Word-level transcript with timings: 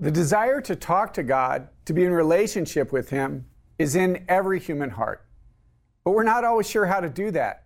The 0.00 0.10
desire 0.12 0.60
to 0.60 0.76
talk 0.76 1.12
to 1.14 1.24
God, 1.24 1.68
to 1.86 1.92
be 1.92 2.04
in 2.04 2.12
relationship 2.12 2.92
with 2.92 3.10
Him, 3.10 3.46
is 3.78 3.96
in 3.96 4.24
every 4.28 4.60
human 4.60 4.90
heart. 4.90 5.26
But 6.04 6.12
we're 6.12 6.22
not 6.22 6.44
always 6.44 6.70
sure 6.70 6.86
how 6.86 7.00
to 7.00 7.08
do 7.08 7.32
that. 7.32 7.64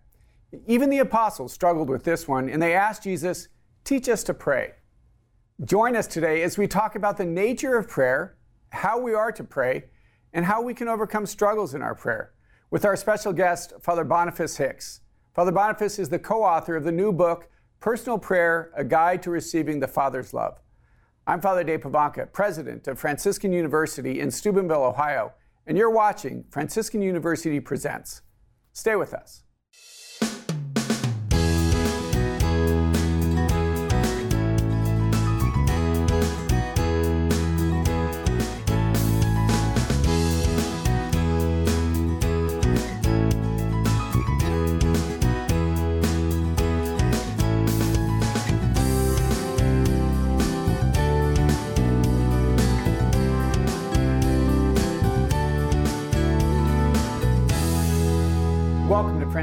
Even 0.65 0.89
the 0.89 0.99
apostles 0.99 1.53
struggled 1.53 1.89
with 1.89 2.03
this 2.03 2.27
one, 2.27 2.49
and 2.49 2.61
they 2.61 2.73
asked 2.73 3.03
Jesus, 3.03 3.49
Teach 3.83 4.09
us 4.09 4.23
to 4.23 4.33
pray. 4.33 4.71
Join 5.63 5.95
us 5.95 6.07
today 6.07 6.41
as 6.41 6.57
we 6.57 6.67
talk 6.67 6.95
about 6.95 7.17
the 7.17 7.25
nature 7.25 7.77
of 7.77 7.87
prayer, 7.87 8.35
how 8.69 8.99
we 8.99 9.13
are 9.13 9.31
to 9.31 9.43
pray, 9.43 9.83
and 10.33 10.45
how 10.45 10.61
we 10.61 10.73
can 10.73 10.87
overcome 10.87 11.27
struggles 11.27 11.75
in 11.75 11.83
our 11.83 11.93
prayer 11.93 12.33
with 12.71 12.85
our 12.85 12.95
special 12.95 13.31
guest, 13.31 13.73
Father 13.79 14.03
Boniface 14.03 14.57
Hicks. 14.57 15.01
Father 15.35 15.51
Boniface 15.51 15.99
is 15.99 16.09
the 16.09 16.17
co 16.17 16.41
author 16.41 16.75
of 16.75 16.83
the 16.83 16.91
new 16.91 17.11
book, 17.11 17.47
Personal 17.79 18.17
Prayer 18.17 18.71
A 18.75 18.83
Guide 18.83 19.21
to 19.21 19.29
Receiving 19.29 19.79
the 19.79 19.87
Father's 19.87 20.33
Love. 20.33 20.62
I'm 21.25 21.39
Father 21.39 21.63
Dave 21.63 21.79
Pivonka, 21.79 22.33
president 22.33 22.85
of 22.89 22.99
Franciscan 22.99 23.53
University 23.53 24.19
in 24.19 24.29
Steubenville, 24.29 24.83
Ohio, 24.83 25.31
and 25.65 25.77
you're 25.77 25.89
watching 25.89 26.43
Franciscan 26.49 27.01
University 27.01 27.61
Presents. 27.61 28.23
Stay 28.73 28.97
with 28.97 29.13
us. 29.13 29.43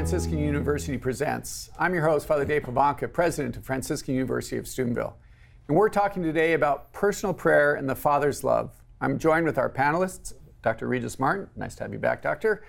Franciscan 0.01 0.39
University 0.39 0.97
Presents. 0.97 1.69
I'm 1.77 1.93
your 1.93 2.09
host, 2.09 2.25
Father 2.25 2.43
Dave 2.43 2.63
Pivonka, 2.63 3.13
president 3.13 3.55
of 3.55 3.63
Franciscan 3.63 4.15
University 4.15 4.57
of 4.57 4.67
Steubenville. 4.67 5.15
And 5.67 5.77
we're 5.77 5.89
talking 5.89 6.23
today 6.23 6.53
about 6.53 6.91
personal 6.91 7.35
prayer 7.35 7.75
and 7.75 7.87
the 7.87 7.93
Father's 7.93 8.43
love. 8.43 8.71
I'm 8.99 9.19
joined 9.19 9.45
with 9.45 9.59
our 9.59 9.69
panelists, 9.69 10.33
Dr. 10.63 10.87
Regis 10.87 11.19
Martin. 11.19 11.51
Nice 11.55 11.75
to 11.75 11.83
have 11.83 11.93
you 11.93 11.99
back, 11.99 12.23
Doctor. 12.23 12.63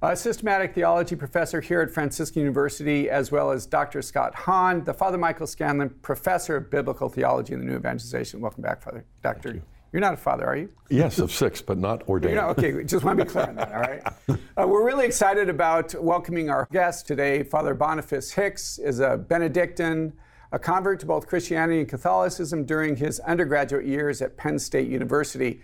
A 0.00 0.16
systematic 0.16 0.74
theology 0.74 1.14
professor 1.14 1.60
here 1.60 1.82
at 1.82 1.90
Franciscan 1.90 2.40
University, 2.40 3.10
as 3.10 3.30
well 3.30 3.50
as 3.50 3.66
Dr. 3.66 4.00
Scott 4.00 4.34
Hahn, 4.34 4.82
the 4.84 4.94
Father 4.94 5.18
Michael 5.18 5.46
Scanlon 5.46 5.90
Professor 6.00 6.56
of 6.56 6.70
Biblical 6.70 7.10
Theology 7.10 7.52
and 7.52 7.62
the 7.62 7.66
New 7.66 7.76
Evangelization. 7.76 8.40
Welcome 8.40 8.62
back, 8.62 8.80
Father. 8.80 9.04
Doctor. 9.22 9.60
You're 9.92 10.00
not 10.00 10.14
a 10.14 10.18
father, 10.18 10.46
are 10.46 10.56
you? 10.56 10.68
Yes, 10.90 11.18
of 11.18 11.32
six, 11.32 11.62
but 11.62 11.78
not 11.78 12.06
ordained. 12.08 12.34
You're 12.34 12.42
not, 12.42 12.58
okay, 12.58 12.84
just 12.84 13.04
want 13.04 13.18
to 13.18 13.24
be 13.24 13.30
clear 13.30 13.46
on 13.46 13.54
that, 13.54 13.72
all 13.72 13.80
right? 13.80 14.02
Uh, 14.28 14.66
we're 14.66 14.84
really 14.84 15.06
excited 15.06 15.48
about 15.48 15.94
welcoming 15.94 16.50
our 16.50 16.68
guest 16.70 17.06
today. 17.06 17.42
Father 17.42 17.74
Boniface 17.74 18.30
Hicks 18.32 18.78
is 18.78 19.00
a 19.00 19.16
Benedictine, 19.16 20.12
a 20.52 20.58
convert 20.58 21.00
to 21.00 21.06
both 21.06 21.26
Christianity 21.26 21.80
and 21.80 21.88
Catholicism 21.88 22.64
during 22.64 22.96
his 22.96 23.18
undergraduate 23.20 23.86
years 23.86 24.20
at 24.20 24.36
Penn 24.36 24.58
State 24.58 24.88
University. 24.88 25.62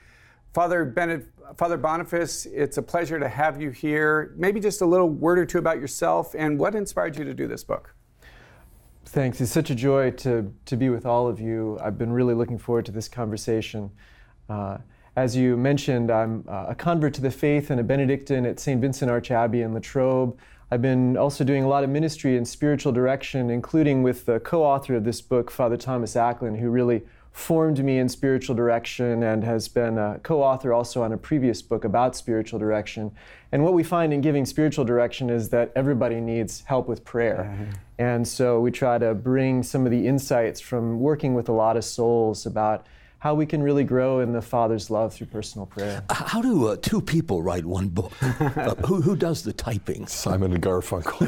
Father, 0.54 0.86
Bened- 0.86 1.26
Father 1.58 1.76
Boniface, 1.76 2.46
it's 2.46 2.78
a 2.78 2.82
pleasure 2.82 3.18
to 3.20 3.28
have 3.28 3.60
you 3.60 3.70
here. 3.70 4.32
Maybe 4.38 4.58
just 4.58 4.80
a 4.80 4.86
little 4.86 5.10
word 5.10 5.38
or 5.38 5.44
two 5.44 5.58
about 5.58 5.80
yourself 5.80 6.34
and 6.38 6.58
what 6.58 6.74
inspired 6.74 7.18
you 7.18 7.24
to 7.24 7.34
do 7.34 7.46
this 7.46 7.62
book. 7.62 7.94
Thanks. 9.04 9.40
It's 9.42 9.52
such 9.52 9.68
a 9.68 9.74
joy 9.74 10.12
to, 10.12 10.50
to 10.64 10.76
be 10.76 10.88
with 10.88 11.04
all 11.04 11.28
of 11.28 11.38
you. 11.40 11.78
I've 11.82 11.98
been 11.98 12.10
really 12.10 12.32
looking 12.32 12.56
forward 12.56 12.86
to 12.86 12.92
this 12.92 13.06
conversation. 13.06 13.90
Uh, 14.48 14.78
as 15.16 15.36
you 15.36 15.56
mentioned, 15.56 16.10
I'm 16.10 16.44
uh, 16.48 16.66
a 16.68 16.74
convert 16.74 17.14
to 17.14 17.20
the 17.20 17.30
faith 17.30 17.70
and 17.70 17.78
a 17.80 17.84
Benedictine 17.84 18.44
at 18.46 18.58
St. 18.58 18.80
Vincent 18.80 19.10
Archabbey 19.10 19.64
in 19.64 19.72
Latrobe. 19.72 20.36
I've 20.70 20.82
been 20.82 21.16
also 21.16 21.44
doing 21.44 21.62
a 21.62 21.68
lot 21.68 21.84
of 21.84 21.90
ministry 21.90 22.36
and 22.36 22.46
spiritual 22.46 22.90
direction, 22.90 23.48
including 23.48 24.02
with 24.02 24.26
the 24.26 24.40
co 24.40 24.64
author 24.64 24.96
of 24.96 25.04
this 25.04 25.20
book, 25.20 25.50
Father 25.50 25.76
Thomas 25.76 26.14
Acklin, 26.14 26.58
who 26.58 26.68
really 26.68 27.02
formed 27.30 27.84
me 27.84 27.98
in 27.98 28.08
spiritual 28.08 28.54
direction 28.54 29.24
and 29.24 29.42
has 29.42 29.66
been 29.66 29.98
a 29.98 30.20
co 30.22 30.42
author 30.42 30.72
also 30.72 31.02
on 31.02 31.12
a 31.12 31.18
previous 31.18 31.62
book 31.62 31.84
about 31.84 32.16
spiritual 32.16 32.58
direction. 32.58 33.12
And 33.52 33.62
what 33.62 33.74
we 33.74 33.82
find 33.82 34.12
in 34.12 34.20
giving 34.20 34.46
spiritual 34.46 34.84
direction 34.84 35.30
is 35.30 35.48
that 35.50 35.72
everybody 35.76 36.20
needs 36.20 36.62
help 36.62 36.88
with 36.88 37.04
prayer. 37.04 37.48
Mm-hmm. 37.50 37.70
And 37.98 38.26
so 38.26 38.60
we 38.60 38.70
try 38.70 38.98
to 38.98 39.14
bring 39.14 39.62
some 39.62 39.84
of 39.84 39.90
the 39.92 40.06
insights 40.06 40.60
from 40.60 40.98
working 40.98 41.34
with 41.34 41.48
a 41.48 41.52
lot 41.52 41.76
of 41.76 41.84
souls 41.84 42.46
about 42.46 42.86
how 43.24 43.32
we 43.32 43.46
can 43.46 43.62
really 43.62 43.84
grow 43.84 44.20
in 44.20 44.34
the 44.34 44.42
Father's 44.42 44.90
love 44.90 45.14
through 45.14 45.26
personal 45.28 45.64
prayer. 45.64 46.04
How 46.10 46.42
do 46.42 46.68
uh, 46.68 46.76
two 46.76 47.00
people 47.00 47.42
write 47.42 47.64
one 47.64 47.88
book? 47.88 48.12
uh, 48.20 48.74
who, 48.84 49.00
who 49.00 49.16
does 49.16 49.42
the 49.42 49.52
typing? 49.54 50.06
Simon 50.06 50.52
and 50.52 50.62
Garfunkel. 50.62 51.24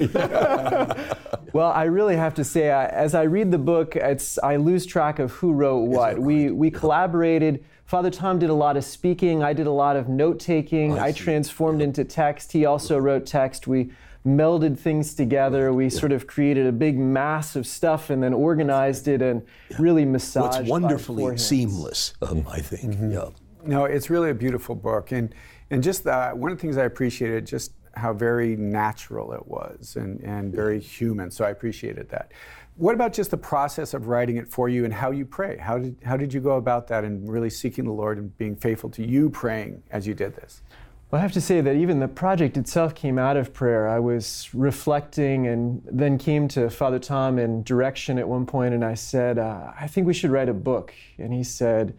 well, 1.54 1.70
I 1.70 1.84
really 1.84 2.14
have 2.14 2.34
to 2.34 2.44
say, 2.44 2.70
I, 2.70 2.84
as 2.84 3.14
I 3.14 3.22
read 3.22 3.50
the 3.50 3.56
book, 3.56 3.96
it's 3.96 4.38
I 4.40 4.56
lose 4.56 4.84
track 4.84 5.18
of 5.18 5.30
who 5.32 5.54
wrote 5.54 5.84
what. 5.88 6.16
Right? 6.16 6.18
We 6.18 6.50
we 6.50 6.70
collaborated. 6.70 7.64
Father 7.86 8.10
Tom 8.10 8.38
did 8.38 8.50
a 8.50 8.54
lot 8.54 8.76
of 8.76 8.84
speaking. 8.84 9.42
I 9.42 9.54
did 9.54 9.66
a 9.66 9.72
lot 9.72 9.96
of 9.96 10.06
note 10.06 10.38
taking. 10.38 10.98
I, 10.98 11.06
I 11.06 11.12
transformed 11.12 11.80
into 11.80 12.04
text. 12.04 12.52
He 12.52 12.66
also 12.66 12.98
wrote 12.98 13.24
text. 13.24 13.66
We 13.66 13.90
melded 14.26 14.78
things 14.78 15.14
together. 15.14 15.72
We 15.72 15.84
yeah. 15.84 15.90
sort 15.90 16.12
of 16.12 16.26
created 16.26 16.66
a 16.66 16.72
big 16.72 16.98
mass 16.98 17.56
of 17.56 17.66
stuff 17.66 18.10
and 18.10 18.22
then 18.22 18.34
organized 18.34 19.08
it 19.08 19.22
and 19.22 19.42
yeah. 19.70 19.76
really 19.78 20.04
massaged. 20.04 20.52
Well, 20.52 20.60
it's 20.60 20.70
wonderfully 20.70 21.38
seamless, 21.38 22.14
um, 22.22 22.46
I 22.50 22.60
think. 22.60 22.94
Mm-hmm. 22.94 23.12
Yeah. 23.12 23.28
No, 23.64 23.84
it's 23.84 24.10
really 24.10 24.30
a 24.30 24.34
beautiful 24.34 24.74
book, 24.74 25.12
and 25.12 25.34
and 25.70 25.82
just 25.82 26.04
that 26.04 26.36
one 26.36 26.52
of 26.52 26.58
the 26.58 26.62
things 26.62 26.76
I 26.76 26.84
appreciated 26.84 27.46
just 27.46 27.72
how 27.94 28.12
very 28.12 28.56
natural 28.56 29.32
it 29.32 29.46
was 29.46 29.96
and 29.96 30.20
and 30.20 30.52
very 30.52 30.80
human. 30.80 31.30
So 31.30 31.44
I 31.44 31.50
appreciated 31.50 32.08
that. 32.10 32.32
What 32.76 32.94
about 32.94 33.14
just 33.14 33.30
the 33.30 33.38
process 33.38 33.94
of 33.94 34.06
writing 34.06 34.36
it 34.36 34.46
for 34.46 34.68
you 34.68 34.84
and 34.84 34.92
how 34.92 35.10
you 35.10 35.24
pray? 35.24 35.56
How 35.56 35.78
did 35.78 35.96
how 36.04 36.16
did 36.16 36.32
you 36.32 36.40
go 36.40 36.56
about 36.56 36.86
that 36.88 37.04
and 37.04 37.28
really 37.28 37.50
seeking 37.50 37.84
the 37.84 37.92
Lord 37.92 38.18
and 38.18 38.36
being 38.36 38.54
faithful 38.54 38.90
to 38.90 39.04
you 39.04 39.30
praying 39.30 39.82
as 39.90 40.06
you 40.06 40.14
did 40.14 40.36
this? 40.36 40.62
Well, 41.10 41.20
I 41.20 41.22
have 41.22 41.32
to 41.32 41.40
say 41.40 41.60
that 41.60 41.76
even 41.76 42.00
the 42.00 42.08
project 42.08 42.56
itself 42.56 42.94
came 42.94 43.16
out 43.16 43.36
of 43.36 43.52
prayer. 43.52 43.88
I 43.88 44.00
was 44.00 44.48
reflecting 44.52 45.46
and 45.46 45.80
then 45.84 46.18
came 46.18 46.48
to 46.48 46.68
Father 46.68 46.98
Tom 46.98 47.38
in 47.38 47.62
direction 47.62 48.18
at 48.18 48.28
one 48.28 48.44
point, 48.44 48.74
and 48.74 48.84
I 48.84 48.94
said, 48.94 49.38
uh, 49.38 49.72
I 49.78 49.86
think 49.86 50.08
we 50.08 50.14
should 50.14 50.30
write 50.30 50.48
a 50.48 50.54
book. 50.54 50.92
And 51.18 51.32
he 51.32 51.44
said, 51.44 51.96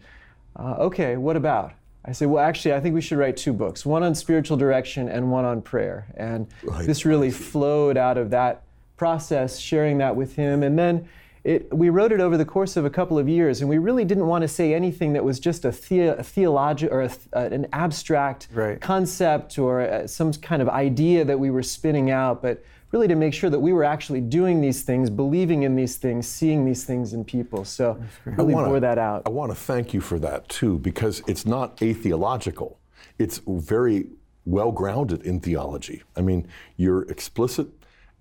uh, 0.56 0.74
Okay, 0.78 1.16
what 1.16 1.36
about? 1.36 1.72
I 2.04 2.12
said, 2.12 2.28
Well, 2.28 2.44
actually, 2.44 2.74
I 2.74 2.80
think 2.80 2.94
we 2.94 3.00
should 3.00 3.16
write 3.16 3.38
two 3.38 3.54
books 3.54 3.86
one 3.86 4.02
on 4.02 4.14
spiritual 4.14 4.58
direction 4.58 5.08
and 5.08 5.30
one 5.30 5.46
on 5.46 5.62
prayer. 5.62 6.06
And 6.16 6.46
right. 6.62 6.86
this 6.86 7.06
really 7.06 7.30
flowed 7.30 7.96
out 7.96 8.18
of 8.18 8.28
that 8.30 8.62
process, 8.98 9.58
sharing 9.58 9.98
that 9.98 10.16
with 10.16 10.36
him. 10.36 10.62
And 10.62 10.78
then 10.78 11.08
it, 11.44 11.72
we 11.72 11.88
wrote 11.88 12.12
it 12.12 12.20
over 12.20 12.36
the 12.36 12.44
course 12.44 12.76
of 12.76 12.84
a 12.84 12.90
couple 12.90 13.18
of 13.18 13.28
years, 13.28 13.60
and 13.60 13.68
we 13.68 13.78
really 13.78 14.04
didn't 14.04 14.26
want 14.26 14.42
to 14.42 14.48
say 14.48 14.74
anything 14.74 15.12
that 15.12 15.24
was 15.24 15.40
just 15.40 15.64
a, 15.64 15.70
the, 15.70 16.18
a 16.18 16.22
theological 16.22 16.96
or 16.96 17.02
a, 17.02 17.10
uh, 17.34 17.48
an 17.52 17.66
abstract 17.72 18.48
right. 18.52 18.80
concept 18.80 19.58
or 19.58 19.80
uh, 19.80 20.06
some 20.06 20.32
kind 20.32 20.60
of 20.62 20.68
idea 20.68 21.24
that 21.24 21.38
we 21.38 21.50
were 21.50 21.62
spinning 21.62 22.10
out, 22.10 22.42
but 22.42 22.62
really 22.90 23.08
to 23.08 23.14
make 23.14 23.34
sure 23.34 23.50
that 23.50 23.60
we 23.60 23.72
were 23.72 23.84
actually 23.84 24.20
doing 24.20 24.60
these 24.60 24.82
things, 24.82 25.10
believing 25.10 25.62
in 25.62 25.76
these 25.76 25.96
things, 25.96 26.26
seeing 26.26 26.64
these 26.64 26.84
things 26.84 27.12
in 27.12 27.24
people. 27.24 27.64
So 27.64 28.02
really 28.24 28.54
wanna, 28.54 28.68
bore 28.68 28.80
that 28.80 28.98
out. 28.98 29.22
I 29.26 29.30
want 29.30 29.52
to 29.52 29.56
thank 29.56 29.92
you 29.92 30.00
for 30.00 30.18
that 30.20 30.48
too, 30.48 30.78
because 30.78 31.22
it's 31.26 31.44
not 31.44 31.82
atheological. 31.82 32.78
It's 33.18 33.40
very 33.46 34.06
well 34.46 34.72
grounded 34.72 35.22
in 35.22 35.40
theology. 35.40 36.02
I 36.16 36.22
mean, 36.22 36.48
you're 36.76 37.02
explicit 37.02 37.68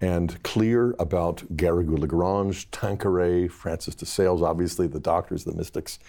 and 0.01 0.41
clear 0.43 0.95
about 0.99 1.43
Garrigou 1.55 1.97
Lagrange, 1.97 2.69
Tanqueray, 2.71 3.47
Francis 3.47 3.95
de 3.95 4.05
Sales, 4.05 4.41
obviously 4.41 4.87
the 4.87 4.99
doctors, 4.99 5.43
the 5.43 5.53
mystics. 5.53 5.99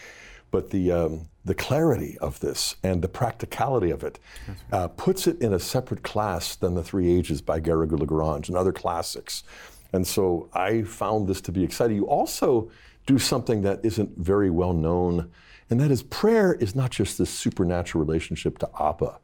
But 0.51 0.71
the, 0.71 0.93
um, 0.93 1.29
the 1.45 1.55
clarity 1.55 2.17
of 2.19 2.41
this 2.41 2.77
and 2.83 3.03
the 3.03 3.09
practicality 3.09 3.91
of 3.91 4.03
it 4.03 4.19
right. 4.47 4.57
uh, 4.73 4.89
puts 4.89 5.27
it 5.27 5.41
in 5.43 5.53
a 5.53 5.59
separate 5.59 6.03
class 6.03 6.57
than 6.57 6.75
the 6.75 6.83
Three 6.83 7.11
Ages 7.11 7.43
by 7.43 7.61
Garrigou 7.61 7.99
Lagrange 7.99 8.49
and 8.49 8.57
other 8.57 8.73
classics. 8.73 9.45
And 9.93 10.07
so 10.07 10.49
I 10.53 10.83
found 10.83 11.29
this 11.29 11.41
to 11.43 11.53
be 11.53 11.65
exciting. 11.65 11.97
You 11.97 12.09
also 12.09 12.71
do 13.07 13.19
something 13.19 13.63
that 13.63 13.81
isn't 13.83 14.19
very 14.19 14.51
well 14.51 14.75
known, 14.75 15.31
and 15.71 15.81
that 15.81 15.91
is 15.91 16.03
prayer 16.03 16.55
is 16.55 16.75
not 16.75 16.91
just 16.91 17.19
this 17.19 17.31
supernatural 17.31 18.05
relationship 18.05 18.59
to 18.59 18.69
Abba, 18.79 19.19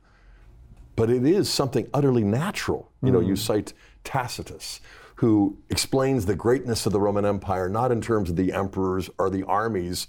but 0.97 1.11
it 1.11 1.27
is 1.27 1.51
something 1.51 1.89
utterly 1.93 2.25
natural. 2.25 2.91
You 3.03 3.13
know, 3.13 3.21
you 3.21 3.35
mm. 3.35 3.39
cite 3.39 3.75
Tacitus, 4.05 4.81
who 5.17 5.57
explains 5.71 6.27
the 6.27 6.35
greatness 6.35 6.87
of 6.87 6.93
the 6.93 7.01
Roman 7.01 7.25
Empire 7.25 7.69
not 7.69 7.91
in 7.91 8.01
terms 8.01 8.31
of 8.31 8.37
the 8.37 8.53
emperors 8.53 9.11
or 9.19 9.31
the 9.31 9.43
armies, 9.45 10.09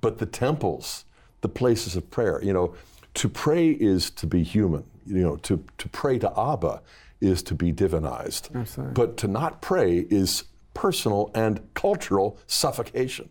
but 0.00 0.18
the 0.18 0.26
temples, 0.26 1.04
the 1.40 1.48
places 1.48 1.96
of 1.96 2.10
prayer. 2.10 2.42
You 2.42 2.52
know, 2.52 2.74
to 3.14 3.28
pray 3.28 3.70
is 3.70 4.10
to 4.12 4.26
be 4.26 4.42
human. 4.42 4.84
You 5.06 5.22
know, 5.22 5.36
to, 5.36 5.62
to 5.78 5.88
pray 5.88 6.18
to 6.18 6.32
Abba 6.38 6.82
is 7.20 7.42
to 7.44 7.54
be 7.54 7.72
divinized. 7.72 8.54
Absolutely. 8.54 8.94
But 8.94 9.16
to 9.18 9.28
not 9.28 9.60
pray 9.60 10.06
is 10.10 10.44
personal 10.72 11.30
and 11.34 11.60
cultural 11.74 12.38
suffocation. 12.46 13.30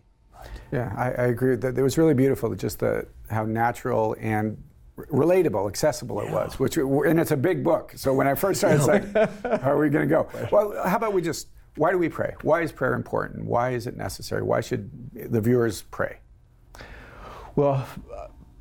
Yeah, 0.72 0.92
I, 0.96 1.06
I 1.06 1.26
agree. 1.26 1.56
That 1.56 1.78
it 1.78 1.82
was 1.82 1.96
really 1.96 2.14
beautiful, 2.14 2.54
just 2.54 2.80
the 2.80 3.06
how 3.30 3.44
natural 3.44 4.16
and 4.18 4.62
relatable, 4.96 5.68
accessible 5.68 6.20
it 6.20 6.30
was. 6.30 6.58
Which 6.58 6.76
and 6.76 7.18
it's 7.18 7.30
a 7.30 7.36
big 7.36 7.64
book. 7.64 7.92
So 7.96 8.14
when 8.14 8.26
I 8.26 8.34
first 8.34 8.60
started, 8.60 8.78
it's 8.78 8.86
like, 8.86 9.60
how 9.62 9.72
are 9.72 9.78
we 9.78 9.88
going 9.88 10.08
to 10.08 10.14
go? 10.14 10.28
Well, 10.52 10.74
how 10.86 10.96
about 10.96 11.12
we 11.12 11.22
just? 11.22 11.48
Why 11.76 11.90
do 11.90 11.98
we 11.98 12.08
pray? 12.08 12.34
Why 12.42 12.62
is 12.62 12.70
prayer 12.70 12.94
important? 12.94 13.46
Why 13.46 13.70
is 13.70 13.88
it 13.88 13.96
necessary? 13.96 14.42
Why 14.42 14.60
should 14.60 14.90
the 15.12 15.40
viewers 15.40 15.82
pray? 15.82 16.18
Well, 17.56 17.86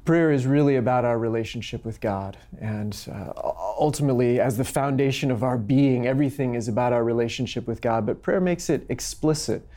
prayer 0.06 0.31
is 0.31 0.45
really 0.45 0.75
about 0.75 1.06
our 1.06 1.18
relationship 1.18 1.85
with 1.85 2.01
God. 2.01 2.38
And 2.59 2.97
uh, 3.12 3.33
ultimately, 3.79 4.39
as 4.39 4.57
the 4.57 4.63
foundation 4.63 5.31
of 5.31 5.44
our 5.44 5.57
being, 5.57 6.07
everything 6.07 6.56
is 6.56 6.68
about 6.68 6.91
our 6.91 7.03
relationship 7.03 7.68
with 7.68 7.81
God. 7.81 8.06
But 8.06 8.21
prayer 8.21 8.41
makes 8.41 8.69
it 8.69 8.86
explicit. 8.89 9.68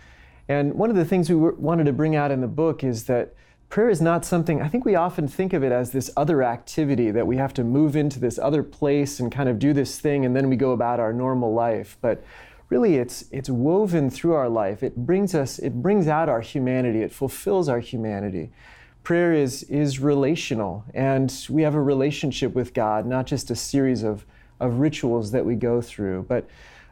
And 0.49 0.75
one 0.75 0.91
of 0.91 0.97
the 0.97 1.05
things 1.05 1.29
we 1.29 1.37
wanted 1.37 1.85
to 1.85 1.93
bring 1.93 2.17
out 2.17 2.31
in 2.31 2.41
the 2.41 2.49
book 2.49 2.85
is 2.85 3.05
that 3.05 3.35
prayer 3.69 3.89
is 3.89 4.01
not 4.01 4.25
something, 4.25 4.63
I 4.63 4.69
think 4.69 4.85
we 4.85 4.95
often 4.95 5.29
think 5.29 5.53
of 5.53 5.63
it 5.65 5.73
as 5.73 5.91
this 5.91 6.11
other 6.17 6.43
activity 6.43 7.11
that 7.11 7.27
we 7.27 7.37
have 7.37 7.53
to 7.55 7.65
move 7.65 7.97
into 7.97 8.21
this 8.21 8.39
other 8.39 8.63
place 8.63 9.21
and 9.21 9.31
kind 9.31 9.49
of 9.49 9.59
do 9.59 9.73
this 9.73 9.99
thing 9.99 10.25
and 10.25 10.37
then 10.37 10.49
we 10.49 10.57
go 10.57 10.73
about 10.73 11.01
our 11.01 11.13
normal 11.13 11.53
life. 11.53 11.99
But 12.01 12.23
really 12.69 12.97
it's 12.97 13.25
it's 13.31 13.49
woven 13.49 14.11
through 14.11 14.35
our 14.35 14.49
life. 14.49 14.83
It 14.83 14.97
brings 14.97 15.35
us 15.35 15.59
it 15.59 15.83
brings 15.83 16.09
out 16.09 16.29
our 16.29 16.41
humanity. 16.41 17.03
It 17.03 17.13
fulfills 17.13 17.69
our 17.69 17.81
humanity. 17.81 18.51
Prayer 19.03 19.33
is 19.33 19.63
is 19.65 20.01
relational 20.01 20.85
and 20.95 21.33
we 21.49 21.63
have 21.63 21.75
a 21.75 21.83
relationship 21.83 22.55
with 22.55 22.75
God, 22.75 23.07
not 23.07 23.27
just 23.27 23.51
a 23.51 23.57
series 23.57 24.03
of 24.03 24.25
of 24.59 24.79
rituals 24.79 25.33
that 25.33 25.45
we 25.45 25.55
go 25.55 25.81
through, 25.81 26.25
but 26.29 26.49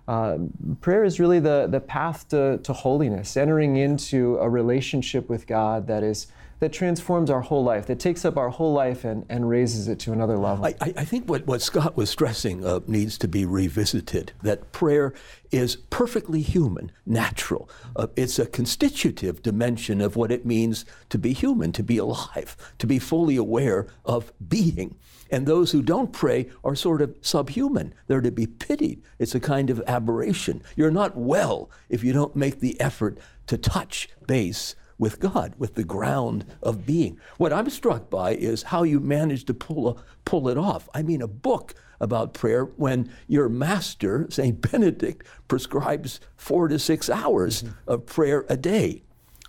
uh, 0.07 0.37
prayer 0.83 1.03
is 1.03 1.19
really 1.19 1.41
the, 1.41 1.67
the 1.71 1.81
path 1.81 2.29
to, 2.29 2.59
to 2.59 2.75
holiness, 2.75 3.39
entering 3.39 3.79
into 3.79 4.37
a 4.37 4.47
relationship 4.49 5.31
with 5.31 5.47
God 5.47 5.87
that 5.87 6.03
is 6.03 6.27
that 6.65 6.73
transforms 6.73 7.29
our 7.29 7.43
whole 7.43 7.63
life, 7.63 7.85
that 7.85 8.01
takes 8.01 8.25
up 8.25 8.39
our 8.39 8.49
whole 8.49 8.73
life 8.73 9.05
and, 9.05 9.27
and 9.29 9.51
raises 9.51 9.87
it 9.87 9.99
to 9.99 10.13
another 10.13 10.39
level. 10.39 10.65
I, 10.65 10.75
I 10.81 11.05
think 11.05 11.29
what, 11.29 11.47
what 11.47 11.61
Scott 11.61 11.95
was 11.95 12.09
stressing 12.09 12.65
uh, 12.65 12.81
needs 12.87 13.19
to 13.19 13.29
be 13.29 13.45
revisited 13.45 14.33
that 14.41 14.73
prayer 14.73 15.13
is 15.51 15.77
perfectly 15.77 16.41
human, 16.41 16.91
natural. 17.05 17.69
Uh, 17.95 18.07
it's 18.17 18.39
a 18.39 18.47
constitutive 18.47 19.43
dimension 19.43 20.01
of 20.01 20.17
what 20.17 20.33
it 20.33 20.47
means 20.47 20.87
to 21.11 21.19
be 21.19 21.35
human, 21.35 21.71
to 21.73 21.83
be 21.83 21.99
alive, 21.99 22.57
to 22.79 22.87
be 22.87 22.99
fully 22.99 23.37
aware 23.37 23.87
of 24.07 24.33
being. 24.49 24.97
And 25.31 25.47
those 25.47 25.73
who 25.73 25.83
don't 25.83 26.15
pray 26.15 26.49
are 26.65 26.75
sort 26.75 27.03
of 27.03 27.15
subhuman. 27.21 27.93
They're 28.07 28.23
to 28.23 28.31
be 28.31 28.47
pitied. 28.47 29.03
It's 29.19 29.35
a 29.35 29.41
kind 29.41 29.69
of 29.69 29.83
aberration. 29.87 30.63
You're 30.77 30.91
not 30.91 31.15
well 31.15 31.69
if 31.91 32.03
you 32.03 32.15
don't 32.15 32.35
make 32.35 32.61
the 32.61 32.81
effort 32.81 33.19
to 33.49 33.59
touch 33.59 34.09
base 34.27 34.75
with 34.99 35.21
God, 35.21 35.55
with 35.59 35.75
the 35.75 35.85
ground 35.85 36.45
of 36.63 36.87
being. 36.87 37.19
What 37.37 37.53
I'm 37.53 37.71
struck 37.71 38.11
by 38.11 38.35
is 38.35 38.65
how 38.65 38.83
you 38.83 39.01
manage 39.01 39.45
to 39.47 39.55
pull, 39.55 39.89
a, 39.89 39.97
pull 40.25 40.49
it 40.49 40.59
off. 40.59 40.89
I 40.95 41.03
mean, 41.03 41.23
a 41.23 41.29
book 41.29 41.75
about 42.01 42.35
prayer 42.35 42.65
when 42.65 43.11
your 43.27 43.49
master, 43.49 44.27
St. 44.31 44.61
Benedict, 44.61 45.27
prescribes 45.49 46.21
four 46.37 46.69
to 46.69 46.79
six 46.79 47.09
hours 47.09 47.63
mm-hmm. 47.63 47.91
of 47.91 48.07
prayer 48.07 48.45
a 48.49 48.57
day. 48.57 49.03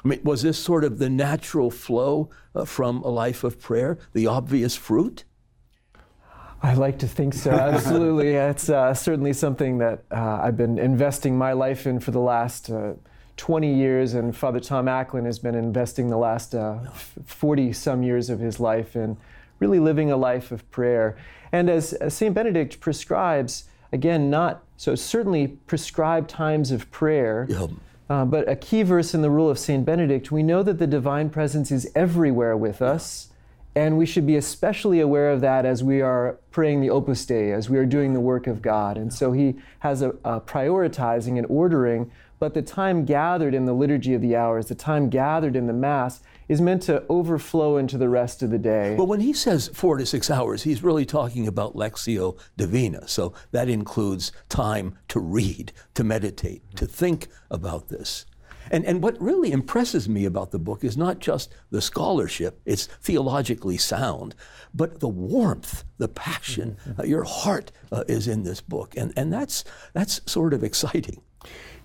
I 0.04 0.08
mean, 0.08 0.22
was 0.24 0.44
this 0.44 0.58
sort 0.58 0.84
of 0.84 1.00
the 1.00 1.10
natural 1.10 1.72
flow 1.72 2.30
uh, 2.54 2.66
from 2.66 3.02
a 3.02 3.10
life 3.10 3.44
of 3.44 3.60
prayer, 3.60 3.98
the 4.14 4.28
obvious 4.28 4.76
fruit? 4.76 5.24
I 6.62 6.74
like 6.74 7.00
to 7.00 7.08
think 7.08 7.34
so. 7.34 7.52
Absolutely, 7.52 8.34
it's 8.34 8.70
uh, 8.70 8.94
certainly 8.94 9.34
something 9.34 9.80
that 9.80 10.04
uh, 10.12 10.40
I've 10.42 10.58
been 10.58 10.78
investing 10.78 11.38
my 11.38 11.54
life 11.54 11.86
in 11.86 12.00
for 12.00 12.12
the 12.12 12.20
last 12.20 12.70
uh, 12.70 12.94
20 13.38 13.74
years, 13.74 14.14
and 14.14 14.36
Father 14.36 14.60
Tom 14.60 14.86
Acklin 14.86 15.26
has 15.26 15.40
been 15.40 15.56
investing 15.56 16.10
the 16.10 16.18
last 16.18 16.56
uh, 16.56 16.80
40 17.26 17.74
some 17.74 18.04
years 18.04 18.30
of 18.30 18.40
his 18.40 18.60
life 18.60 18.96
in 18.96 19.18
really 19.60 19.80
living 19.80 20.12
a 20.12 20.18
life 20.18 20.52
of 20.52 20.70
prayer. 20.72 21.18
And 21.52 21.70
as, 21.70 21.94
as 21.94 22.14
St. 22.14 22.34
Benedict 22.34 22.80
prescribes, 22.80 23.66
again, 23.92 24.30
not 24.30 24.64
so 24.78 24.96
certainly 24.96 25.48
prescribed 25.48 26.30
times 26.30 26.72
of 26.72 26.90
prayer. 26.92 27.46
Uh, 28.08 28.24
but 28.24 28.48
a 28.48 28.56
key 28.56 28.84
verse 28.84 29.16
in 29.16 29.22
the 29.22 29.30
rule 29.30 29.50
of 29.50 29.58
St. 29.58 29.84
Benedict, 29.84 30.32
we 30.32 30.44
know 30.44 30.62
that 30.62 30.78
the 30.78 30.86
divine 30.86 31.30
presence 31.30 31.72
is 31.72 31.90
everywhere 31.96 32.56
with 32.56 32.82
us, 32.82 33.30
and 33.74 33.98
we 33.98 34.06
should 34.06 34.28
be 34.28 34.36
especially 34.36 35.00
aware 35.00 35.32
of 35.32 35.42
that 35.42 35.66
as 35.66 35.84
we 35.84 36.02
are 36.02 36.38
praying 36.52 36.82
the 36.82 36.90
Opus 36.90 37.26
Dei, 37.26 37.52
as 37.52 37.70
we 37.70 37.78
are 37.78 37.86
doing 37.86 38.14
the 38.14 38.20
work 38.20 38.46
of 38.46 38.62
God. 38.62 38.98
And 38.98 39.12
so 39.12 39.32
he 39.32 39.56
has 39.80 40.02
a, 40.04 40.10
a 40.24 40.40
prioritizing 40.40 41.38
and 41.38 41.48
ordering 41.50 42.12
but 42.40 42.54
the 42.54 42.62
time 42.62 43.06
gathered 43.06 43.54
in 43.54 43.66
the 43.66 43.74
Liturgy 43.74 44.14
of 44.14 44.22
the 44.22 44.36
Hours, 44.36 44.68
the 44.68 44.76
time 44.76 45.10
gathered 45.10 45.56
in 45.56 45.68
the 45.68 45.74
Mass, 45.74 46.22
is 46.48 46.62
meant 46.62 46.84
to 46.84 47.04
overflow 47.10 47.78
into 47.78 47.98
the 47.98 48.10
rest 48.10 48.44
of 48.44 48.50
the 48.50 48.58
day. 48.58 48.96
But 48.98 49.06
when 49.08 49.20
he 49.20 49.34
says 49.34 49.70
four 49.74 49.98
to 49.98 50.06
six 50.06 50.30
hours, 50.30 50.64
he's 50.64 50.84
really 50.84 51.06
talking 51.06 51.48
about 51.48 51.76
Lectio 51.76 52.38
Divina. 52.58 53.08
So 53.08 53.34
that 53.52 53.70
includes 53.70 54.32
time 54.50 54.98
to 55.10 55.20
read, 55.20 55.72
to 55.96 56.04
meditate, 56.04 56.64
to 56.76 56.86
think 56.86 57.28
about 57.50 57.88
this. 57.88 58.26
And, 58.72 58.86
and 58.86 59.04
what 59.04 59.22
really 59.22 59.52
impresses 59.52 60.10
me 60.10 60.26
about 60.26 60.52
the 60.52 60.60
book 60.60 60.84
is 60.84 60.98
not 60.98 61.20
just 61.20 61.54
the 61.70 61.82
scholarship, 61.82 62.62
it's 62.66 62.88
theologically 62.88 63.78
sound, 63.78 64.36
but 64.74 65.00
the 65.00 65.08
warmth, 65.08 65.84
the 65.98 66.08
passion. 66.08 66.78
Uh, 66.98 67.04
your 67.04 67.24
heart 67.24 67.72
uh, 67.92 68.04
is 68.08 68.28
in 68.28 68.44
this 68.44 68.62
book. 68.62 68.96
And, 68.98 69.14
and 69.16 69.32
that's, 69.32 69.64
that's 69.94 70.22
sort 70.26 70.54
of 70.54 70.64
exciting. 70.70 71.22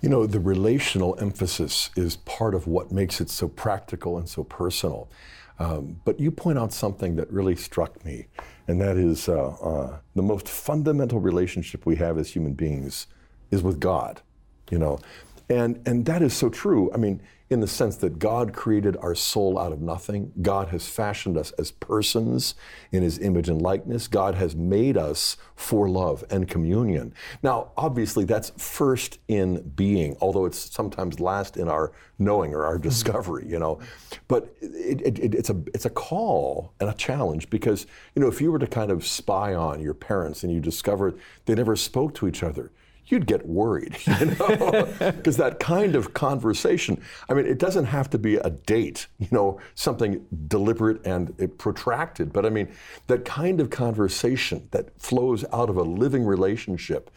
You 0.00 0.08
know, 0.08 0.26
the 0.26 0.40
relational 0.40 1.16
emphasis 1.20 1.90
is 1.94 2.16
part 2.16 2.54
of 2.54 2.66
what 2.66 2.90
makes 2.90 3.20
it 3.20 3.28
so 3.28 3.48
practical 3.48 4.16
and 4.16 4.28
so 4.28 4.44
personal. 4.44 5.10
Um, 5.58 6.00
but 6.06 6.18
you 6.18 6.30
point 6.30 6.58
out 6.58 6.72
something 6.72 7.16
that 7.16 7.30
really 7.30 7.54
struck 7.54 8.02
me, 8.02 8.26
and 8.66 8.80
that 8.80 8.96
is 8.96 9.28
uh, 9.28 9.48
uh, 9.48 9.98
the 10.14 10.22
most 10.22 10.48
fundamental 10.48 11.20
relationship 11.20 11.84
we 11.84 11.96
have 11.96 12.16
as 12.16 12.30
human 12.30 12.54
beings 12.54 13.06
is 13.50 13.62
with 13.62 13.78
God. 13.78 14.22
You 14.70 14.78
know, 14.78 15.00
and 15.50 15.82
and 15.84 16.06
that 16.06 16.22
is 16.22 16.32
so 16.32 16.48
true. 16.48 16.90
I 16.94 16.96
mean, 16.96 17.20
in 17.50 17.58
the 17.58 17.66
sense 17.66 17.96
that 17.96 18.20
God 18.20 18.52
created 18.52 18.96
our 18.98 19.16
soul 19.16 19.58
out 19.58 19.72
of 19.72 19.80
nothing. 19.80 20.32
God 20.40 20.68
has 20.68 20.88
fashioned 20.88 21.36
us 21.36 21.50
as 21.58 21.72
persons 21.72 22.54
in 22.92 23.02
his 23.02 23.18
image 23.18 23.48
and 23.48 23.60
likeness. 23.60 24.06
God 24.06 24.36
has 24.36 24.54
made 24.54 24.96
us 24.96 25.36
for 25.56 25.88
love 25.88 26.24
and 26.30 26.46
communion. 26.46 27.12
Now, 27.42 27.72
obviously, 27.76 28.24
that's 28.24 28.50
first 28.56 29.18
in 29.26 29.68
being, 29.70 30.16
although 30.20 30.44
it's 30.44 30.72
sometimes 30.72 31.18
last 31.18 31.56
in 31.56 31.68
our 31.68 31.90
knowing 32.20 32.54
or 32.54 32.64
our 32.64 32.74
mm-hmm. 32.74 32.82
discovery, 32.82 33.46
you 33.48 33.58
know. 33.58 33.80
But 34.28 34.54
it, 34.60 35.00
it, 35.00 35.18
it, 35.18 35.34
it's, 35.34 35.50
a, 35.50 35.60
it's 35.74 35.86
a 35.86 35.90
call 35.90 36.72
and 36.78 36.88
a 36.88 36.94
challenge 36.94 37.50
because, 37.50 37.84
you 38.14 38.22
know, 38.22 38.28
if 38.28 38.40
you 38.40 38.52
were 38.52 38.60
to 38.60 38.68
kind 38.68 38.92
of 38.92 39.04
spy 39.04 39.54
on 39.54 39.80
your 39.80 39.94
parents 39.94 40.44
and 40.44 40.52
you 40.52 40.60
discovered 40.60 41.18
they 41.46 41.56
never 41.56 41.74
spoke 41.74 42.14
to 42.14 42.28
each 42.28 42.44
other, 42.44 42.70
you'd 43.06 43.26
get 43.26 43.46
worried, 43.46 43.96
you 44.20 44.26
know, 44.26 44.88
because 44.98 45.36
that 45.36 45.58
kind 45.60 45.94
of 45.94 46.14
conversation. 46.14 47.00
I 47.28 47.34
mean, 47.34 47.46
it 47.46 47.58
doesn't 47.58 47.86
have 47.86 48.10
to 48.10 48.18
be 48.18 48.36
a 48.36 48.50
date, 48.50 49.06
you 49.18 49.28
know, 49.30 49.60
something 49.74 50.24
deliberate 50.48 51.04
and 51.06 51.58
protracted, 51.58 52.32
but 52.32 52.46
I 52.46 52.50
mean, 52.50 52.68
that 53.06 53.24
kind 53.24 53.60
of 53.60 53.70
conversation 53.70 54.68
that 54.70 54.98
flows 55.00 55.44
out 55.52 55.70
of 55.70 55.76
a 55.76 55.82
living 55.82 56.24
relationship 56.24 57.10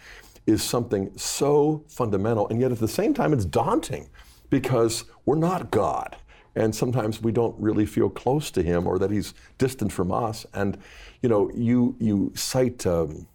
is 0.46 0.62
something 0.62 1.12
so 1.16 1.84
fundamental, 1.88 2.48
and 2.50 2.60
yet 2.60 2.72
at 2.72 2.80
the 2.80 2.88
same 2.88 3.13
time, 3.13 3.34
it's 3.34 3.46
daunting 3.46 4.10
because 4.50 5.06
we're 5.25 5.36
not 5.36 5.72
God. 5.72 6.18
And 6.56 6.75
sometimes 6.75 7.22
we 7.22 7.32
don't 7.32 7.60
really 7.60 7.86
feel 7.86 8.10
close 8.10 8.52
to 8.52 8.62
him 8.62 8.86
or 8.86 9.00
that 9.00 9.10
he's 9.10 9.34
distant 9.58 9.92
from 9.92 10.12
us. 10.12 10.46
And, 10.54 10.78
you 11.22 11.30
know, 11.30 11.50
you, 11.56 11.96
you 12.00 12.32
cite 12.36 12.86
um, 12.86 13.28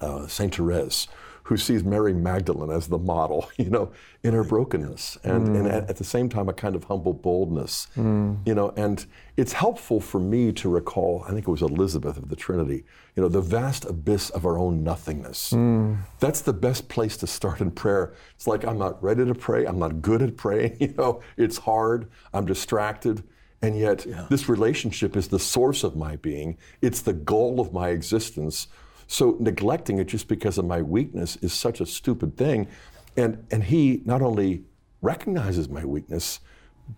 uh, 0.00 0.26
St. 0.26 0.54
Therese, 0.54 1.06
who 1.50 1.56
sees 1.56 1.82
Mary 1.82 2.14
Magdalene 2.14 2.70
as 2.70 2.86
the 2.86 2.96
model, 2.96 3.50
you 3.58 3.68
know, 3.68 3.90
in 4.22 4.34
her 4.34 4.44
brokenness, 4.44 5.18
and, 5.24 5.48
mm. 5.48 5.58
and 5.58 5.66
at, 5.66 5.90
at, 5.90 5.96
the 5.96 6.04
same 6.04 6.28
time 6.28 6.48
a 6.48 6.52
kind 6.52 6.76
of 6.76 6.84
humble 6.84 7.12
boldness, 7.12 7.88
mm. 7.96 8.38
you 8.46 8.54
know. 8.54 8.72
And 8.76 9.04
it's 9.36 9.52
helpful 9.52 10.00
for 10.00 10.20
me 10.20 10.52
to 10.52 10.68
recall. 10.68 11.24
I 11.26 11.32
think 11.32 11.48
it 11.48 11.50
was 11.50 11.62
Elizabeth 11.62 12.16
of 12.16 12.28
the 12.28 12.36
Trinity, 12.36 12.84
you 13.16 13.22
know, 13.24 13.28
the 13.28 13.40
vast 13.40 13.84
abyss 13.84 14.30
of 14.30 14.46
our 14.46 14.58
own 14.58 14.84
nothingness. 14.84 15.50
Mm. 15.50 15.98
That's 16.20 16.40
the 16.40 16.52
best 16.52 16.88
place 16.88 17.16
to 17.16 17.26
start 17.26 17.60
in 17.60 17.72
prayer. 17.72 18.14
It's 18.36 18.46
like 18.46 18.64
I'm 18.64 18.78
not 18.78 19.02
ready 19.02 19.24
to 19.24 19.34
pray. 19.34 19.66
I'm 19.66 19.80
not 19.80 20.00
good 20.00 20.22
at 20.22 20.36
praying. 20.36 20.76
You 20.80 20.94
know, 20.96 21.20
it's 21.36 21.58
hard. 21.58 22.08
I'm 22.32 22.46
distracted. 22.46 23.24
And 23.60 23.76
yet, 23.76 24.06
yeah. 24.06 24.26
this 24.30 24.48
relationship 24.48 25.16
is 25.16 25.26
the 25.28 25.40
source 25.40 25.82
of 25.82 25.96
my 25.96 26.14
being. 26.14 26.58
It's 26.80 27.02
the 27.02 27.12
goal 27.12 27.58
of 27.58 27.72
my 27.72 27.88
existence. 27.88 28.68
So 29.10 29.36
neglecting 29.40 29.98
it 29.98 30.06
just 30.06 30.28
because 30.28 30.56
of 30.56 30.64
my 30.66 30.82
weakness 30.82 31.34
is 31.42 31.52
such 31.52 31.80
a 31.80 31.86
stupid 31.86 32.36
thing. 32.36 32.68
And, 33.16 33.44
and 33.50 33.64
he 33.64 34.02
not 34.04 34.22
only 34.22 34.62
recognizes 35.02 35.68
my 35.68 35.84
weakness, 35.84 36.38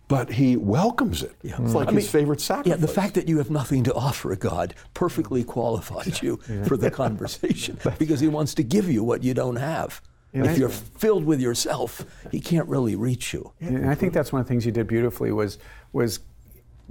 but 0.08 0.32
he 0.32 0.58
welcomes 0.58 1.22
it. 1.22 1.34
Yeah. 1.40 1.56
It's 1.62 1.72
like 1.72 1.88
I 1.88 1.92
his 1.92 2.04
mean, 2.04 2.10
favorite 2.10 2.42
sacrifice. 2.42 2.68
Yeah, 2.70 2.76
the 2.76 2.92
fact 2.92 3.14
that 3.14 3.28
you 3.28 3.38
have 3.38 3.50
nothing 3.50 3.82
to 3.84 3.94
offer 3.94 4.36
God 4.36 4.74
perfectly 4.92 5.42
qualifies 5.42 6.22
you 6.22 6.38
yeah. 6.50 6.64
for 6.64 6.76
the 6.76 6.90
conversation 7.02 7.78
because 7.98 8.20
he 8.20 8.28
wants 8.28 8.52
to 8.56 8.62
give 8.62 8.90
you 8.90 9.02
what 9.02 9.22
you 9.24 9.32
don't 9.32 9.56
have. 9.56 10.02
if 10.34 10.58
you're 10.58 10.68
filled 10.68 11.24
with 11.24 11.40
yourself, 11.40 12.04
he 12.30 12.40
can't 12.40 12.68
really 12.68 12.94
reach 12.94 13.32
you. 13.32 13.52
And 13.60 13.88
I 13.88 13.94
think 13.94 14.12
that's 14.12 14.32
one 14.34 14.40
of 14.40 14.46
the 14.46 14.50
things 14.50 14.66
you 14.66 14.72
did 14.72 14.86
beautifully 14.86 15.32
was 15.32 15.58
was 15.94 16.20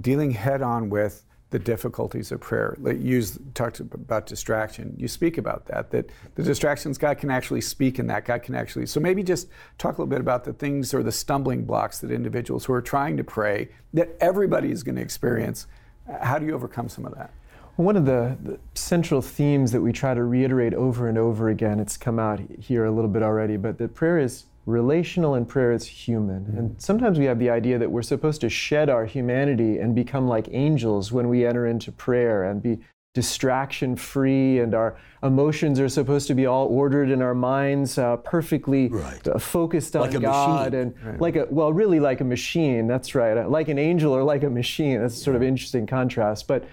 dealing 0.00 0.32
head 0.32 0.62
on 0.62 0.90
with 0.90 1.24
the 1.52 1.58
difficulties 1.58 2.32
of 2.32 2.40
prayer. 2.40 2.76
You 2.82 3.22
talked 3.54 3.78
about 3.78 4.26
distraction. 4.26 4.94
You 4.98 5.06
speak 5.06 5.36
about 5.36 5.66
that, 5.66 5.90
that 5.90 6.10
the 6.34 6.42
distractions, 6.42 6.96
God 6.96 7.18
can 7.18 7.30
actually 7.30 7.60
speak 7.60 7.98
in 7.98 8.06
that. 8.06 8.24
God 8.24 8.42
can 8.42 8.54
actually. 8.54 8.86
So 8.86 8.98
maybe 8.98 9.22
just 9.22 9.48
talk 9.76 9.98
a 9.98 10.00
little 10.00 10.10
bit 10.10 10.20
about 10.20 10.44
the 10.44 10.54
things 10.54 10.94
or 10.94 11.02
the 11.02 11.12
stumbling 11.12 11.64
blocks 11.64 11.98
that 11.98 12.10
individuals 12.10 12.64
who 12.64 12.72
are 12.72 12.80
trying 12.80 13.18
to 13.18 13.24
pray, 13.24 13.68
that 13.92 14.16
everybody 14.18 14.72
is 14.72 14.82
going 14.82 14.96
to 14.96 15.02
experience. 15.02 15.66
How 16.22 16.38
do 16.38 16.46
you 16.46 16.54
overcome 16.54 16.88
some 16.88 17.04
of 17.04 17.14
that? 17.16 17.30
One 17.76 17.96
of 17.96 18.06
the, 18.06 18.36
the, 18.42 18.58
central 18.74 19.20
themes 19.20 19.72
that 19.72 19.80
we 19.80 19.92
try 19.92 20.14
to 20.14 20.24
reiterate 20.24 20.74
over 20.74 21.08
and 21.08 21.18
over 21.18 21.50
again, 21.50 21.80
it's 21.80 21.96
come 21.96 22.18
out 22.18 22.40
here 22.58 22.86
a 22.86 22.90
little 22.90 23.10
bit 23.10 23.22
already, 23.22 23.56
but 23.56 23.78
that 23.78 23.94
prayer 23.94 24.18
is 24.18 24.44
relational 24.66 25.34
and 25.34 25.48
prayer 25.48 25.72
is 25.72 25.86
human. 25.86 26.44
Mm-hmm. 26.44 26.58
And 26.58 26.82
sometimes 26.82 27.18
we 27.18 27.24
have 27.24 27.38
the 27.38 27.50
idea 27.50 27.78
that 27.78 27.90
we're 27.90 28.02
supposed 28.02 28.40
to 28.42 28.48
shed 28.48 28.88
our 28.88 29.04
humanity 29.04 29.78
and 29.78 29.94
become 29.94 30.28
like 30.28 30.48
angels 30.52 31.12
when 31.12 31.28
we 31.28 31.44
enter 31.44 31.66
into 31.66 31.90
prayer 31.90 32.44
and 32.44 32.62
be 32.62 32.78
distraction 33.14 33.94
free 33.94 34.58
and 34.60 34.74
our 34.74 34.96
emotions 35.22 35.78
are 35.78 35.88
supposed 35.88 36.26
to 36.26 36.34
be 36.34 36.46
all 36.46 36.66
ordered 36.68 37.10
in 37.10 37.20
our 37.20 37.34
minds 37.34 37.98
uh, 37.98 38.16
perfectly 38.18 38.88
right. 38.88 39.28
uh, 39.28 39.38
focused 39.38 39.94
on 39.94 40.10
like 40.10 40.18
God 40.18 40.72
machine. 40.72 40.80
and 40.80 41.06
right. 41.06 41.20
like 41.20 41.36
a 41.36 41.46
well 41.50 41.74
really 41.74 42.00
like 42.00 42.22
a 42.22 42.24
machine 42.24 42.86
that's 42.86 43.14
right 43.14 43.36
uh, 43.36 43.46
like 43.46 43.68
an 43.68 43.78
angel 43.78 44.14
or 44.14 44.22
like 44.22 44.44
a 44.44 44.48
machine 44.48 44.98
that's 44.98 45.22
sort 45.22 45.36
of 45.36 45.42
interesting 45.42 45.86
contrast 45.86 46.48
but 46.48 46.64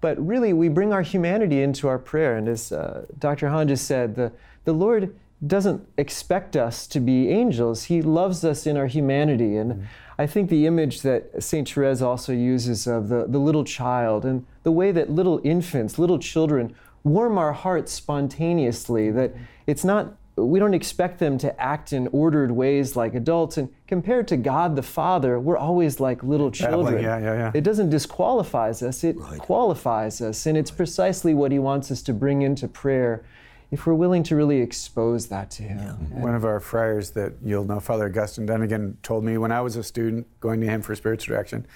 but 0.00 0.24
really 0.24 0.52
we 0.52 0.68
bring 0.68 0.92
our 0.92 1.02
humanity 1.02 1.62
into 1.62 1.88
our 1.88 1.98
prayer 1.98 2.36
and 2.36 2.48
as 2.48 2.70
uh, 2.70 3.04
Dr. 3.18 3.48
Hahn 3.48 3.66
just 3.66 3.84
said 3.86 4.14
the 4.14 4.30
the 4.64 4.72
Lord 4.72 5.16
doesn't 5.46 5.86
expect 5.96 6.56
us 6.56 6.86
to 6.88 7.00
be 7.00 7.28
angels. 7.28 7.84
He 7.84 8.02
loves 8.02 8.44
us 8.44 8.66
in 8.66 8.76
our 8.76 8.86
humanity. 8.86 9.56
And 9.56 9.72
mm-hmm. 9.72 9.82
I 10.18 10.26
think 10.26 10.50
the 10.50 10.66
image 10.66 11.02
that 11.02 11.42
St. 11.42 11.68
Therese 11.68 12.02
also 12.02 12.32
uses 12.32 12.86
of 12.88 13.08
the, 13.08 13.26
the 13.28 13.38
little 13.38 13.64
child 13.64 14.24
and 14.24 14.44
the 14.64 14.72
way 14.72 14.90
that 14.90 15.10
little 15.10 15.40
infants, 15.44 15.98
little 15.98 16.18
children, 16.18 16.74
warm 17.04 17.38
our 17.38 17.52
hearts 17.52 17.92
spontaneously, 17.92 19.12
that 19.12 19.32
it's 19.68 19.84
not, 19.84 20.16
we 20.36 20.58
don't 20.58 20.74
expect 20.74 21.20
them 21.20 21.38
to 21.38 21.60
act 21.60 21.92
in 21.92 22.08
ordered 22.08 22.50
ways 22.50 22.96
like 22.96 23.14
adults. 23.14 23.56
And 23.58 23.68
compared 23.86 24.26
to 24.28 24.36
God 24.36 24.74
the 24.74 24.82
Father, 24.82 25.38
we're 25.38 25.56
always 25.56 26.00
like 26.00 26.24
little 26.24 26.50
children. 26.50 27.00
Yeah, 27.00 27.18
yeah, 27.18 27.34
yeah. 27.34 27.52
It 27.54 27.62
doesn't 27.62 27.90
disqualify 27.90 28.70
us, 28.70 29.04
it 29.04 29.16
right. 29.16 29.38
qualifies 29.38 30.20
us. 30.20 30.46
And 30.46 30.58
it's 30.58 30.72
precisely 30.72 31.32
what 31.32 31.52
He 31.52 31.60
wants 31.60 31.92
us 31.92 32.02
to 32.02 32.12
bring 32.12 32.42
into 32.42 32.66
prayer 32.66 33.22
if 33.70 33.86
we're 33.86 33.94
willing 33.94 34.22
to 34.24 34.36
really 34.36 34.60
expose 34.60 35.26
that 35.26 35.50
to 35.52 35.62
him. 35.62 35.78
Yeah. 35.78 36.20
One 36.20 36.34
of 36.34 36.44
our 36.44 36.60
friars 36.60 37.10
that 37.10 37.34
you'll 37.44 37.64
know, 37.64 37.80
Father 37.80 38.06
Augustine 38.06 38.46
Donegan, 38.46 38.96
told 39.02 39.24
me 39.24 39.36
when 39.36 39.52
I 39.52 39.60
was 39.60 39.76
a 39.76 39.82
student 39.82 40.26
going 40.40 40.60
to 40.60 40.66
him 40.66 40.80
for 40.80 40.94
spiritual 40.94 41.34
direction, 41.34 41.66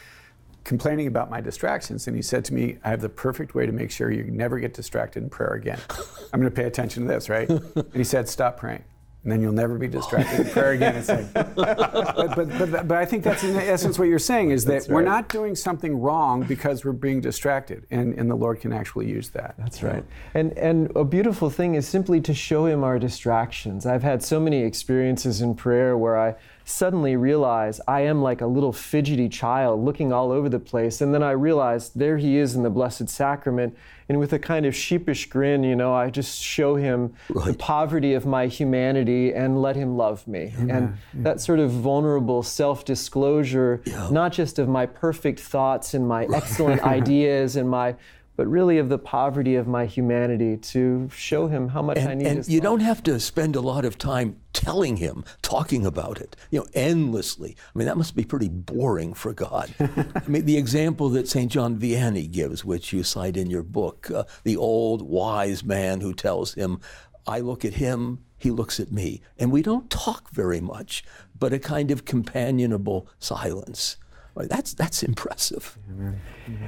complaining 0.65 1.07
about 1.07 1.29
my 1.29 1.41
distractions, 1.41 2.07
and 2.07 2.17
he 2.17 2.23
said 2.23 2.45
to 2.47 2.55
me, 2.55 2.79
I 2.85 2.91
have 2.91 3.01
the 3.01 3.09
perfect 3.09 3.55
way 3.55 3.67
to 3.67 3.73
make 3.73 3.91
sure 3.91 4.11
you 4.11 4.25
never 4.25 4.59
get 4.59 4.75
distracted 4.75 5.23
in 5.23 5.29
prayer 5.29 5.55
again. 5.55 5.81
I'm 6.33 6.41
going 6.41 6.51
to 6.51 6.57
pay 6.57 6.67
attention 6.67 7.03
to 7.03 7.09
this, 7.09 7.29
right? 7.29 7.49
And 7.49 7.95
he 7.95 8.05
said, 8.05 8.29
Stop 8.29 8.57
praying 8.57 8.85
and 9.23 9.31
then 9.31 9.41
you'll 9.41 9.53
never 9.53 9.79
be 9.79 9.87
distracted 9.87 10.41
in 10.47 10.53
prayer 10.53 10.73
again. 10.73 10.97
It's 10.97 11.09
like, 11.09 11.33
but, 11.33 11.55
but, 11.55 12.37
but, 12.37 12.89
but, 12.89 12.97
I 12.97 13.05
think 13.05 13.23
that's 13.23 13.45
in 13.45 13.57
essence 13.57 13.99
what 13.99 14.09
you're 14.09 14.19
saying 14.19 14.51
is 14.51 14.65
that 14.65 14.83
right. 14.83 14.91
we're 14.91 15.03
not 15.03 15.29
doing 15.29 15.55
something 15.55 16.01
wrong 16.01 16.43
because 16.43 16.85
we're 16.85 16.93
being 16.93 17.21
distracted, 17.21 17.87
and, 17.91 18.15
and 18.15 18.31
the 18.31 18.35
Lord 18.35 18.61
can 18.61 18.73
actually 18.73 19.09
use 19.09 19.31
that. 19.31 19.55
That's 19.59 19.83
right. 19.83 20.05
And, 20.35 20.57
and 20.59 20.91
a 20.97 21.05
beautiful 21.05 21.51
thing 21.51 21.77
is 21.77 21.87
simply 21.87 22.21
to 22.23 22.35
show 22.35 22.67
Him 22.67 22.83
our 22.83 22.99
distractions. 22.99 23.87
I've 23.87 24.03
had 24.03 24.23
so 24.23 24.41
many 24.41 24.63
experiences 24.63 25.41
in 25.41 25.55
prayer 25.55 25.97
where 25.97 26.19
I 26.19 26.35
suddenly 26.65 27.17
realize 27.17 27.81
I 27.87 28.03
am 28.03 28.23
like 28.23 28.41
a 28.41 28.47
little 28.47 28.73
fidgety 28.73 29.29
child 29.29 29.85
looking 29.85 30.13
all 30.13 30.31
over 30.31 30.49
the 30.49 30.59
place. 30.59 31.01
And 31.01 31.15
then 31.15 31.23
I 31.23 31.33
realize 31.33 31.91
there 31.91 32.19
he 32.19 32.37
is 32.37 32.55
in 32.55 32.63
the 32.63 32.71
Blessed 32.71 33.09
Sacrament. 33.09 33.77
And 34.09 34.19
with 34.19 34.33
a 34.33 34.39
kind 34.39 34.67
of 34.67 34.75
sheepish 34.75 35.29
grin, 35.31 35.63
you 35.63 35.75
know, 35.75 35.95
I 35.95 36.11
just 36.11 36.43
show 36.43 36.77
him 36.77 37.15
right. 37.31 37.47
the 37.47 37.55
poverty 37.55 38.15
of 38.15 38.27
my 38.27 38.47
humanity 38.47 39.33
and 39.33 39.63
let 39.63 39.77
him 39.77 39.97
love 39.97 40.27
me. 40.29 40.53
And 40.59 40.99
that 41.15 41.41
sort 41.41 41.59
of 41.59 41.71
vulnerable 41.71 42.43
self 42.43 42.85
disclosure, 42.85 43.81
yeah. 43.85 44.09
not 44.11 44.33
just 44.33 44.59
of 44.59 44.69
my 44.69 44.87
perfect 44.87 45.41
thoughts 45.41 45.95
and 45.95 46.07
my 46.07 46.27
excellent 46.35 46.83
ideas 46.99 47.57
and 47.57 47.69
my 47.69 47.95
but 48.37 48.47
really 48.47 48.79
of 48.79 48.89
the 48.89 48.99
poverty 48.99 49.57
of 49.57 49.67
my 49.67 49.87
humanity 49.87 50.57
to 50.57 51.09
show 51.15 51.49
him 51.49 51.69
how 51.69 51.83
much 51.83 51.99
and, 51.99 52.09
I 52.09 52.15
need 52.15 52.27
and 52.27 52.37
his 52.39 52.49
you 52.49 52.59
love. 52.59 52.65
don't 52.65 52.81
have 52.81 53.03
to 53.05 53.21
spend 53.21 53.57
a 53.57 53.61
lot 53.61 53.85
of 53.85 53.99
time 53.99 54.37
telling 54.53 54.97
him, 54.97 55.25
talking 55.43 55.85
about 55.85 56.21
it, 56.21 56.37
you 56.51 56.61
know, 56.61 56.67
endlessly. 56.75 57.57
I 57.75 57.79
mean, 57.79 57.87
that 57.87 57.97
must 57.97 58.17
be 58.17 58.25
pretty 58.25 58.49
boring 58.49 59.13
for 59.15 59.33
God. 59.33 59.75
I 59.81 60.23
mean, 60.27 60.45
the 60.45 60.57
example 60.57 61.09
that 61.11 61.29
St. 61.29 61.51
John 61.51 61.79
Vianney 61.79 62.31
gives, 62.31 62.65
which 62.65 62.93
you 62.93 63.03
cite 63.03 63.37
in 63.37 63.51
your 63.51 63.63
book, 63.63 64.11
uh, 64.11 64.25
the 64.45 64.57
old 64.57 65.03
wise 65.03 65.65
man 65.65 66.01
who 66.01 66.15
tells 66.15 66.55
him, 66.55 66.81
I 67.27 67.41
look 67.41 67.65
at 67.65 67.75
him, 67.75 68.25
he 68.39 68.51
looks 68.51 68.81
at 68.81 68.91
me. 68.91 69.21
And 69.39 69.53
we 69.53 69.63
don't 69.63 69.89
talk 69.91 70.31
very 70.31 70.61
much, 70.61 71.05
but 71.39 71.53
a 71.53 71.59
kind 71.59 71.91
of 71.91 72.05
companionable 72.05 73.09
silence. 73.19 73.97
That's, 74.35 74.75
that's 74.75 75.03
impressive. 75.03 75.79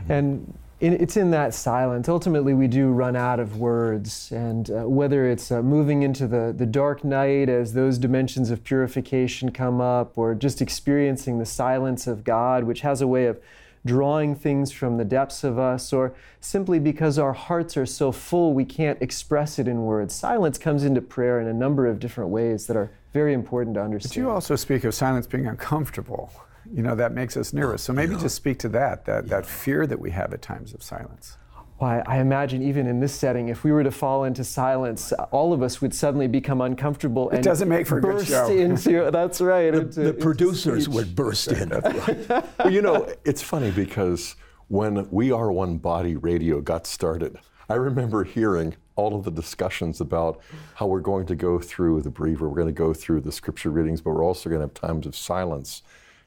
And 0.09 0.57
it's 0.93 1.17
in 1.17 1.31
that 1.31 1.55
silence. 1.55 2.09
Ultimately, 2.09 2.53
we 2.53 2.69
do 2.69 2.89
run 2.89 3.17
out 3.17 3.41
of 3.41 3.59
words. 3.59 4.31
And 4.33 4.71
uh, 4.71 4.89
whether 4.89 5.31
it's 5.31 5.51
uh, 5.51 5.63
moving 5.63 6.03
into 6.03 6.27
the, 6.27 6.55
the 6.57 6.67
dark 6.67 7.05
night 7.05 7.49
as 7.49 7.73
those 7.73 7.97
dimensions 7.97 8.51
of 8.51 8.63
purification 8.63 9.51
come 9.51 9.81
up, 9.81 10.19
or 10.19 10.35
just 10.35 10.61
experiencing 10.61 11.39
the 11.39 11.47
silence 11.47 12.07
of 12.07 12.25
God, 12.25 12.65
which 12.65 12.83
has 12.83 13.01
a 13.01 13.07
way 13.07 13.27
of 13.27 13.41
drawing 13.87 14.35
things 14.35 14.73
from 14.73 14.97
the 14.97 15.05
depths 15.05 15.45
of 15.45 15.59
us, 15.59 15.93
or 15.93 16.15
simply 16.41 16.79
because 16.79 17.19
our 17.19 17.35
hearts 17.35 17.77
are 17.77 17.87
so 17.87 18.11
full 18.11 18.53
we 18.55 18.65
can't 18.65 19.01
express 19.03 19.59
it 19.59 19.69
in 19.69 19.83
words. 19.83 20.15
Silence 20.15 20.59
comes 20.59 20.85
into 20.85 21.01
prayer 21.01 21.41
in 21.41 21.47
a 21.47 21.53
number 21.53 21.87
of 21.87 21.99
different 22.01 22.31
ways 22.31 22.67
that 22.67 22.77
are 22.77 22.91
very 23.13 23.35
important 23.35 23.75
to 23.75 23.83
understand. 23.83 24.15
But 24.15 24.17
you 24.17 24.31
also 24.31 24.57
speak 24.57 24.85
of 24.85 24.95
silence 24.95 25.27
being 25.27 25.47
uncomfortable 25.47 26.33
you 26.73 26.83
know, 26.83 26.95
that 26.95 27.13
makes 27.13 27.37
us 27.37 27.53
nervous. 27.53 27.83
So 27.83 27.93
maybe 27.93 28.15
yeah. 28.15 28.21
just 28.21 28.37
speak 28.37 28.59
to 28.61 28.69
that, 28.71 29.05
that, 29.07 29.25
yeah. 29.25 29.31
that 29.31 29.47
fear 29.47 29.87
that 29.87 29.99
we 29.99 30.11
have 30.11 30.33
at 30.33 30.43
times 30.43 30.75
of 30.75 30.83
silence. 30.83 31.37
Well, 31.81 31.91
I, 31.91 32.03
I 32.07 32.19
imagine 32.21 32.63
even 32.63 32.87
in 32.87 33.01
this 33.01 33.13
setting, 33.13 33.49
if 33.49 33.65
we 33.65 33.73
were 33.73 33.83
to 33.83 33.91
fall 33.91 34.25
into 34.25 34.45
silence, 34.45 35.13
all 35.33 35.53
of 35.53 35.63
us 35.63 35.81
would 35.81 35.93
suddenly 35.93 36.29
become 36.29 36.61
uncomfortable 36.61 37.31
it 37.31 37.37
and 37.37 37.45
doesn't 37.45 37.69
make 37.69 37.87
for 37.87 37.99
a 37.99 38.01
burst 38.01 38.29
good 38.29 38.33
show. 38.33 38.49
into. 38.49 39.11
That's 39.13 39.41
right. 39.41 39.73
The, 39.73 39.81
into, 39.81 40.01
the 40.01 40.13
producers 40.13 40.89
would 40.89 41.17
burst 41.17 41.49
in. 41.49 41.71
Right. 41.71 42.29
well, 42.59 42.71
you 42.71 42.81
know, 42.81 43.13
it's 43.25 43.43
funny 43.43 43.73
because 43.73 44.37
when 44.69 45.09
We 45.11 45.33
Are 45.33 45.51
One 45.51 45.79
Body 45.79 46.17
Radio 46.17 46.61
got 46.61 46.87
started, 46.87 47.39
I 47.69 47.75
remember 47.75 48.25
hearing 48.25 48.77
all 48.97 49.17
of 49.17 49.25
the 49.25 49.31
discussions 49.31 50.01
about 50.01 50.41
how 50.75 50.87
we're 50.87 51.01
going 51.01 51.27
to 51.27 51.35
go 51.35 51.59
through 51.59 52.03
the 52.03 52.11
Breviary, 52.11 52.49
we're 52.49 52.57
going 52.57 52.67
to 52.67 52.73
go 52.73 52.95
through 52.95 53.23
the 53.23 53.33
scripture 53.33 53.71
readings, 53.71 54.01
but 54.01 54.11
we're 54.11 54.25
also 54.25 54.49
going 54.49 54.61
to 54.61 54.67
have 54.67 54.75
times 54.75 55.07
of 55.07 55.17
silence. 55.17 55.83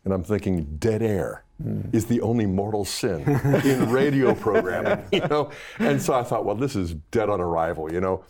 And 0.08 0.14
I'm 0.14 0.24
thinking, 0.24 0.78
dead 0.80 1.02
air 1.02 1.44
mm. 1.62 1.94
is 1.94 2.06
the 2.06 2.22
only 2.22 2.46
mortal 2.46 2.86
sin 2.86 3.28
in 3.66 3.90
radio 3.92 4.34
programming, 4.34 5.04
you 5.12 5.20
know? 5.20 5.52
And 5.80 6.02
so 6.02 6.14
I 6.14 6.24
thought, 6.24 6.46
well, 6.46 6.56
this 6.56 6.78
is 6.78 6.94
dead 7.12 7.28
on 7.28 7.42
arrival, 7.42 7.92
you 7.92 8.00
know? 8.00 8.24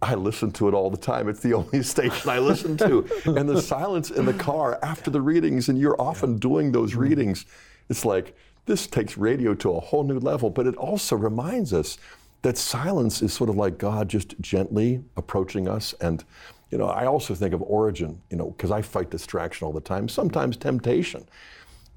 I 0.00 0.14
listen 0.14 0.52
to 0.52 0.68
it 0.68 0.74
all 0.74 0.88
the 0.88 0.96
time. 0.96 1.28
It's 1.28 1.40
the 1.40 1.52
only 1.52 1.82
station 1.94 2.30
I 2.30 2.38
listen 2.38 2.78
to. 2.78 3.06
and 3.26 3.46
the 3.46 3.60
silence 3.60 4.10
in 4.10 4.24
the 4.24 4.32
car 4.32 4.78
after 4.82 5.10
the 5.10 5.20
readings, 5.20 5.68
and 5.68 5.78
you're 5.78 6.00
often 6.00 6.38
doing 6.38 6.72
those 6.72 6.94
hmm. 6.94 7.00
readings, 7.00 7.44
it's 7.90 8.06
like, 8.06 8.34
this 8.64 8.86
takes 8.86 9.18
radio 9.18 9.52
to 9.52 9.72
a 9.72 9.80
whole 9.80 10.04
new 10.04 10.18
level, 10.18 10.48
but 10.48 10.66
it 10.66 10.76
also 10.76 11.14
reminds 11.14 11.74
us 11.74 11.98
that 12.40 12.56
silence 12.56 13.20
is 13.20 13.34
sort 13.34 13.50
of 13.50 13.56
like 13.56 13.76
God 13.76 14.08
just 14.08 14.40
gently 14.40 15.04
approaching 15.14 15.68
us 15.68 15.94
and 16.00 16.24
you 16.72 16.78
know, 16.78 16.86
I 16.86 17.04
also 17.04 17.34
think 17.34 17.52
of 17.52 17.60
Origen, 17.60 18.22
you 18.30 18.38
know, 18.38 18.50
because 18.50 18.70
I 18.70 18.80
fight 18.80 19.10
distraction 19.10 19.66
all 19.66 19.74
the 19.74 19.80
time, 19.80 20.08
sometimes 20.08 20.56
temptation. 20.56 21.28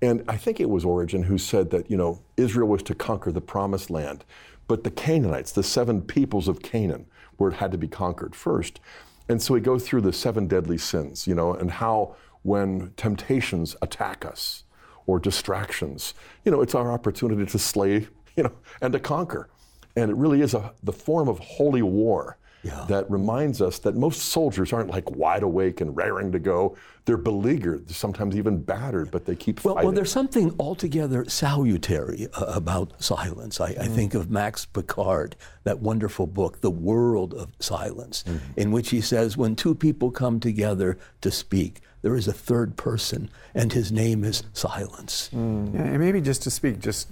And 0.02 0.26
I 0.28 0.36
think 0.36 0.60
it 0.60 0.70
was 0.70 0.84
Origen 0.84 1.24
who 1.24 1.38
said 1.38 1.72
that, 1.72 1.90
you 1.90 1.96
know, 1.96 2.22
Israel 2.36 2.68
was 2.68 2.84
to 2.84 2.94
conquer 2.94 3.32
the 3.32 3.40
promised 3.40 3.90
land, 3.90 4.26
but 4.68 4.84
the 4.84 4.92
Canaanites, 4.92 5.54
the 5.54 5.64
seven 5.64 6.02
peoples 6.02 6.50
of 6.50 6.62
Canaan, 6.62 7.06
where 7.38 7.52
it 7.52 7.56
had 7.56 7.72
to 7.72 7.78
be 7.78 7.88
conquered 7.88 8.36
first. 8.36 8.82
And 9.30 9.42
so 9.42 9.54
we 9.54 9.62
go 9.62 9.80
through 9.80 10.02
the 10.02 10.12
seven 10.12 10.46
deadly 10.46 10.78
sins, 10.78 11.26
you 11.26 11.34
know, 11.34 11.54
and 11.54 11.72
how 11.72 12.18
when 12.44 12.92
temptations 12.98 13.78
attack 13.82 14.26
us 14.26 14.66
or 15.08 15.20
distractions, 15.20 16.14
you 16.44 16.52
know, 16.52 16.62
it's 16.62 16.76
our 16.76 16.92
opportunity 16.92 17.46
to 17.46 17.58
slay, 17.58 18.10
you 18.36 18.44
know, 18.44 18.52
and 18.82 18.92
to 18.92 19.00
conquer. 19.00 19.48
And 19.96 20.12
it 20.12 20.18
really 20.18 20.42
is 20.42 20.54
a, 20.54 20.74
the 20.84 20.92
form 20.92 21.30
of 21.30 21.40
holy 21.40 21.82
war 21.82 22.38
yeah. 22.66 22.86
that 22.88 23.10
reminds 23.12 23.62
us 23.62 23.80
that 23.80 23.96
most 23.96 24.24
soldiers 24.24 24.74
aren't 24.74 24.90
like 24.90 25.10
wide 25.12 25.44
awake 25.44 25.82
and 25.82 25.96
raring 25.96 26.32
to 26.32 26.40
go. 26.40 26.76
They're 27.06 27.18
beleaguered, 27.18 27.92
sometimes 27.92 28.36
even 28.36 28.60
battered, 28.60 29.12
but 29.12 29.26
they 29.26 29.36
keep 29.36 29.64
well, 29.64 29.76
fighting. 29.76 29.88
Well, 29.88 29.96
there's 29.96 30.12
something 30.12 30.56
altogether 30.60 31.26
salutary 31.30 32.28
uh, 32.34 32.46
about 32.48 33.02
silence. 33.02 33.62
I, 33.62 33.74
mm. 33.74 33.82
I, 33.82 33.88
think 33.88 34.16
of 34.16 34.32
Max 34.32 34.66
Picard, 34.66 35.36
that 35.64 35.80
wonderful 35.80 36.26
book, 36.26 36.62
The 36.62 36.72
World 36.72 37.36
of 37.36 37.52
Silence, 37.60 38.24
mm. 38.28 38.40
in 38.58 38.72
which 38.72 38.90
he 38.90 39.02
says 39.02 39.38
when 39.38 39.56
two 39.56 39.76
people 39.76 40.10
come 40.10 40.40
together 40.40 40.98
to 41.22 41.30
speak, 41.30 41.82
there 42.02 42.16
is 42.16 42.28
a 42.28 42.34
third 42.34 42.76
person, 42.76 43.30
and 43.54 43.74
his 43.74 43.92
name 43.92 44.24
is 44.24 44.44
silence. 44.54 45.30
Mm. 45.34 45.76
Yeah, 45.76 45.82
and 45.82 46.00
maybe 46.00 46.22
just 46.22 46.42
to 46.44 46.52
speak, 46.52 46.80
just 46.80 47.10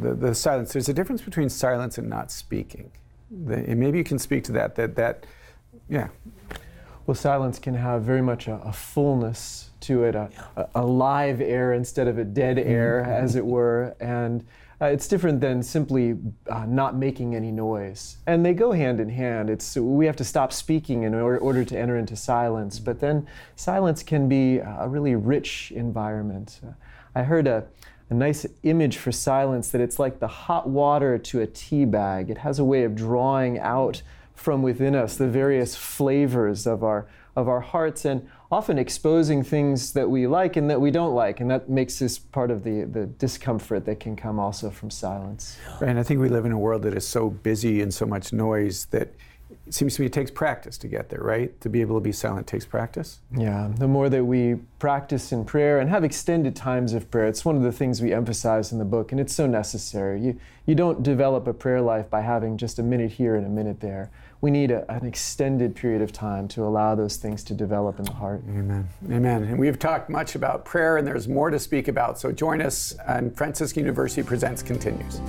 the, 0.00 0.14
the 0.14 0.34
silence. 0.34 0.72
There's 0.72 0.88
a 0.88 0.94
difference 0.94 1.22
between 1.22 1.48
silence 1.48 1.98
and 1.98 2.08
not 2.08 2.32
speaking. 2.32 2.90
And 3.30 3.78
maybe 3.78 3.98
you 3.98 4.04
can 4.04 4.18
speak 4.18 4.44
to 4.44 4.52
that. 4.52 4.74
That 4.74 4.96
that, 4.96 5.26
yeah. 5.88 6.08
Well, 7.06 7.14
silence 7.14 7.58
can 7.58 7.74
have 7.74 8.02
very 8.02 8.22
much 8.22 8.48
a, 8.48 8.56
a 8.62 8.72
fullness 8.72 9.70
to 9.80 10.04
it, 10.04 10.14
a, 10.14 10.30
a, 10.56 10.68
a, 10.76 10.84
live 10.84 11.40
air 11.40 11.72
instead 11.72 12.06
of 12.06 12.18
a 12.18 12.24
dead 12.24 12.56
mm-hmm. 12.56 12.70
air, 12.70 13.02
mm-hmm. 13.02 13.24
as 13.24 13.36
it 13.36 13.44
were, 13.44 13.96
and. 14.00 14.44
Uh, 14.82 14.86
it's 14.86 15.06
different 15.06 15.42
than 15.42 15.62
simply 15.62 16.16
uh, 16.48 16.64
not 16.64 16.96
making 16.96 17.34
any 17.34 17.52
noise. 17.52 18.16
And 18.26 18.42
they 18.42 18.54
go 18.54 18.72
hand 18.72 18.98
in 18.98 19.10
hand. 19.10 19.50
It's, 19.50 19.76
we 19.76 20.06
have 20.06 20.16
to 20.16 20.24
stop 20.24 20.54
speaking 20.54 21.02
in 21.02 21.14
order, 21.14 21.36
order 21.36 21.66
to 21.66 21.78
enter 21.78 21.98
into 21.98 22.16
silence. 22.16 22.78
But 22.78 22.98
then 22.98 23.26
silence 23.56 24.02
can 24.02 24.26
be 24.26 24.56
a 24.56 24.88
really 24.88 25.16
rich 25.16 25.70
environment. 25.76 26.60
Uh, 26.66 26.72
I 27.14 27.24
heard 27.24 27.46
a, 27.46 27.66
a 28.10 28.14
nice 28.14 28.44
image 28.64 28.98
for 28.98 29.12
silence 29.12 29.70
that 29.70 29.80
it's 29.80 29.98
like 29.98 30.18
the 30.18 30.28
hot 30.28 30.68
water 30.68 31.16
to 31.16 31.40
a 31.40 31.46
tea 31.46 31.84
bag. 31.84 32.28
It 32.28 32.38
has 32.38 32.58
a 32.58 32.64
way 32.64 32.82
of 32.82 32.96
drawing 32.96 33.58
out 33.58 34.02
from 34.34 34.62
within 34.62 34.94
us 34.96 35.16
the 35.16 35.28
various 35.28 35.76
flavors 35.76 36.66
of 36.66 36.82
our 36.82 37.06
of 37.36 37.48
our 37.48 37.60
hearts 37.60 38.04
and 38.04 38.28
often 38.50 38.76
exposing 38.76 39.44
things 39.44 39.92
that 39.92 40.10
we 40.10 40.26
like 40.26 40.56
and 40.56 40.68
that 40.68 40.80
we 40.80 40.90
don't 40.90 41.14
like 41.14 41.38
and 41.40 41.48
that 41.48 41.70
makes 41.70 42.00
this 42.00 42.18
part 42.18 42.50
of 42.50 42.64
the, 42.64 42.82
the 42.82 43.06
discomfort 43.06 43.84
that 43.84 44.00
can 44.00 44.16
come 44.16 44.40
also 44.40 44.68
from 44.68 44.90
silence 44.90 45.56
right 45.80 45.90
and 45.90 45.98
i 45.98 46.02
think 46.02 46.20
we 46.20 46.28
live 46.28 46.44
in 46.44 46.50
a 46.50 46.58
world 46.58 46.82
that 46.82 46.94
is 46.94 47.06
so 47.06 47.30
busy 47.30 47.80
and 47.80 47.94
so 47.94 48.04
much 48.04 48.32
noise 48.32 48.86
that 48.86 49.14
it 49.70 49.74
seems 49.74 49.94
to 49.94 50.02
me 50.02 50.06
it 50.06 50.12
takes 50.12 50.32
practice 50.32 50.76
to 50.78 50.88
get 50.88 51.10
there, 51.10 51.20
right? 51.20 51.58
To 51.60 51.68
be 51.68 51.80
able 51.80 51.94
to 51.94 52.00
be 52.00 52.10
silent 52.10 52.48
takes 52.48 52.66
practice. 52.66 53.20
Yeah, 53.30 53.70
the 53.72 53.86
more 53.86 54.08
that 54.08 54.24
we 54.24 54.56
practice 54.80 55.30
in 55.30 55.44
prayer 55.44 55.78
and 55.78 55.88
have 55.88 56.02
extended 56.02 56.56
times 56.56 56.92
of 56.92 57.08
prayer, 57.08 57.28
it's 57.28 57.44
one 57.44 57.56
of 57.56 57.62
the 57.62 57.70
things 57.70 58.02
we 58.02 58.12
emphasize 58.12 58.72
in 58.72 58.80
the 58.80 58.84
book, 58.84 59.12
and 59.12 59.20
it's 59.20 59.32
so 59.32 59.46
necessary. 59.46 60.20
You, 60.20 60.40
you 60.66 60.74
don't 60.74 61.04
develop 61.04 61.46
a 61.46 61.54
prayer 61.54 61.80
life 61.80 62.10
by 62.10 62.22
having 62.22 62.56
just 62.56 62.80
a 62.80 62.82
minute 62.82 63.12
here 63.12 63.36
and 63.36 63.46
a 63.46 63.48
minute 63.48 63.78
there. 63.78 64.10
We 64.40 64.50
need 64.50 64.72
a, 64.72 64.90
an 64.90 65.06
extended 65.06 65.76
period 65.76 66.02
of 66.02 66.10
time 66.10 66.48
to 66.48 66.64
allow 66.64 66.96
those 66.96 67.16
things 67.16 67.44
to 67.44 67.54
develop 67.54 68.00
in 68.00 68.06
the 68.06 68.14
heart. 68.14 68.42
Amen. 68.48 68.88
Amen. 69.08 69.44
And 69.44 69.56
we've 69.56 69.78
talked 69.78 70.10
much 70.10 70.34
about 70.34 70.64
prayer, 70.64 70.96
and 70.96 71.06
there's 71.06 71.28
more 71.28 71.48
to 71.48 71.60
speak 71.60 71.86
about. 71.86 72.18
So 72.18 72.32
join 72.32 72.60
us, 72.60 72.96
and 73.06 73.36
Franciscan 73.36 73.84
University 73.84 74.24
Presents 74.24 74.64
continues. 74.64 75.20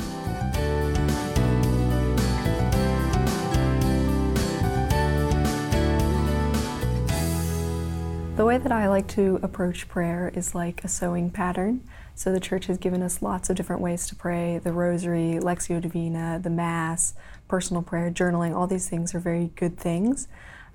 The 8.42 8.48
way 8.48 8.58
that 8.58 8.72
I 8.72 8.88
like 8.90 9.08
to 9.10 9.40
approach 9.44 9.88
prayer 9.88 10.32
is 10.34 10.56
like 10.56 10.84
a 10.84 10.88
sewing 10.88 11.30
pattern. 11.30 11.88
So 12.16 12.32
the 12.32 12.40
church 12.40 12.66
has 12.66 12.80
given 12.80 13.04
us 13.04 13.22
lots 13.22 13.52
of 13.52 13.56
different 13.56 13.84
ways 13.84 14.08
to 14.08 14.16
pray 14.16 14.58
the 14.58 14.74
rosary, 14.74 15.38
Lectio 15.40 15.80
Divina, 15.80 16.40
the 16.42 16.50
Mass, 16.50 17.14
personal 17.48 17.84
prayer, 17.84 18.10
journaling, 18.10 18.56
all 18.56 18.66
these 18.66 18.90
things 18.90 19.14
are 19.14 19.20
very 19.20 19.52
good 19.56 19.78
things. 19.78 20.28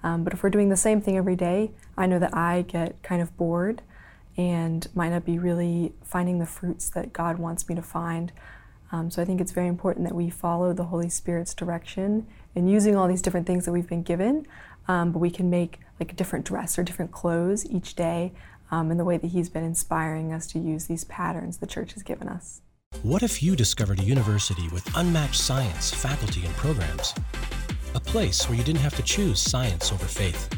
Um, 0.04 0.22
but 0.22 0.32
if 0.32 0.44
we're 0.44 0.50
doing 0.50 0.68
the 0.68 0.76
same 0.76 1.00
thing 1.00 1.16
every 1.16 1.34
day, 1.34 1.72
I 1.96 2.06
know 2.06 2.20
that 2.20 2.36
I 2.36 2.62
get 2.62 3.02
kind 3.02 3.20
of 3.20 3.36
bored 3.36 3.82
and 4.36 4.86
might 4.94 5.08
not 5.08 5.24
be 5.24 5.36
really 5.36 5.92
finding 6.04 6.38
the 6.38 6.46
fruits 6.46 6.88
that 6.90 7.12
God 7.12 7.36
wants 7.40 7.68
me 7.68 7.74
to 7.74 7.82
find. 7.82 8.30
Um, 8.92 9.10
so 9.10 9.20
I 9.20 9.24
think 9.24 9.40
it's 9.40 9.50
very 9.50 9.66
important 9.66 10.06
that 10.06 10.14
we 10.14 10.30
follow 10.30 10.72
the 10.72 10.84
Holy 10.84 11.08
Spirit's 11.08 11.52
direction 11.52 12.28
and 12.54 12.70
using 12.70 12.94
all 12.94 13.08
these 13.08 13.22
different 13.22 13.48
things 13.48 13.64
that 13.64 13.72
we've 13.72 13.88
been 13.88 14.04
given, 14.04 14.46
um, 14.88 15.12
but 15.12 15.18
we 15.18 15.30
can 15.30 15.50
make 15.50 15.80
like 16.00 16.12
a 16.12 16.14
different 16.14 16.44
dress 16.44 16.78
or 16.78 16.82
different 16.82 17.12
clothes 17.12 17.66
each 17.66 17.94
day 17.94 18.32
um, 18.70 18.90
in 18.90 18.98
the 18.98 19.04
way 19.04 19.16
that 19.16 19.28
He's 19.28 19.48
been 19.48 19.64
inspiring 19.64 20.32
us 20.32 20.46
to 20.48 20.58
use 20.58 20.86
these 20.86 21.04
patterns 21.04 21.58
the 21.58 21.66
church 21.66 21.92
has 21.94 22.02
given 22.02 22.28
us. 22.28 22.60
What 23.02 23.22
if 23.22 23.42
you 23.42 23.56
discovered 23.56 24.00
a 24.00 24.04
university 24.04 24.68
with 24.68 24.88
unmatched 24.96 25.40
science, 25.40 25.92
faculty, 25.92 26.44
and 26.44 26.54
programs? 26.56 27.14
A 27.94 28.00
place 28.00 28.48
where 28.48 28.56
you 28.56 28.64
didn't 28.64 28.80
have 28.80 28.96
to 28.96 29.02
choose 29.02 29.40
science 29.40 29.92
over 29.92 30.06
faith. 30.06 30.48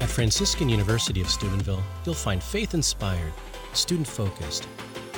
At 0.00 0.08
Franciscan 0.08 0.68
University 0.68 1.20
of 1.20 1.30
Steubenville, 1.30 1.82
you'll 2.04 2.14
find 2.14 2.42
faith 2.42 2.74
inspired, 2.74 3.32
student 3.72 4.08
focused, 4.08 4.66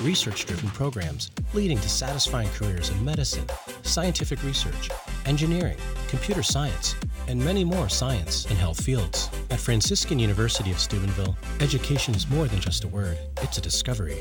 research 0.00 0.46
driven 0.46 0.68
programs 0.70 1.30
leading 1.52 1.78
to 1.78 1.88
satisfying 1.88 2.48
careers 2.50 2.90
in 2.90 3.04
medicine, 3.04 3.46
scientific 3.82 4.42
research, 4.42 4.90
engineering, 5.26 5.76
computer 6.08 6.42
science, 6.42 6.94
and 7.28 7.42
many 7.42 7.64
more 7.64 7.88
science 7.88 8.46
and 8.46 8.58
health 8.58 8.82
fields. 8.82 9.30
At 9.50 9.60
Franciscan 9.60 10.18
University 10.18 10.70
of 10.70 10.78
Steubenville, 10.78 11.36
education 11.60 12.14
is 12.14 12.28
more 12.28 12.46
than 12.46 12.60
just 12.60 12.84
a 12.84 12.88
word, 12.88 13.18
it's 13.42 13.58
a 13.58 13.60
discovery. 13.60 14.18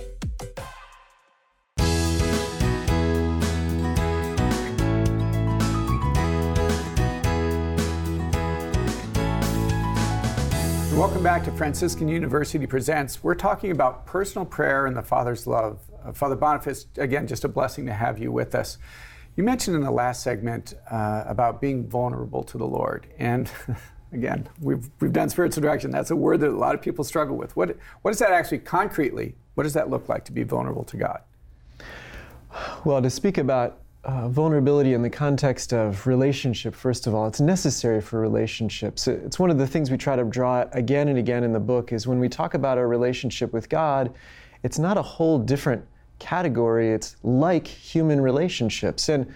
Welcome 10.96 11.24
back 11.24 11.44
to 11.46 11.52
Franciscan 11.52 12.08
University 12.08 12.68
Presents. 12.68 13.24
We're 13.24 13.34
talking 13.34 13.72
about 13.72 14.06
personal 14.06 14.46
prayer 14.46 14.86
and 14.86 14.96
the 14.96 15.02
Father's 15.02 15.48
love. 15.48 15.80
Uh, 16.06 16.12
Father 16.12 16.36
Boniface, 16.36 16.86
again, 16.98 17.26
just 17.26 17.44
a 17.44 17.48
blessing 17.48 17.88
to 17.88 17.94
have 17.94 18.20
you 18.20 18.32
with 18.32 18.54
us. 18.54 18.78
You 19.36 19.44
mentioned 19.44 19.76
in 19.76 19.82
the 19.82 19.92
last 19.92 20.22
segment 20.22 20.76
uh, 20.92 21.24
about 21.26 21.60
being 21.60 21.90
vulnerable 21.90 22.44
to 22.44 22.60
the 22.60 22.68
Lord. 22.68 23.08
And 23.18 23.50
again, 24.14 24.48
we've, 24.62 24.88
we've 25.00 25.12
done 25.12 25.30
spiritual 25.30 25.64
direction. 25.64 25.90
That's 25.90 26.12
a 26.12 26.16
word 26.16 26.42
that 26.42 26.50
a 26.50 26.56
lot 26.56 26.76
of 26.76 26.82
people 26.82 27.04
struggle 27.04 27.36
with. 27.36 27.58
What, 27.58 27.76
what 28.04 28.12
does 28.12 28.20
that 28.20 28.32
actually 28.32 28.60
concretely, 28.60 29.34
what 29.56 29.64
does 29.64 29.74
that 29.74 29.90
look 29.90 30.08
like 30.08 30.24
to 30.26 30.32
be 30.32 30.44
vulnerable 30.44 30.84
to 30.84 30.96
God? 30.96 31.22
Well, 32.86 33.02
to 33.02 33.10
speak 33.10 33.40
about 33.40 33.80
uh, 34.04 34.28
vulnerability 34.28 34.94
in 34.94 35.02
the 35.02 35.10
context 35.10 35.74
of 35.74 36.06
relationship, 36.06 36.76
first 36.76 37.08
of 37.08 37.16
all, 37.16 37.26
it's 37.28 37.40
necessary 37.40 38.02
for 38.02 38.20
relationships. 38.20 39.08
It's 39.08 39.40
one 39.40 39.50
of 39.50 39.58
the 39.58 39.68
things 39.68 39.90
we 39.90 39.98
try 39.98 40.16
to 40.16 40.26
draw 40.26 40.66
again 40.74 41.08
and 41.08 41.18
again 41.18 41.44
in 41.44 41.54
the 41.54 41.60
book 41.60 41.94
is 41.94 42.06
when 42.06 42.20
we 42.20 42.28
talk 42.28 42.54
about 42.54 42.78
our 42.78 42.88
relationship 42.88 43.54
with 43.54 43.70
God, 43.70 44.14
it's 44.64 44.78
not 44.78 44.98
a 44.98 45.02
whole 45.02 45.40
different 45.40 45.86
category. 46.20 46.92
It's 46.92 47.16
like 47.24 47.66
human 47.66 48.20
relationships. 48.20 49.08
And 49.10 49.34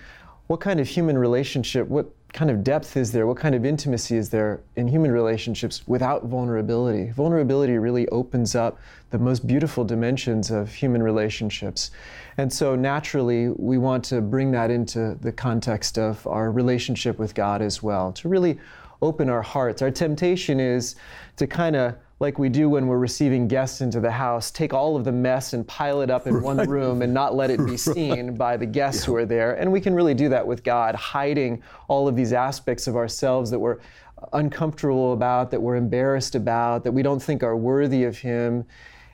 what 0.47 0.61
kind 0.61 0.79
of 0.79 0.87
human 0.87 1.17
relationship, 1.17 1.87
what 1.87 2.09
kind 2.33 2.51
of 2.51 2.63
depth 2.63 2.97
is 2.97 3.11
there, 3.11 3.27
what 3.27 3.37
kind 3.37 3.55
of 3.55 3.65
intimacy 3.65 4.15
is 4.15 4.29
there 4.29 4.61
in 4.75 4.87
human 4.87 5.11
relationships 5.11 5.85
without 5.87 6.25
vulnerability? 6.25 7.11
Vulnerability 7.11 7.77
really 7.77 8.07
opens 8.09 8.55
up 8.55 8.79
the 9.09 9.17
most 9.17 9.47
beautiful 9.47 9.83
dimensions 9.83 10.51
of 10.51 10.73
human 10.73 11.01
relationships. 11.03 11.91
And 12.37 12.51
so 12.51 12.75
naturally, 12.75 13.49
we 13.49 13.77
want 13.77 14.03
to 14.05 14.21
bring 14.21 14.51
that 14.51 14.71
into 14.71 15.17
the 15.21 15.31
context 15.31 15.97
of 15.97 16.25
our 16.27 16.51
relationship 16.51 17.17
with 17.19 17.33
God 17.33 17.61
as 17.61 17.83
well, 17.83 18.11
to 18.13 18.29
really 18.29 18.59
open 19.01 19.29
our 19.29 19.41
hearts. 19.41 19.81
Our 19.81 19.91
temptation 19.91 20.59
is 20.59 20.95
to 21.37 21.47
kind 21.47 21.75
of 21.75 21.95
like 22.19 22.39
we 22.39 22.49
do 22.49 22.67
when 22.69 22.87
we're 22.87 22.97
receiving 22.97 23.47
guests 23.47 23.81
into 23.81 23.99
the 23.99 24.11
house, 24.11 24.49
take 24.49 24.73
all 24.73 24.95
of 24.95 25.03
the 25.03 25.11
mess 25.11 25.53
and 25.53 25.67
pile 25.67 26.01
it 26.01 26.09
up 26.09 26.25
in 26.25 26.33
right. 26.33 26.43
one 26.43 26.57
room 26.69 27.03
and 27.03 27.13
not 27.13 27.35
let 27.35 27.51
it 27.51 27.63
be 27.65 27.77
seen 27.77 28.27
right. 28.27 28.37
by 28.37 28.57
the 28.57 28.65
guests 28.65 29.03
yeah. 29.03 29.05
who 29.05 29.15
are 29.17 29.25
there. 29.25 29.53
And 29.53 29.71
we 29.71 29.79
can 29.79 29.93
really 29.93 30.15
do 30.15 30.27
that 30.29 30.45
with 30.45 30.63
God, 30.63 30.95
hiding 30.95 31.61
all 31.87 32.07
of 32.07 32.15
these 32.15 32.33
aspects 32.33 32.87
of 32.87 32.95
ourselves 32.95 33.51
that 33.51 33.59
we're 33.59 33.77
uncomfortable 34.33 35.13
about, 35.13 35.51
that 35.51 35.61
we're 35.61 35.75
embarrassed 35.75 36.33
about, 36.33 36.83
that 36.83 36.91
we 36.91 37.03
don't 37.03 37.21
think 37.21 37.43
are 37.43 37.55
worthy 37.55 38.03
of 38.03 38.17
Him. 38.17 38.65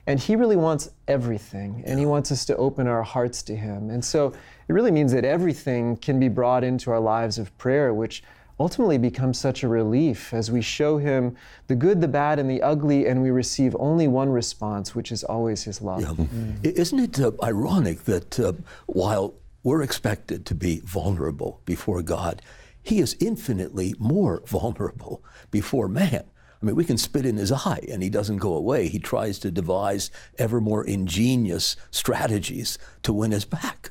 And 0.06 0.18
He 0.18 0.34
really 0.34 0.56
wants 0.56 0.90
everything, 1.06 1.82
and 1.86 1.98
He 1.98 2.06
wants 2.06 2.32
us 2.32 2.44
to 2.46 2.56
open 2.56 2.86
our 2.86 3.02
hearts 3.02 3.42
to 3.44 3.56
Him. 3.56 3.90
And 3.90 4.02
so 4.02 4.28
it 4.68 4.72
really 4.72 4.90
means 4.90 5.12
that 5.12 5.24
everything 5.24 5.96
can 5.98 6.18
be 6.18 6.28
brought 6.28 6.64
into 6.64 6.90
our 6.90 7.00
lives 7.00 7.38
of 7.38 7.56
prayer, 7.58 7.92
which 7.92 8.22
ultimately 8.60 8.98
becomes 8.98 9.38
such 9.38 9.62
a 9.62 9.68
relief 9.68 10.32
as 10.32 10.50
we 10.50 10.60
show 10.60 10.98
him 10.98 11.36
the 11.66 11.74
good, 11.74 12.00
the 12.00 12.08
bad, 12.08 12.38
and 12.38 12.48
the 12.48 12.62
ugly, 12.62 13.06
and 13.06 13.22
we 13.22 13.30
receive 13.30 13.74
only 13.78 14.08
one 14.08 14.28
response, 14.28 14.94
which 14.94 15.10
is 15.10 15.24
always 15.24 15.64
his 15.64 15.82
love. 15.82 16.00
Yeah. 16.00 16.08
Mm. 16.08 16.64
Isn't 16.64 17.00
it 17.00 17.20
uh, 17.20 17.32
ironic 17.42 18.04
that 18.04 18.38
uh, 18.38 18.52
while 18.86 19.34
we're 19.62 19.82
expected 19.82 20.46
to 20.46 20.54
be 20.54 20.80
vulnerable 20.84 21.60
before 21.64 22.02
God, 22.02 22.42
he 22.82 23.00
is 23.00 23.16
infinitely 23.18 23.94
more 23.98 24.42
vulnerable 24.46 25.24
before 25.50 25.88
man. 25.88 26.24
I 26.62 26.66
mean, 26.66 26.76
we 26.76 26.84
can 26.84 26.96
spit 26.96 27.26
in 27.26 27.36
his 27.36 27.52
eye 27.52 27.84
and 27.90 28.02
he 28.02 28.08
doesn't 28.08 28.38
go 28.38 28.54
away. 28.54 28.88
He 28.88 28.98
tries 28.98 29.38
to 29.40 29.50
devise 29.50 30.10
ever 30.38 30.62
more 30.62 30.82
ingenious 30.86 31.76
strategies 31.90 32.78
to 33.02 33.12
win 33.12 33.34
us 33.34 33.44
back. 33.44 33.90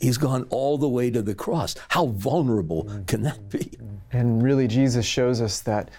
He's 0.00 0.18
gone 0.18 0.46
all 0.50 0.78
the 0.78 0.88
way 0.88 1.10
to 1.10 1.22
the 1.22 1.34
cross. 1.34 1.74
How 1.88 2.06
vulnerable 2.06 2.88
can 3.06 3.22
that 3.22 3.48
be? 3.48 3.70
And 4.12 4.42
really, 4.42 4.68
Jesus 4.68 5.04
shows 5.04 5.40
us 5.40 5.60
that 5.62 5.90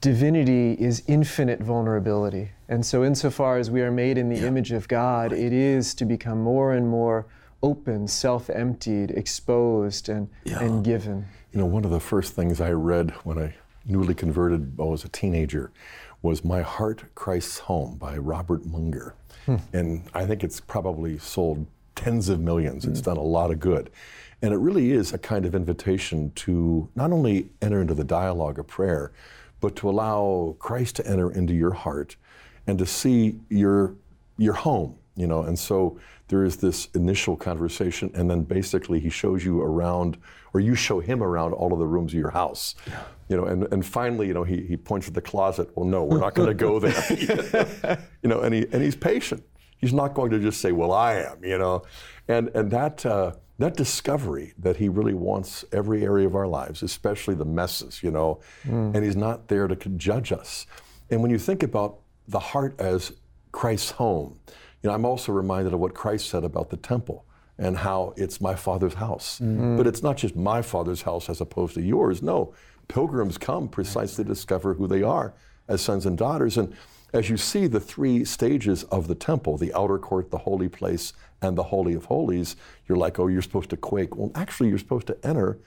divinity 0.00 0.72
is 0.72 1.02
infinite 1.06 1.60
vulnerability. 1.60 2.50
And 2.68 2.84
so, 2.84 3.04
insofar 3.04 3.58
as 3.58 3.70
we 3.70 3.80
are 3.82 3.90
made 3.90 4.18
in 4.18 4.28
the 4.28 4.40
yeah. 4.40 4.46
image 4.46 4.72
of 4.72 4.88
God, 4.88 5.32
it 5.32 5.52
is 5.52 5.94
to 5.94 6.04
become 6.04 6.40
more 6.40 6.72
and 6.72 6.88
more 6.88 7.26
open, 7.62 8.06
self 8.08 8.50
emptied, 8.50 9.12
exposed, 9.12 10.08
and, 10.08 10.28
yeah. 10.44 10.60
and 10.60 10.84
given. 10.84 11.26
You 11.52 11.60
know, 11.60 11.66
one 11.66 11.84
of 11.84 11.90
the 11.90 12.00
first 12.00 12.34
things 12.34 12.60
I 12.60 12.72
read 12.72 13.12
when 13.24 13.38
I 13.38 13.54
newly 13.86 14.14
converted 14.14 14.74
I 14.78 14.82
was 14.82 15.04
a 15.04 15.08
teenager 15.08 15.70
was 16.20 16.44
My 16.44 16.62
Heart, 16.62 17.14
Christ's 17.14 17.58
Home 17.60 17.96
by 17.96 18.16
Robert 18.16 18.64
Munger. 18.64 19.14
Hmm. 19.46 19.56
And 19.72 20.04
I 20.14 20.24
think 20.24 20.44
it's 20.44 20.60
probably 20.60 21.18
sold 21.18 21.66
tens 21.94 22.28
of 22.28 22.40
millions. 22.40 22.84
It's 22.84 23.00
hmm. 23.00 23.04
done 23.04 23.16
a 23.16 23.22
lot 23.22 23.50
of 23.50 23.60
good. 23.60 23.90
And 24.42 24.52
it 24.52 24.58
really 24.58 24.90
is 24.90 25.12
a 25.12 25.18
kind 25.18 25.46
of 25.46 25.54
invitation 25.54 26.32
to 26.34 26.88
not 26.96 27.12
only 27.12 27.50
enter 27.60 27.80
into 27.80 27.94
the 27.94 28.04
dialogue 28.04 28.58
of 28.58 28.66
prayer, 28.66 29.12
but 29.60 29.76
to 29.76 29.88
allow 29.88 30.56
Christ 30.58 30.96
to 30.96 31.06
enter 31.06 31.30
into 31.30 31.54
your 31.54 31.72
heart 31.72 32.16
and 32.66 32.78
to 32.78 32.86
see 32.86 33.38
your 33.48 33.94
your 34.36 34.54
home, 34.54 34.96
you 35.14 35.26
know. 35.26 35.42
And 35.42 35.56
so 35.56 35.98
there 36.28 36.44
is 36.44 36.56
this 36.56 36.88
initial 36.94 37.36
conversation, 37.36 38.10
and 38.14 38.28
then 38.28 38.42
basically 38.42 38.98
he 38.98 39.10
shows 39.10 39.44
you 39.44 39.62
around, 39.62 40.16
or 40.52 40.60
you 40.60 40.74
show 40.74 40.98
him 40.98 41.22
around 41.22 41.52
all 41.52 41.72
of 41.72 41.78
the 41.78 41.86
rooms 41.86 42.12
of 42.12 42.18
your 42.18 42.30
house. 42.30 42.74
Yeah. 42.88 43.02
You 43.28 43.36
know, 43.36 43.44
and, 43.44 43.72
and 43.72 43.86
finally, 43.86 44.26
you 44.26 44.34
know, 44.34 44.42
he, 44.42 44.62
he 44.62 44.76
points 44.76 45.08
at 45.08 45.14
the 45.14 45.22
closet. 45.22 45.70
Well, 45.76 45.86
no, 45.86 46.04
we're 46.04 46.18
not 46.18 46.34
going 46.34 46.48
to 46.48 46.54
go 46.54 46.80
there. 46.80 47.98
you 48.22 48.28
know, 48.28 48.40
and 48.40 48.54
he 48.54 48.66
and 48.72 48.82
he's 48.82 48.96
patient. 48.96 49.44
He's 49.82 49.92
not 49.92 50.14
going 50.14 50.30
to 50.30 50.38
just 50.38 50.62
say, 50.62 50.72
"Well, 50.72 50.92
I 50.92 51.16
am," 51.16 51.44
you 51.44 51.58
know, 51.58 51.82
and 52.28 52.48
and 52.54 52.70
that 52.70 53.04
uh, 53.04 53.32
that 53.58 53.76
discovery 53.76 54.54
that 54.58 54.76
he 54.76 54.88
really 54.88 55.14
wants 55.14 55.64
every 55.72 56.04
area 56.04 56.26
of 56.26 56.34
our 56.34 56.46
lives, 56.46 56.82
especially 56.82 57.34
the 57.34 57.44
messes, 57.44 58.02
you 58.02 58.10
know, 58.10 58.40
mm. 58.64 58.94
and 58.94 59.04
he's 59.04 59.16
not 59.16 59.48
there 59.48 59.68
to 59.68 59.76
judge 59.90 60.32
us. 60.32 60.66
And 61.10 61.20
when 61.20 61.30
you 61.30 61.38
think 61.38 61.62
about 61.62 61.98
the 62.28 62.38
heart 62.38 62.80
as 62.80 63.12
Christ's 63.52 63.90
home, 63.90 64.40
you 64.82 64.88
know, 64.88 64.94
I'm 64.94 65.04
also 65.04 65.32
reminded 65.32 65.74
of 65.74 65.80
what 65.80 65.94
Christ 65.94 66.30
said 66.30 66.44
about 66.44 66.70
the 66.70 66.76
temple 66.76 67.24
and 67.58 67.76
how 67.76 68.14
it's 68.16 68.40
my 68.40 68.54
Father's 68.54 68.94
house. 68.94 69.38
Mm-hmm. 69.38 69.76
But 69.76 69.86
it's 69.86 70.02
not 70.02 70.16
just 70.16 70.34
my 70.34 70.62
Father's 70.62 71.02
house 71.02 71.28
as 71.28 71.40
opposed 71.40 71.74
to 71.74 71.82
yours. 71.82 72.22
No, 72.22 72.54
pilgrims 72.88 73.38
come 73.38 73.68
precisely 73.68 74.24
to 74.24 74.28
discover 74.28 74.74
who 74.74 74.86
they 74.86 75.02
are 75.02 75.34
as 75.68 75.80
sons 75.80 76.06
and 76.06 76.18
daughters. 76.18 76.56
And 76.56 76.74
as 77.12 77.28
you 77.28 77.36
see 77.36 77.66
the 77.66 77.80
three 77.80 78.24
stages 78.24 78.84
of 78.84 79.08
the 79.08 79.14
temple 79.14 79.58
the 79.58 79.74
outer 79.74 79.98
court, 79.98 80.30
the 80.30 80.38
holy 80.38 80.68
place, 80.68 81.12
and 81.40 81.56
the 81.58 81.62
Holy 81.62 81.94
of 81.94 82.06
Holies 82.06 82.56
you're 82.88 82.98
like, 82.98 83.18
oh, 83.18 83.26
you're 83.26 83.42
supposed 83.42 83.70
to 83.70 83.76
quake. 83.76 84.16
Well, 84.16 84.30
actually, 84.34 84.68
you're 84.68 84.78
supposed 84.78 85.06
to 85.08 85.18
enter 85.26 85.58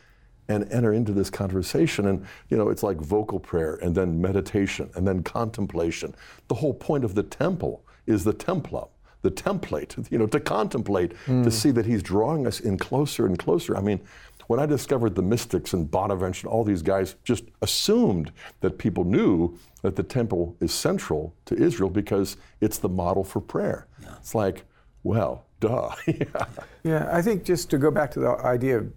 and 0.47 0.71
enter 0.71 0.93
into 0.93 1.12
this 1.12 1.29
conversation. 1.29 2.08
And, 2.08 2.25
you 2.49 2.58
know, 2.58 2.69
it's 2.69 2.84
like 2.84 2.97
vocal 2.97 3.39
prayer 3.39 3.75
and 3.75 3.95
then 3.95 4.21
meditation 4.21 4.89
and 4.95 5.08
then 5.08 5.23
contemplation. 5.23 6.15
The 6.47 6.55
whole 6.55 6.73
point 6.73 7.03
of 7.03 7.15
the 7.15 7.23
temple 7.23 7.84
is 8.05 8.23
the 8.23 8.34
templum 8.34 8.89
the 9.25 9.31
template, 9.31 10.08
you 10.12 10.19
know, 10.19 10.27
to 10.27 10.39
contemplate, 10.39 11.13
mm. 11.25 11.43
to 11.43 11.51
see 11.51 11.71
that 11.71 11.86
he's 11.86 12.03
drawing 12.03 12.47
us 12.47 12.60
in 12.60 12.77
closer 12.77 13.25
and 13.25 13.38
closer. 13.38 13.75
I 13.75 13.81
mean, 13.81 13.99
when 14.47 14.60
I 14.60 14.65
discovered 14.65 15.15
the 15.15 15.21
mystics 15.21 15.73
and 15.73 15.89
Bonaventure, 15.89 16.47
all 16.47 16.63
these 16.63 16.81
guys 16.81 17.15
just 17.23 17.45
assumed 17.62 18.31
that 18.62 18.77
people 18.77 19.03
knew 19.03 19.58
that 19.81 19.95
the 19.95 20.03
temple 20.03 20.55
is 20.60 20.73
central 20.73 21.34
to 21.45 21.55
Israel 21.55 21.89
because 21.89 22.38
it's 22.62 22.77
the 22.77 22.89
model 22.89 23.23
for 23.23 23.41
prayer. 23.41 23.88
Yeah. 24.01 24.15
It's 24.17 24.36
like, 24.36 24.65
well, 25.03 25.45
duh. 25.60 25.91
yeah. 26.08 26.45
yeah, 26.84 27.10
I 27.12 27.21
think 27.21 27.43
just 27.43 27.69
to 27.71 27.77
go 27.77 27.91
back 27.91 28.12
to 28.12 28.19
the 28.19 28.31
idea 28.45 28.79
of 28.79 28.91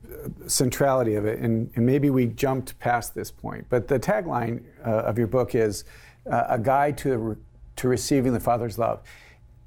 centrality 0.47 1.15
of 1.15 1.27
it, 1.27 1.39
and, 1.41 1.71
and 1.77 1.85
maybe 1.85 2.11
we 2.11 2.27
jumped 2.27 2.79
past 2.79 3.15
this 3.15 3.31
point, 3.31 3.67
but 3.69 3.89
the 3.89 3.99
tagline 3.99 4.63
uh, 4.87 4.91
of 4.91 5.19
your 5.19 5.27
book 5.27 5.55
is 5.55 5.85
uh, 6.31 6.45
a 6.49 6.59
guide 6.59 6.99
to, 6.99 7.17
re- 7.19 7.37
to 7.77 7.89
receiving 7.89 8.33
the 8.33 8.41
Father's 8.41 8.79
love 8.79 9.03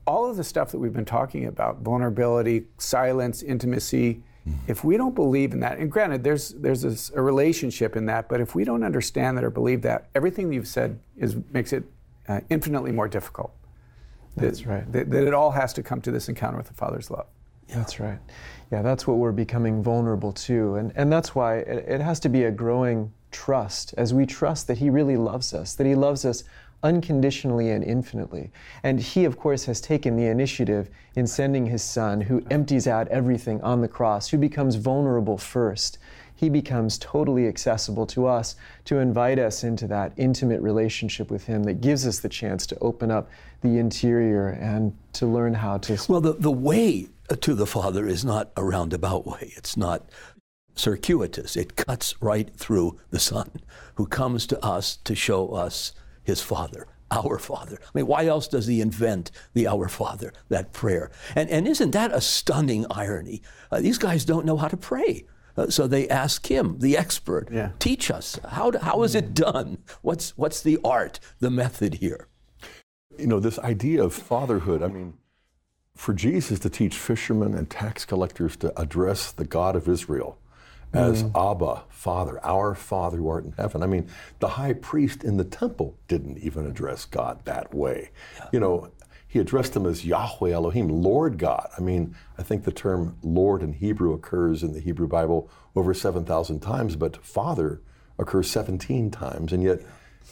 all 0.07 0.29
of 0.29 0.35
the 0.35 0.43
stuff 0.43 0.71
that 0.71 0.79
we've 0.79 0.93
been 0.93 1.05
talking 1.05 1.45
about 1.45 1.79
vulnerability, 1.79 2.65
silence, 2.77 3.43
intimacy. 3.43 4.23
If 4.67 4.83
we 4.83 4.97
don't 4.97 5.13
believe 5.13 5.53
in 5.53 5.59
that, 5.59 5.77
and 5.77 5.91
granted, 5.91 6.23
there's, 6.23 6.49
there's 6.49 6.81
this, 6.81 7.11
a 7.15 7.21
relationship 7.21 7.95
in 7.95 8.05
that, 8.07 8.27
but 8.27 8.41
if 8.41 8.55
we 8.55 8.63
don't 8.63 8.83
understand 8.83 9.37
that 9.37 9.43
or 9.43 9.51
believe 9.51 9.81
that, 9.83 10.09
everything 10.15 10.51
you've 10.51 10.67
said 10.67 10.99
is, 11.17 11.35
makes 11.51 11.73
it 11.73 11.83
uh, 12.27 12.39
infinitely 12.49 12.91
more 12.91 13.07
difficult. 13.07 13.53
That's 14.35 14.61
that, 14.61 14.67
right. 14.67 14.91
That, 14.91 15.11
that, 15.11 15.27
it 15.27 15.33
all 15.33 15.51
has 15.51 15.73
to 15.73 15.83
come 15.83 16.01
to 16.01 16.11
this 16.11 16.27
encounter 16.29 16.57
with 16.57 16.67
the 16.67 16.73
Father's 16.73 17.11
love. 17.11 17.27
Yeah. 17.67 17.75
That's 17.75 17.99
right. 17.99 18.19
Yeah, 18.71 18.81
that's 18.81 19.05
what 19.05 19.17
we're 19.17 19.31
becoming 19.31 19.83
vulnerable 19.83 20.31
to. 20.33 20.75
And, 20.75 20.91
and 20.95 21.11
that's 21.11 21.35
why 21.35 21.57
it, 21.57 21.85
it 21.87 22.01
has 22.01 22.19
to 22.21 22.29
be 22.29 22.45
a 22.45 22.51
growing 22.51 23.13
trust 23.31 23.93
as 23.97 24.13
we 24.13 24.25
trust 24.25 24.67
that 24.67 24.77
He 24.77 24.89
really 24.89 25.17
loves 25.17 25.53
us, 25.53 25.75
that 25.75 25.85
He 25.85 25.95
loves 25.95 26.25
us 26.25 26.43
unconditionally 26.83 27.71
and 27.71 27.83
infinitely. 27.83 28.51
And 28.83 28.99
he, 28.99 29.25
of 29.25 29.37
course, 29.37 29.65
has 29.65 29.81
taken 29.81 30.15
the 30.15 30.27
initiative 30.27 30.89
in 31.15 31.27
sending 31.27 31.65
his 31.65 31.83
son, 31.83 32.21
who 32.21 32.43
empties 32.49 32.87
out 32.87 33.07
everything 33.09 33.61
on 33.61 33.81
the 33.81 33.87
cross, 33.87 34.29
who 34.29 34.37
becomes 34.37 34.75
vulnerable 34.75 35.37
first. 35.37 35.97
He 36.35 36.49
becomes 36.49 36.97
totally 36.97 37.47
accessible 37.47 38.07
to 38.07 38.25
us 38.25 38.55
to 38.85 38.97
invite 38.97 39.37
us 39.37 39.63
into 39.63 39.87
that 39.87 40.13
intimate 40.17 40.59
relationship 40.61 41.29
with 41.29 41.45
him 41.45 41.63
that 41.65 41.81
gives 41.81 42.07
us 42.07 42.19
the 42.19 42.29
chance 42.29 42.65
to 42.67 42.79
open 42.79 43.11
up 43.11 43.29
the 43.61 43.77
interior 43.77 44.49
and 44.49 44.97
to 45.13 45.27
learn 45.27 45.53
how 45.53 45.77
to. 45.77 45.99
Well, 46.09 46.21
the, 46.21 46.33
the 46.33 46.51
way 46.51 47.09
to 47.39 47.53
the 47.53 47.67
Father 47.67 48.07
is 48.07 48.25
not 48.25 48.51
a 48.57 48.63
roundabout 48.63 49.27
way. 49.27 49.53
It's 49.55 49.77
not 49.77 50.09
circuitous. 50.73 51.55
It 51.55 51.75
cuts 51.75 52.15
right 52.21 52.49
through 52.55 52.99
the 53.11 53.19
Son, 53.19 53.51
who 53.95 54.07
comes 54.07 54.47
to 54.47 54.65
us 54.65 54.95
to 55.03 55.13
show 55.13 55.49
us 55.49 55.91
his 56.23 56.41
Father, 56.41 56.87
our 57.11 57.37
Father. 57.37 57.77
I 57.81 57.89
mean, 57.93 58.07
why 58.07 58.25
else 58.25 58.47
does 58.47 58.67
he 58.67 58.81
invent 58.81 59.31
the 59.53 59.67
Our 59.67 59.87
Father, 59.87 60.33
that 60.49 60.73
prayer? 60.73 61.11
And, 61.35 61.49
and 61.49 61.67
isn't 61.67 61.91
that 61.91 62.13
a 62.13 62.21
stunning 62.21 62.85
irony? 62.89 63.41
Uh, 63.71 63.81
these 63.81 63.97
guys 63.97 64.25
don't 64.25 64.45
know 64.45 64.57
how 64.57 64.67
to 64.67 64.77
pray. 64.77 65.25
Uh, 65.57 65.69
so 65.69 65.85
they 65.85 66.07
ask 66.07 66.49
him, 66.49 66.79
the 66.79 66.97
expert, 66.97 67.49
yeah. 67.51 67.71
teach 67.79 68.09
us. 68.09 68.39
How, 68.47 68.71
how 68.79 69.03
is 69.03 69.15
it 69.15 69.33
done? 69.33 69.79
What's, 70.01 70.37
what's 70.37 70.61
the 70.61 70.79
art, 70.83 71.19
the 71.39 71.51
method 71.51 71.95
here? 71.95 72.27
You 73.17 73.27
know, 73.27 73.39
this 73.39 73.59
idea 73.59 74.01
of 74.01 74.13
fatherhood, 74.13 74.81
I 74.81 74.87
mean, 74.87 75.15
for 75.93 76.13
Jesus 76.13 76.59
to 76.59 76.69
teach 76.69 76.97
fishermen 76.97 77.53
and 77.53 77.69
tax 77.69 78.05
collectors 78.05 78.55
to 78.57 78.79
address 78.79 79.31
the 79.31 79.45
God 79.45 79.75
of 79.75 79.89
Israel 79.89 80.39
as 80.93 81.23
mm. 81.23 81.51
Abba, 81.51 81.83
Father, 81.89 82.43
our 82.45 82.75
Father 82.75 83.17
who 83.17 83.29
art 83.29 83.45
in 83.45 83.53
heaven. 83.53 83.81
I 83.81 83.87
mean, 83.87 84.09
the 84.39 84.49
high 84.49 84.73
priest 84.73 85.23
in 85.23 85.37
the 85.37 85.43
temple 85.43 85.97
didn't 86.07 86.39
even 86.39 86.65
address 86.65 87.05
God 87.05 87.45
that 87.45 87.73
way. 87.73 88.09
Yeah. 88.37 88.49
You 88.51 88.59
know, 88.59 88.91
he 89.27 89.39
addressed 89.39 89.75
him 89.75 89.85
as 89.85 90.05
Yahweh 90.05 90.51
Elohim, 90.51 90.89
Lord 90.89 91.37
God. 91.37 91.69
I 91.77 91.81
mean, 91.81 92.15
I 92.37 92.43
think 92.43 92.65
the 92.65 92.71
term 92.71 93.17
Lord 93.23 93.63
in 93.63 93.73
Hebrew 93.73 94.13
occurs 94.13 94.61
in 94.61 94.73
the 94.73 94.81
Hebrew 94.81 95.07
Bible 95.07 95.49
over 95.73 95.93
7,000 95.93 96.59
times, 96.59 96.97
but 96.97 97.23
Father 97.25 97.81
occurs 98.19 98.51
17 98.51 99.09
times. 99.09 99.53
And 99.53 99.63
yet, 99.63 99.79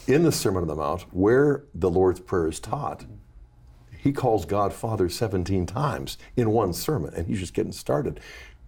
in 0.06 0.24
the 0.24 0.32
Sermon 0.34 0.63
on 0.63 0.67
the 0.67 0.76
Mount, 0.76 1.04
where 1.13 1.63
the 1.74 1.89
Lord's 1.89 2.19
Prayer 2.19 2.50
is 2.50 2.60
taught, 2.60 3.06
he 3.98 4.12
calls 4.12 4.45
God 4.45 4.74
Father 4.74 5.08
17 5.08 5.65
times 5.65 6.17
in 6.36 6.52
one 6.52 6.74
sermon, 6.74 7.13
and 7.13 7.28
he's 7.28 7.39
just 7.39 7.54
getting 7.54 7.72
started. 7.72 8.19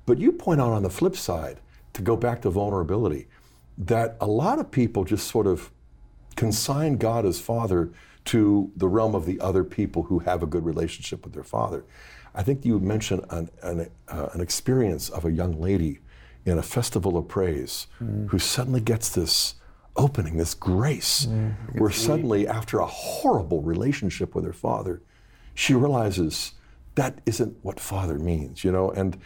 But 0.05 0.17
you 0.17 0.31
point 0.31 0.61
out 0.61 0.71
on 0.71 0.83
the 0.83 0.89
flip 0.89 1.15
side, 1.15 1.59
to 1.93 2.01
go 2.01 2.15
back 2.15 2.41
to 2.41 2.49
vulnerability, 2.49 3.27
that 3.77 4.17
a 4.19 4.27
lot 4.27 4.59
of 4.59 4.71
people 4.71 5.03
just 5.03 5.27
sort 5.27 5.47
of 5.47 5.71
consign 6.35 6.97
God 6.97 7.25
as 7.25 7.39
Father 7.39 7.91
to 8.25 8.71
the 8.75 8.87
realm 8.87 9.15
of 9.15 9.25
the 9.25 9.39
other 9.39 9.63
people 9.63 10.03
who 10.03 10.19
have 10.19 10.43
a 10.43 10.45
good 10.45 10.65
relationship 10.65 11.23
with 11.23 11.33
their 11.33 11.43
Father. 11.43 11.83
I 12.33 12.43
think 12.43 12.63
you 12.63 12.79
mentioned 12.79 13.25
an, 13.29 13.49
an, 13.61 13.89
uh, 14.07 14.29
an 14.33 14.41
experience 14.41 15.09
of 15.09 15.25
a 15.25 15.31
young 15.31 15.59
lady 15.59 15.99
in 16.45 16.57
a 16.57 16.63
festival 16.63 17.17
of 17.17 17.27
praise 17.27 17.87
mm. 18.01 18.29
who 18.29 18.39
suddenly 18.39 18.79
gets 18.79 19.09
this 19.09 19.55
opening, 19.95 20.37
this 20.37 20.53
grace, 20.53 21.25
mm. 21.25 21.53
where 21.79 21.91
suddenly, 21.91 22.47
after 22.47 22.79
a 22.79 22.85
horrible 22.85 23.61
relationship 23.61 24.33
with 24.33 24.45
her 24.45 24.53
father, 24.53 25.01
she 25.53 25.73
realizes 25.73 26.53
that 26.95 27.19
isn't 27.25 27.57
what 27.61 27.79
father 27.79 28.17
means, 28.17 28.63
you 28.63 28.71
know? 28.71 28.91
And 28.91 29.17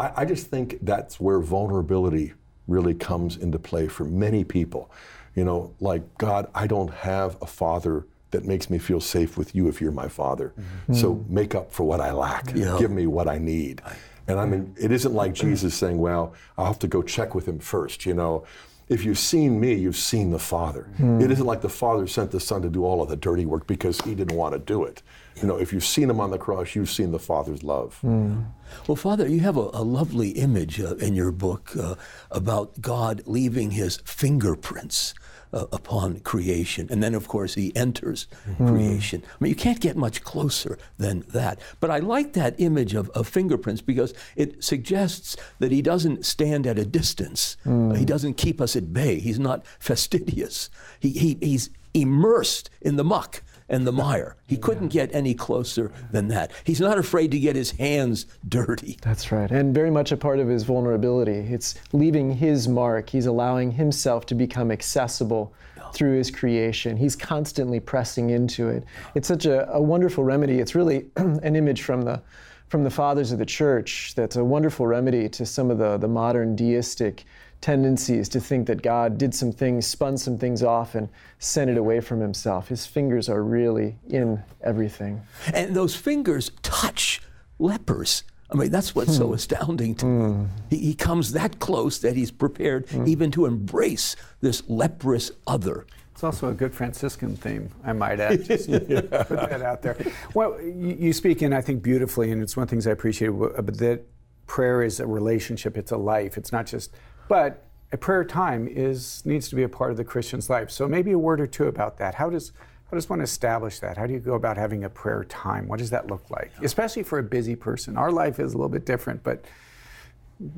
I, 0.00 0.22
I 0.22 0.24
just 0.24 0.46
think 0.46 0.78
that's 0.82 1.20
where 1.20 1.40
vulnerability 1.40 2.32
really 2.66 2.94
comes 2.94 3.36
into 3.36 3.58
play 3.58 3.88
for 3.88 4.04
many 4.04 4.44
people. 4.44 4.90
You 5.34 5.44
know, 5.44 5.74
like, 5.80 6.02
God, 6.18 6.48
I 6.54 6.66
don't 6.66 6.92
have 6.92 7.36
a 7.42 7.46
father 7.46 8.06
that 8.30 8.44
makes 8.44 8.70
me 8.70 8.78
feel 8.78 9.00
safe 9.00 9.36
with 9.36 9.54
you 9.54 9.68
if 9.68 9.80
you're 9.80 9.92
my 9.92 10.08
father. 10.08 10.52
Mm-hmm. 10.58 10.94
So 10.94 11.24
make 11.28 11.54
up 11.54 11.72
for 11.72 11.84
what 11.84 12.00
I 12.00 12.12
lack. 12.12 12.52
Yeah. 12.54 12.76
Give 12.78 12.90
me 12.90 13.06
what 13.06 13.28
I 13.28 13.38
need. 13.38 13.82
And 14.28 14.38
I 14.38 14.46
mean, 14.46 14.74
it 14.80 14.92
isn't 14.92 15.12
like 15.12 15.34
Jesus 15.34 15.74
saying, 15.74 15.98
well, 15.98 16.34
I'll 16.56 16.66
have 16.66 16.78
to 16.80 16.88
go 16.88 17.02
check 17.02 17.34
with 17.34 17.48
him 17.48 17.58
first, 17.58 18.06
you 18.06 18.14
know. 18.14 18.44
If 18.90 19.04
you've 19.04 19.18
seen 19.18 19.60
me, 19.60 19.72
you've 19.74 19.96
seen 19.96 20.30
the 20.30 20.38
Father. 20.38 20.82
Hmm. 20.96 21.20
It 21.20 21.30
isn't 21.30 21.46
like 21.46 21.60
the 21.60 21.68
Father 21.68 22.08
sent 22.08 22.32
the 22.32 22.40
Son 22.40 22.60
to 22.62 22.68
do 22.68 22.84
all 22.84 23.00
of 23.00 23.08
the 23.08 23.16
dirty 23.16 23.46
work 23.46 23.68
because 23.68 24.00
he 24.00 24.16
didn't 24.16 24.36
want 24.36 24.52
to 24.52 24.58
do 24.58 24.84
it. 24.84 25.00
You 25.40 25.46
know, 25.46 25.56
if 25.56 25.72
you've 25.72 25.84
seen 25.84 26.10
him 26.10 26.20
on 26.20 26.32
the 26.32 26.38
cross, 26.38 26.74
you've 26.74 26.90
seen 26.90 27.12
the 27.12 27.18
Father's 27.20 27.62
love. 27.62 27.98
Hmm. 28.00 28.40
Well, 28.88 28.96
Father, 28.96 29.28
you 29.28 29.40
have 29.40 29.56
a, 29.56 29.70
a 29.72 29.84
lovely 29.84 30.30
image 30.30 30.80
uh, 30.80 30.96
in 30.96 31.14
your 31.14 31.30
book 31.30 31.70
uh, 31.76 31.94
about 32.32 32.80
God 32.80 33.22
leaving 33.26 33.70
his 33.70 33.98
fingerprints 34.04 35.14
uh, 35.52 35.66
upon 35.72 36.20
creation. 36.20 36.86
And 36.90 37.02
then, 37.02 37.14
of 37.14 37.28
course, 37.28 37.54
he 37.54 37.74
enters 37.76 38.26
creation. 38.56 39.22
I 39.24 39.36
mean, 39.44 39.50
you 39.50 39.56
can't 39.56 39.80
get 39.80 39.96
much 39.96 40.22
closer 40.22 40.78
than 40.98 41.24
that. 41.28 41.60
But 41.80 41.90
I 41.90 41.98
like 41.98 42.32
that 42.34 42.54
image 42.58 42.94
of, 42.94 43.10
of 43.10 43.26
fingerprints 43.28 43.82
because 43.82 44.14
it 44.36 44.62
suggests 44.62 45.36
that 45.58 45.72
he 45.72 45.82
doesn't 45.82 46.24
stand 46.24 46.66
at 46.66 46.78
a 46.78 46.84
distance, 46.84 47.56
he 47.96 48.04
doesn't 48.04 48.34
keep 48.34 48.60
us 48.60 48.76
at 48.76 48.92
bay, 48.92 49.18
he's 49.18 49.38
not 49.38 49.64
fastidious. 49.78 50.70
He, 51.00 51.10
he, 51.10 51.38
he's 51.40 51.70
immersed 51.94 52.70
in 52.80 52.96
the 52.96 53.04
muck 53.04 53.42
and 53.70 53.86
the 53.86 53.92
mire. 53.92 54.36
He 54.46 54.56
couldn't 54.56 54.88
get 54.88 55.14
any 55.14 55.32
closer 55.32 55.92
than 56.10 56.28
that. 56.28 56.50
He's 56.64 56.80
not 56.80 56.98
afraid 56.98 57.30
to 57.30 57.38
get 57.38 57.56
his 57.56 57.70
hands 57.70 58.26
dirty. 58.46 58.98
That's 59.00 59.32
right. 59.32 59.50
And 59.50 59.74
very 59.74 59.90
much 59.90 60.12
a 60.12 60.16
part 60.16 60.40
of 60.40 60.48
his 60.48 60.64
vulnerability. 60.64 61.38
It's 61.38 61.76
leaving 61.92 62.32
his 62.32 62.68
mark. 62.68 63.08
He's 63.08 63.26
allowing 63.26 63.70
himself 63.70 64.26
to 64.26 64.34
become 64.34 64.70
accessible 64.70 65.54
through 65.94 66.16
his 66.16 66.30
creation. 66.30 66.96
He's 66.96 67.16
constantly 67.16 67.80
pressing 67.80 68.30
into 68.30 68.68
it. 68.68 68.84
It's 69.14 69.28
such 69.28 69.46
a, 69.46 69.70
a 69.72 69.80
wonderful 69.80 70.24
remedy. 70.24 70.58
It's 70.58 70.74
really 70.74 71.06
an 71.16 71.56
image 71.56 71.82
from 71.82 72.02
the 72.02 72.20
from 72.68 72.84
the 72.84 72.90
fathers 72.90 73.32
of 73.32 73.40
the 73.40 73.46
church 73.46 74.12
that's 74.14 74.36
a 74.36 74.44
wonderful 74.44 74.86
remedy 74.86 75.28
to 75.28 75.44
some 75.44 75.72
of 75.72 75.78
the, 75.78 75.98
the 75.98 76.06
modern 76.06 76.54
deistic 76.54 77.24
tendencies 77.60 78.28
to 78.30 78.40
think 78.40 78.66
that 78.66 78.82
God 78.82 79.18
did 79.18 79.34
some 79.34 79.52
things, 79.52 79.86
spun 79.86 80.16
some 80.16 80.38
things 80.38 80.62
off, 80.62 80.94
and 80.94 81.08
sent 81.38 81.70
it 81.70 81.76
away 81.76 82.00
from 82.00 82.20
himself. 82.20 82.68
His 82.68 82.86
fingers 82.86 83.28
are 83.28 83.42
really 83.42 83.96
in 84.08 84.42
everything. 84.62 85.22
And 85.52 85.74
those 85.74 85.94
fingers 85.94 86.50
touch 86.62 87.20
lepers. 87.58 88.24
I 88.52 88.56
mean, 88.56 88.70
that's 88.70 88.94
what's 88.94 89.16
so 89.16 89.28
hmm. 89.28 89.34
astounding 89.34 89.94
to 89.96 90.06
me. 90.06 90.32
Hmm. 90.32 90.44
He, 90.70 90.76
he 90.78 90.94
comes 90.94 91.32
that 91.32 91.60
close 91.60 92.00
that 92.00 92.16
he's 92.16 92.30
prepared 92.30 92.88
hmm. 92.88 93.06
even 93.06 93.30
to 93.32 93.46
embrace 93.46 94.16
this 94.40 94.62
leprous 94.68 95.30
other. 95.46 95.86
It's 96.12 96.24
also 96.24 96.48
a 96.48 96.52
good 96.52 96.74
Franciscan 96.74 97.36
theme, 97.36 97.70
I 97.84 97.92
might 97.92 98.20
add. 98.20 98.44
Just 98.44 98.68
put 98.68 98.98
that 99.00 99.62
out 99.62 99.82
there. 99.82 99.96
Well, 100.34 100.60
you, 100.60 100.96
you 100.98 101.12
speak 101.12 101.40
in, 101.42 101.52
I 101.52 101.60
think, 101.60 101.82
beautifully, 101.82 102.30
and 102.30 102.42
it's 102.42 102.56
one 102.56 102.64
of 102.64 102.68
the 102.68 102.72
things 102.72 102.86
I 102.86 102.90
appreciate, 102.90 103.28
w- 103.28 103.54
but 103.54 103.78
that 103.78 104.04
prayer 104.46 104.82
is 104.82 105.00
a 105.00 105.06
relationship, 105.06 105.78
it's 105.78 105.92
a 105.92 105.96
life. 105.96 106.36
It's 106.36 106.52
not 106.52 106.66
just, 106.66 106.92
but 107.30 107.62
a 107.92 107.96
prayer 107.96 108.24
time 108.24 108.66
is 108.66 109.22
needs 109.24 109.48
to 109.48 109.54
be 109.54 109.62
a 109.62 109.68
part 109.68 109.92
of 109.92 109.96
the 109.96 110.02
Christian's 110.04 110.50
life. 110.50 110.68
So 110.68 110.88
maybe 110.88 111.12
a 111.12 111.18
word 111.18 111.40
or 111.40 111.46
two 111.46 111.68
about 111.68 111.96
that. 111.98 112.16
How 112.16 112.28
does 112.28 112.50
how 112.90 112.96
does 112.96 113.08
one 113.08 113.20
establish 113.20 113.78
that? 113.78 113.96
How 113.96 114.06
do 114.08 114.12
you 114.12 114.18
go 114.18 114.34
about 114.34 114.56
having 114.56 114.82
a 114.82 114.90
prayer 114.90 115.22
time? 115.22 115.68
What 115.68 115.78
does 115.78 115.90
that 115.90 116.08
look 116.08 116.28
like? 116.28 116.50
Especially 116.60 117.04
for 117.04 117.20
a 117.20 117.22
busy 117.22 117.54
person. 117.54 117.96
Our 117.96 118.10
life 118.10 118.40
is 118.40 118.52
a 118.52 118.56
little 118.56 118.68
bit 118.68 118.84
different, 118.84 119.22
but 119.22 119.44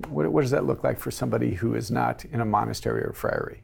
what, 0.09 0.33
what 0.33 0.41
does 0.41 0.51
that 0.53 0.65
look 0.65 0.83
like 0.83 0.99
for 0.99 1.11
somebody 1.11 1.53
who 1.53 1.75
is 1.75 1.91
not 1.91 2.25
in 2.25 2.41
a 2.41 2.47
monastery 2.47 3.03
or 3.03 3.13
friary? 3.13 3.61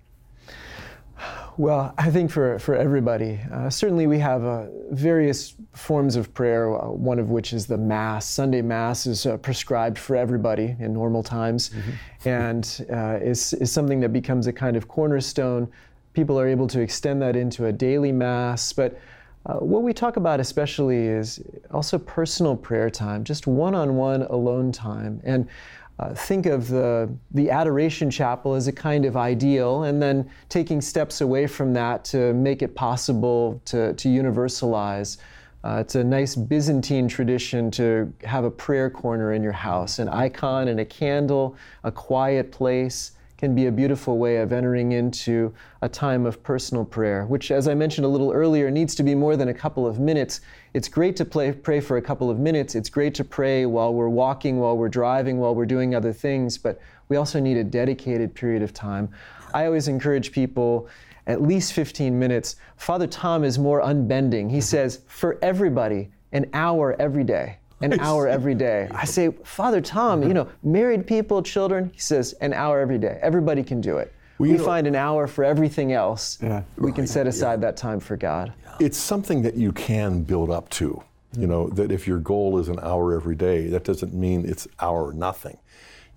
Well, 1.58 1.92
I 1.98 2.10
think 2.10 2.30
for, 2.30 2.58
for 2.60 2.74
everybody, 2.74 3.38
uh, 3.52 3.68
certainly 3.68 4.06
we 4.06 4.18
have 4.20 4.44
uh, 4.44 4.66
various 4.90 5.56
forms 5.72 6.16
of 6.16 6.32
prayer, 6.32 6.74
uh, 6.80 6.90
one 6.90 7.18
of 7.18 7.30
which 7.30 7.52
is 7.52 7.66
the 7.66 7.76
Mass. 7.76 8.26
Sunday 8.26 8.62
Mass 8.62 9.06
is 9.06 9.26
uh, 9.26 9.36
prescribed 9.38 9.98
for 9.98 10.16
everybody 10.16 10.76
in 10.78 10.94
normal 10.94 11.22
times 11.22 11.72
and 12.24 12.86
uh, 12.92 13.18
is, 13.20 13.52
is 13.54 13.70
something 13.70 14.00
that 14.00 14.12
becomes 14.12 14.46
a 14.46 14.52
kind 14.52 14.76
of 14.76 14.88
cornerstone. 14.88 15.68
People 16.14 16.40
are 16.40 16.48
able 16.48 16.66
to 16.68 16.80
extend 16.80 17.20
that 17.22 17.36
into 17.36 17.66
a 17.66 17.72
daily 17.72 18.12
Mass. 18.12 18.72
But 18.72 18.98
uh, 19.46 19.54
what 19.54 19.82
we 19.82 19.92
talk 19.92 20.16
about 20.16 20.40
especially 20.40 21.06
is 21.06 21.40
also 21.70 21.98
personal 21.98 22.56
prayer 22.56 22.90
time, 22.90 23.24
just 23.24 23.46
one 23.46 23.74
on 23.74 23.96
one 23.96 24.22
alone 24.22 24.72
time. 24.72 25.20
And 25.24 25.48
uh, 25.98 26.14
think 26.14 26.46
of 26.46 26.68
the, 26.68 27.12
the 27.32 27.50
adoration 27.50 28.10
chapel 28.10 28.54
as 28.54 28.68
a 28.68 28.72
kind 28.72 29.04
of 29.04 29.16
ideal, 29.16 29.84
and 29.84 30.00
then 30.00 30.30
taking 30.48 30.80
steps 30.80 31.20
away 31.20 31.46
from 31.46 31.72
that 31.74 32.04
to 32.04 32.32
make 32.34 32.62
it 32.62 32.74
possible 32.74 33.60
to, 33.64 33.92
to 33.94 34.08
universalize. 34.08 35.18
Uh, 35.64 35.78
it's 35.80 35.96
a 35.96 36.04
nice 36.04 36.36
Byzantine 36.36 37.08
tradition 37.08 37.70
to 37.72 38.12
have 38.22 38.44
a 38.44 38.50
prayer 38.50 38.88
corner 38.88 39.32
in 39.32 39.42
your 39.42 39.52
house, 39.52 39.98
an 39.98 40.08
icon 40.08 40.68
and 40.68 40.78
a 40.78 40.84
candle, 40.84 41.56
a 41.82 41.90
quiet 41.90 42.52
place 42.52 43.12
can 43.38 43.54
be 43.54 43.66
a 43.66 43.72
beautiful 43.72 44.18
way 44.18 44.38
of 44.38 44.52
entering 44.52 44.92
into 44.92 45.54
a 45.82 45.88
time 45.88 46.26
of 46.26 46.42
personal 46.42 46.84
prayer, 46.84 47.24
which, 47.24 47.52
as 47.52 47.68
I 47.68 47.74
mentioned 47.74 48.04
a 48.04 48.08
little 48.08 48.32
earlier, 48.32 48.68
needs 48.68 48.96
to 48.96 49.04
be 49.04 49.14
more 49.14 49.36
than 49.36 49.48
a 49.48 49.54
couple 49.54 49.86
of 49.86 50.00
minutes. 50.00 50.40
It's 50.74 50.88
great 50.88 51.14
to 51.16 51.24
play, 51.24 51.52
pray 51.52 51.78
for 51.78 51.98
a 51.98 52.02
couple 52.02 52.30
of 52.30 52.40
minutes. 52.40 52.74
It's 52.74 52.90
great 52.90 53.14
to 53.14 53.24
pray 53.24 53.64
while 53.64 53.94
we're 53.94 54.08
walking, 54.08 54.58
while 54.58 54.76
we're 54.76 54.88
driving, 54.88 55.38
while 55.38 55.54
we're 55.54 55.66
doing 55.66 55.94
other 55.94 56.12
things, 56.12 56.58
but 56.58 56.80
we 57.08 57.16
also 57.16 57.38
need 57.38 57.56
a 57.56 57.64
dedicated 57.64 58.34
period 58.34 58.60
of 58.60 58.74
time. 58.74 59.08
I 59.54 59.66
always 59.66 59.86
encourage 59.86 60.32
people 60.32 60.88
at 61.28 61.40
least 61.40 61.74
15 61.74 62.18
minutes. 62.18 62.56
Father 62.76 63.06
Tom 63.06 63.44
is 63.44 63.56
more 63.56 63.82
unbending. 63.82 64.50
He 64.50 64.60
says, 64.60 65.02
for 65.06 65.38
everybody, 65.42 66.10
an 66.32 66.50
hour 66.52 66.96
every 66.98 67.24
day 67.24 67.58
an 67.80 68.00
hour 68.00 68.28
every 68.28 68.54
day. 68.54 68.88
I 68.92 69.04
say, 69.04 69.30
Father 69.44 69.80
Tom, 69.80 70.22
you 70.22 70.30
uh-huh. 70.30 70.34
know, 70.44 70.48
married 70.62 71.06
people, 71.06 71.42
children, 71.42 71.90
he 71.94 72.00
says, 72.00 72.32
an 72.40 72.52
hour 72.52 72.80
every 72.80 72.98
day. 72.98 73.18
Everybody 73.22 73.62
can 73.62 73.80
do 73.80 73.98
it. 73.98 74.12
we 74.38 74.52
know- 74.52 74.64
find 74.64 74.86
an 74.86 74.94
hour 74.94 75.26
for 75.26 75.44
everything 75.44 75.92
else. 75.92 76.38
Yeah. 76.42 76.62
We 76.76 76.92
can 76.92 77.06
set 77.06 77.26
aside 77.26 77.60
that 77.62 77.76
time 77.76 78.00
for 78.00 78.16
God. 78.16 78.52
It's 78.80 78.98
something 78.98 79.42
that 79.42 79.54
you 79.54 79.72
can 79.72 80.22
build 80.22 80.50
up 80.50 80.68
to. 80.70 81.02
You 81.36 81.46
know, 81.46 81.68
that 81.70 81.92
if 81.92 82.06
your 82.06 82.18
goal 82.18 82.58
is 82.58 82.68
an 82.68 82.78
hour 82.80 83.14
every 83.14 83.34
day, 83.34 83.68
that 83.68 83.84
doesn't 83.84 84.14
mean 84.14 84.48
it's 84.48 84.66
hour 84.80 85.08
or 85.08 85.12
nothing. 85.12 85.58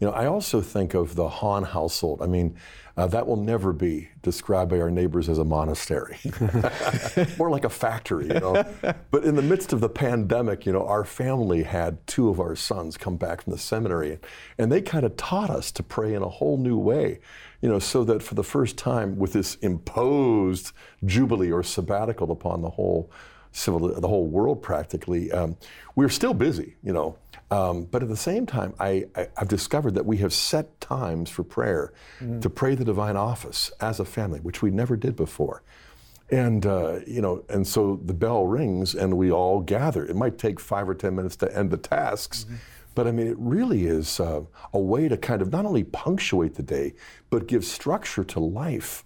You 0.02 0.08
know, 0.08 0.14
I 0.14 0.26
also 0.26 0.62
think 0.62 0.96
of 0.96 1.14
the 1.14 1.30
Hahn 1.30 1.64
household. 1.64 2.24
I 2.24 2.26
mean, 2.26 2.58
uh, 2.98 3.06
that 3.08 3.28
will 3.28 3.38
never 3.38 3.72
be 3.72 4.10
described 4.24 4.72
by 4.72 4.82
our 4.82 4.90
neighbors 4.90 5.30
as 5.30 5.38
a 5.38 5.46
monastery, 5.46 6.18
more 7.38 7.52
like 7.52 7.66
a 7.66 7.70
factory. 7.70 8.28
You 8.28 8.40
know, 8.40 8.66
but 9.12 9.24
in 9.24 9.36
the 9.36 9.44
midst 9.44 9.74
of 9.74 9.80
the 9.80 9.90
pandemic, 9.90 10.66
you 10.66 10.74
know, 10.74 10.88
our 10.88 11.06
family 11.06 11.62
had 11.62 12.06
two 12.08 12.30
of 12.30 12.40
our 12.40 12.56
sons 12.56 12.98
come 12.98 13.16
back 13.16 13.44
from 13.44 13.54
the 13.54 13.60
seminary, 13.60 14.18
and 14.58 14.72
they 14.72 14.82
kind 14.82 15.06
of 15.06 15.16
taught 15.18 15.52
us 15.52 15.72
to 15.74 15.84
pray 15.84 16.16
in 16.16 16.24
a 16.24 16.30
whole 16.30 16.58
new 16.58 16.80
way. 16.80 17.20
You 17.62 17.70
know, 17.70 17.78
so 17.78 18.04
that 18.06 18.24
for 18.24 18.34
the 18.34 18.44
first 18.44 18.78
time, 18.78 19.20
with 19.20 19.34
this 19.34 19.54
imposed 19.56 20.72
jubilee 21.06 21.52
or 21.52 21.62
sabbatical 21.62 22.32
upon 22.32 22.64
the 22.64 22.72
whole 22.72 23.12
civil, 23.52 24.00
the 24.02 24.08
whole 24.08 24.26
world 24.26 24.64
practically, 24.64 25.32
um, 25.32 25.58
we're 25.96 26.10
still 26.10 26.34
busy. 26.34 26.76
You 26.82 26.94
know, 26.94 27.18
um, 27.52 27.84
but 27.84 28.02
at 28.02 28.10
the 28.10 28.18
same 28.18 28.46
time, 28.46 28.74
I, 28.80 29.06
I, 29.16 29.28
I've 29.38 29.50
discovered 29.50 29.94
that 29.96 30.06
we 30.06 30.18
have 30.18 30.34
set 30.34 30.80
times 30.80 31.30
for 31.30 31.44
prayer 31.44 31.92
to 32.42 32.50
pray 32.50 32.76
the 32.76 32.86
divine 32.86 33.18
office 33.18 33.72
as 33.82 34.00
a 34.00 34.06
family, 34.06 34.40
which 34.40 34.62
we 34.62 34.72
never 34.72 34.96
did 34.96 35.16
before. 35.16 35.62
And 36.30 36.66
uh, 36.66 37.00
you 37.06 37.22
know, 37.22 37.44
and 37.50 37.68
so 37.68 38.00
the 38.06 38.14
bell 38.14 38.46
rings, 38.48 38.96
and 38.96 39.18
we 39.18 39.32
all 39.32 39.60
gather. 39.60 40.06
It 40.06 40.16
might 40.16 40.38
take 40.38 40.62
five 40.62 40.88
or 40.88 40.96
ten 40.96 41.14
minutes 41.14 41.36
to 41.38 41.58
end 41.58 41.72
the 41.72 41.78
tasks, 41.78 42.46
but 42.96 43.06
I 43.06 43.12
mean, 43.12 43.28
it 43.28 43.38
really 43.38 43.86
is 43.86 44.20
uh, 44.20 44.42
a 44.74 44.80
way 44.80 45.10
to 45.10 45.18
kind 45.18 45.42
of 45.42 45.52
not 45.52 45.66
only 45.66 45.84
punctuate 45.84 46.56
the 46.56 46.64
day, 46.64 46.94
but 47.30 47.48
give 47.48 47.66
structure 47.66 48.24
to 48.24 48.40
life, 48.40 49.04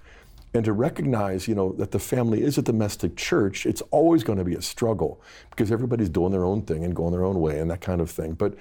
and 0.55 0.65
to 0.65 0.73
recognize, 0.73 1.47
you 1.47 1.55
know, 1.55 1.73
that 1.73 1.91
the 1.91 1.99
family 1.99 2.41
is 2.41 2.57
a 2.57 2.61
domestic 2.61 3.15
church. 3.15 3.65
It's 3.65 3.81
always 3.91 4.23
going 4.23 4.37
to 4.39 4.45
be 4.45 4.55
a 4.55 4.61
struggle 4.61 5.21
because 5.49 5.71
everybody's 5.71 6.09
doing 6.09 6.31
their 6.31 6.45
own 6.45 6.61
thing 6.61 6.83
and 6.83 6.95
going 6.95 7.11
their 7.11 7.25
own 7.25 7.41
way 7.41 7.59
and 7.59 7.69
that 7.71 7.81
kind 7.81 7.99
of 7.99 8.09
thing. 8.09 8.33
But 8.33 8.55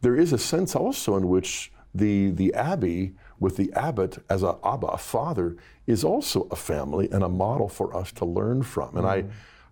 there 0.00 0.16
is 0.16 0.32
a 0.32 0.38
sense 0.38 0.74
also 0.74 1.16
in 1.16 1.28
which 1.28 1.72
the 1.94 2.30
the 2.30 2.52
abbey 2.54 3.14
with 3.38 3.56
the 3.56 3.72
abbot 3.74 4.22
as 4.28 4.42
a 4.42 4.56
abba, 4.64 4.88
a 4.88 4.98
father, 4.98 5.56
is 5.86 6.04
also 6.04 6.48
a 6.50 6.56
family 6.56 7.08
and 7.10 7.22
a 7.22 7.28
model 7.28 7.68
for 7.68 7.96
us 7.96 8.12
to 8.12 8.24
learn 8.24 8.62
from. 8.62 8.96
And 8.96 9.06
I, 9.06 9.24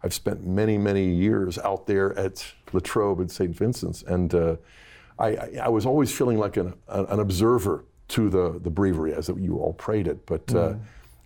I've 0.03 0.15
spent 0.15 0.47
many 0.47 0.79
many 0.79 1.11
years 1.11 1.59
out 1.59 1.87
there 1.87 2.17
at 2.19 2.45
Latrobe 2.73 3.21
and 3.21 3.31
St. 3.31 3.55
Vincent's, 3.55 4.03
and 4.03 4.35
uh, 4.35 4.57
I, 5.19 5.37
I, 5.63 5.69
was 5.69 5.87
always 5.87 6.11
feeling 6.13 6.39
like 6.39 6.57
an, 6.57 6.75
an 6.89 7.21
observer 7.21 7.85
to 8.09 8.31
the 8.31 8.59
the 8.61 8.71
breviary 8.71 9.15
as 9.15 9.29
you 9.29 9.59
all 9.59 9.73
prayed 9.73 10.07
it, 10.07 10.25
but. 10.25 10.55
Uh, 10.55 10.75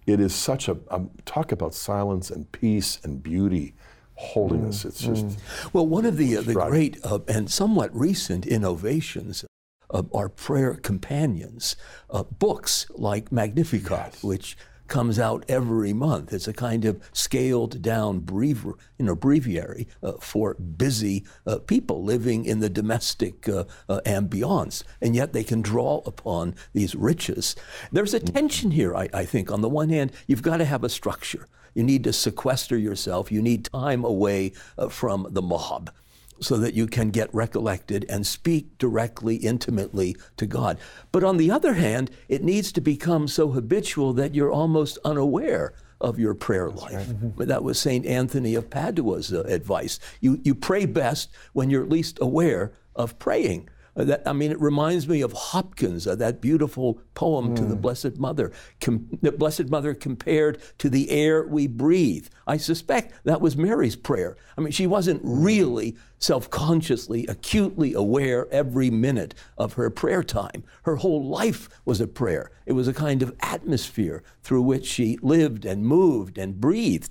it 0.09 0.21
is 0.21 0.35
such 0.35 0.69
a, 0.69 0.79
a 0.91 1.03
talk 1.27 1.53
about 1.53 1.75
silence 1.75 2.31
and 2.31 2.51
peace 2.51 2.99
and 3.05 3.23
beauty, 3.23 3.75
holiness. 4.15 4.87
It's 4.87 5.01
just 5.01 5.39
Well, 5.75 5.87
one 5.87 6.07
of 6.07 6.17
the, 6.17 6.39
uh, 6.39 6.43
the 6.43 6.55
great 6.55 6.99
uh, 7.05 7.19
and 7.29 7.51
somewhat 7.51 7.95
recent 7.95 8.47
innovations 8.47 9.45
uh, 9.91 10.03
are 10.15 10.31
prayer 10.31 10.75
companions, 10.77 11.77
uh, 12.09 12.23
books 12.23 12.87
like 12.95 13.31
Magnificat, 13.31 14.17
which 14.23 14.57
comes 14.89 15.19
out 15.19 15.45
every 15.49 15.93
month. 15.93 16.33
It's 16.33 16.49
a 16.49 16.53
kind 16.53 16.85
of 16.85 17.01
scaled 17.13 17.83
down 17.83 18.21
brev- 18.21 18.79
you 18.99 19.05
know, 19.05 19.15
breviary 19.15 19.87
uh, 20.03 20.13
for 20.21 20.55
busy 20.55 21.25
uh, 21.47 21.59
people 21.59 22.03
living 22.03 22.45
in 22.45 22.61
the 22.61 22.71
domestic 22.71 23.49
uh, 23.49 23.65
uh, 23.89 24.01
ambiance, 24.07 24.83
and 25.01 25.15
yet 25.15 25.33
they 25.33 25.45
can 25.45 25.63
draw 25.63 26.03
upon 26.07 26.55
these 26.73 26.95
riches. 26.95 27.55
There's 27.93 28.15
a 28.15 28.21
tension 28.21 28.73
here, 28.73 28.97
I, 28.97 29.09
I 29.15 29.25
think. 29.25 29.51
On 29.53 29.61
the 29.61 29.69
one 29.69 29.91
hand, 29.91 30.13
you've 30.27 30.43
got 30.43 30.57
to 30.59 30.65
have 30.65 30.85
a 30.85 30.89
structure. 30.89 31.47
You 31.75 31.85
need 31.85 32.05
to 32.05 32.13
sequester 32.13 32.77
yourself. 32.77 33.31
You 33.31 33.43
need 33.43 33.65
time 33.67 34.05
away 34.05 34.53
uh, 34.77 34.89
from 34.89 35.29
the 35.31 35.43
mob 35.43 35.91
so 36.41 36.57
that 36.57 36.75
you 36.75 36.87
can 36.87 37.11
get 37.11 37.33
recollected 37.35 38.05
and 38.09 38.27
speak 38.27 38.79
directly, 38.79 39.37
intimately 39.37 40.17
to 40.37 40.47
God. 40.47 40.79
But 41.13 41.25
on 41.25 41.37
the 41.37 41.51
other 41.51 41.75
hand, 41.75 42.11
it 42.29 42.43
needs 42.43 42.73
to 42.73 42.81
become 42.81 43.29
so 43.29 43.51
habitual 43.51 44.13
that 44.15 44.35
you're 44.35 44.53
almost 44.53 44.99
unaware 45.05 45.75
of 46.01 46.19
your 46.19 46.35
prayer 46.35 46.71
life. 46.71 46.95
Right. 46.95 47.07
Mm-hmm. 47.07 47.45
That 47.45 47.65
was 47.65 47.79
St. 47.79 48.07
Anthony 48.07 48.55
of 48.55 48.71
Padua's 48.71 49.33
uh, 49.33 49.43
advice. 49.43 49.99
You, 50.21 50.41
you 50.45 50.55
pray 50.55 50.87
best 50.87 51.31
when 51.53 51.71
you're 51.71 51.87
least 51.87 52.19
aware 52.21 52.73
of 52.95 53.19
praying. 53.19 53.69
Uh, 53.99 54.05
that, 54.05 54.23
I 54.27 54.33
mean, 54.33 54.53
it 54.53 54.61
reminds 54.61 55.09
me 55.09 55.23
of 55.23 55.33
Hopkins, 55.33 56.07
uh, 56.07 56.15
that 56.17 56.41
beautiful 56.41 57.01
poem 57.15 57.51
mm. 57.51 57.57
to 57.57 57.65
the 57.65 57.75
mm. 57.75 57.81
Blessed 57.81 58.19
Mother. 58.19 58.53
Com- 58.81 59.09
the 59.21 59.33
Blessed 59.33 59.69
Mother 59.69 59.93
compared 59.93 60.61
to 60.79 60.89
the 60.89 61.11
air 61.11 61.45
we 61.45 61.67
breathe. 61.67 62.29
I 62.47 62.59
suspect 62.59 63.13
that 63.25 63.41
was 63.41 63.57
Mary's 63.57 63.97
prayer. 63.97 64.37
I 64.57 64.61
mean, 64.61 64.71
she 64.71 64.87
wasn't 64.87 65.21
really 65.25 65.97
self 66.19 66.49
consciously, 66.49 67.27
acutely 67.27 67.93
aware 67.93 68.47
every 68.53 68.91
minute 68.91 69.35
of 69.57 69.75
her 69.75 69.91
prayer 69.91 70.23
time. 70.23 70.63
Her 70.83 70.97
whole 70.97 71.25
life 71.25 71.69
was 71.85 72.01
a 72.01 72.07
prayer, 72.07 72.53
it 72.67 72.73
was 72.73 72.87
a 72.87 72.95
kind 72.95 73.23
of 73.23 73.35
atmosphere 73.41 74.23
through 74.43 74.63
which 74.63 74.87
she 74.87 75.19
lived 75.23 75.65
and 75.65 75.85
moved 75.85 76.39
and 76.39 76.61
breathed. 76.61 77.11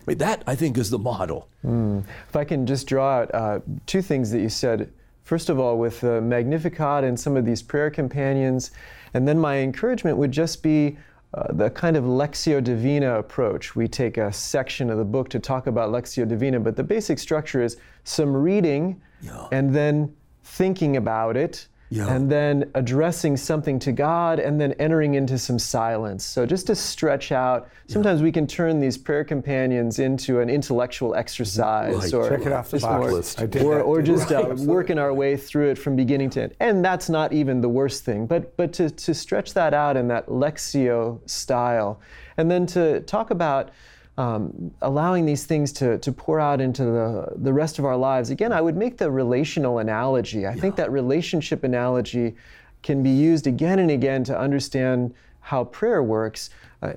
I 0.00 0.02
mean, 0.12 0.18
that, 0.18 0.42
I 0.46 0.54
think, 0.54 0.78
is 0.78 0.90
the 0.90 0.98
model. 0.98 1.50
Mm. 1.64 2.04
If 2.28 2.36
I 2.36 2.44
can 2.44 2.64
just 2.64 2.86
draw 2.86 3.18
out 3.18 3.34
uh, 3.34 3.60
two 3.86 4.00
things 4.00 4.30
that 4.30 4.40
you 4.40 4.48
said 4.48 4.92
First 5.28 5.50
of 5.50 5.60
all, 5.60 5.76
with 5.76 6.00
the 6.00 6.22
Magnificat 6.22 7.04
and 7.04 7.20
some 7.20 7.36
of 7.36 7.44
these 7.44 7.62
prayer 7.62 7.90
companions. 7.90 8.70
And 9.12 9.28
then 9.28 9.38
my 9.38 9.58
encouragement 9.58 10.16
would 10.16 10.32
just 10.32 10.62
be 10.62 10.96
uh, 11.34 11.52
the 11.52 11.68
kind 11.68 11.98
of 11.98 12.04
Lectio 12.04 12.64
Divina 12.64 13.18
approach. 13.18 13.76
We 13.76 13.88
take 13.88 14.16
a 14.16 14.32
section 14.32 14.88
of 14.88 14.96
the 14.96 15.04
book 15.04 15.28
to 15.28 15.38
talk 15.38 15.66
about 15.66 15.90
Lectio 15.90 16.26
Divina, 16.26 16.60
but 16.60 16.76
the 16.76 16.82
basic 16.82 17.18
structure 17.18 17.62
is 17.62 17.76
some 18.04 18.34
reading 18.34 19.02
yeah. 19.20 19.48
and 19.52 19.74
then 19.74 20.16
thinking 20.44 20.96
about 20.96 21.36
it 21.36 21.68
yeah. 21.90 22.14
and 22.14 22.30
then 22.30 22.70
addressing 22.74 23.36
something 23.36 23.78
to 23.80 23.92
God, 23.92 24.38
and 24.38 24.60
then 24.60 24.72
entering 24.74 25.14
into 25.14 25.38
some 25.38 25.58
silence. 25.58 26.24
So 26.24 26.46
just 26.46 26.66
to 26.68 26.74
stretch 26.74 27.32
out. 27.32 27.68
Sometimes 27.86 28.20
yeah. 28.20 28.24
we 28.24 28.32
can 28.32 28.46
turn 28.46 28.80
these 28.80 28.98
prayer 28.98 29.24
companions 29.24 29.98
into 29.98 30.40
an 30.40 30.50
intellectual 30.50 31.14
exercise, 31.14 31.94
right. 31.94 32.14
or 32.14 32.28
check 32.28 32.46
it 32.46 32.52
off 32.52 32.70
the 32.70 32.80
box 32.80 33.12
list, 33.12 33.56
or, 33.62 33.80
or 33.80 34.02
just 34.02 34.30
uh, 34.30 34.54
working 34.58 34.98
our 34.98 35.14
way 35.14 35.36
through 35.38 35.70
it 35.70 35.78
from 35.78 35.96
beginning 35.96 36.28
to 36.30 36.42
end. 36.42 36.54
And 36.60 36.84
that's 36.84 37.08
not 37.08 37.32
even 37.32 37.62
the 37.62 37.68
worst 37.68 38.04
thing, 38.04 38.26
but 38.26 38.56
but 38.56 38.72
to 38.74 38.90
to 38.90 39.14
stretch 39.14 39.54
that 39.54 39.72
out 39.72 39.96
in 39.96 40.08
that 40.08 40.26
lectio 40.26 41.20
style, 41.28 42.00
and 42.36 42.50
then 42.50 42.66
to 42.66 43.00
talk 43.00 43.30
about 43.30 43.70
um, 44.18 44.72
allowing 44.82 45.24
these 45.24 45.44
things 45.44 45.72
to, 45.74 45.96
to 45.98 46.10
pour 46.10 46.40
out 46.40 46.60
into 46.60 46.84
the, 46.84 47.28
the 47.36 47.52
rest 47.52 47.78
of 47.78 47.84
our 47.84 47.96
lives. 47.96 48.30
Again, 48.30 48.52
I 48.52 48.60
would 48.60 48.76
make 48.76 48.98
the 48.98 49.08
relational 49.08 49.78
analogy. 49.78 50.44
I 50.44 50.54
yeah. 50.54 50.60
think 50.60 50.74
that 50.76 50.90
relationship 50.90 51.62
analogy 51.62 52.34
can 52.82 53.00
be 53.00 53.10
used 53.10 53.46
again 53.46 53.78
and 53.78 53.92
again 53.92 54.24
to 54.24 54.36
understand 54.36 55.14
how 55.40 55.64
prayer 55.64 56.02
works. 56.02 56.50
Uh, 56.82 56.94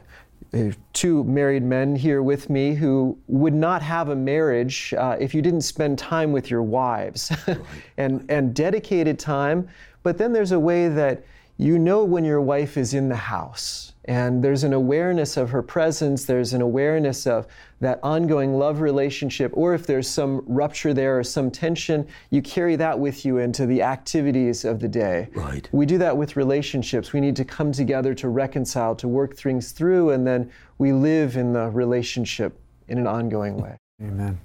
two 0.93 1.23
married 1.25 1.63
men 1.63 1.95
here 1.95 2.23
with 2.23 2.49
me 2.49 2.73
who 2.73 3.15
would 3.27 3.53
not 3.53 3.83
have 3.83 4.09
a 4.09 4.15
marriage 4.15 4.93
uh, 4.97 5.15
if 5.19 5.35
you 5.35 5.43
didn't 5.43 5.61
spend 5.61 5.99
time 5.99 6.31
with 6.31 6.49
your 6.49 6.63
wives 6.63 7.31
right. 7.47 7.59
and, 7.97 8.25
and 8.29 8.55
dedicated 8.55 9.19
time. 9.19 9.69
But 10.01 10.17
then 10.17 10.33
there's 10.33 10.53
a 10.53 10.59
way 10.59 10.89
that 10.89 11.23
you 11.61 11.77
know 11.77 12.03
when 12.03 12.25
your 12.25 12.41
wife 12.41 12.75
is 12.75 12.95
in 12.95 13.07
the 13.07 13.15
house 13.15 13.93
and 14.05 14.43
there's 14.43 14.63
an 14.63 14.73
awareness 14.73 15.37
of 15.37 15.51
her 15.51 15.61
presence, 15.61 16.25
there's 16.25 16.53
an 16.53 16.61
awareness 16.61 17.27
of 17.27 17.45
that 17.81 17.99
ongoing 18.01 18.55
love 18.55 18.81
relationship, 18.81 19.51
or 19.53 19.75
if 19.75 19.85
there's 19.85 20.07
some 20.07 20.43
rupture 20.47 20.91
there 20.91 21.19
or 21.19 21.23
some 21.23 21.51
tension, 21.51 22.07
you 22.31 22.41
carry 22.41 22.75
that 22.75 22.97
with 22.97 23.23
you 23.25 23.37
into 23.37 23.67
the 23.67 23.83
activities 23.83 24.65
of 24.65 24.79
the 24.79 24.87
day. 24.87 25.29
Right. 25.35 25.69
We 25.71 25.85
do 25.85 25.99
that 25.99 26.17
with 26.17 26.35
relationships. 26.35 27.13
We 27.13 27.21
need 27.21 27.35
to 27.35 27.45
come 27.45 27.71
together 27.71 28.15
to 28.15 28.29
reconcile, 28.29 28.95
to 28.95 29.07
work 29.07 29.37
things 29.37 29.71
through, 29.71 30.09
and 30.09 30.25
then 30.25 30.51
we 30.79 30.91
live 30.93 31.37
in 31.37 31.53
the 31.53 31.69
relationship 31.69 32.59
in 32.87 32.97
an 32.97 33.05
ongoing 33.05 33.57
way. 33.57 33.77
Amen. 34.01 34.39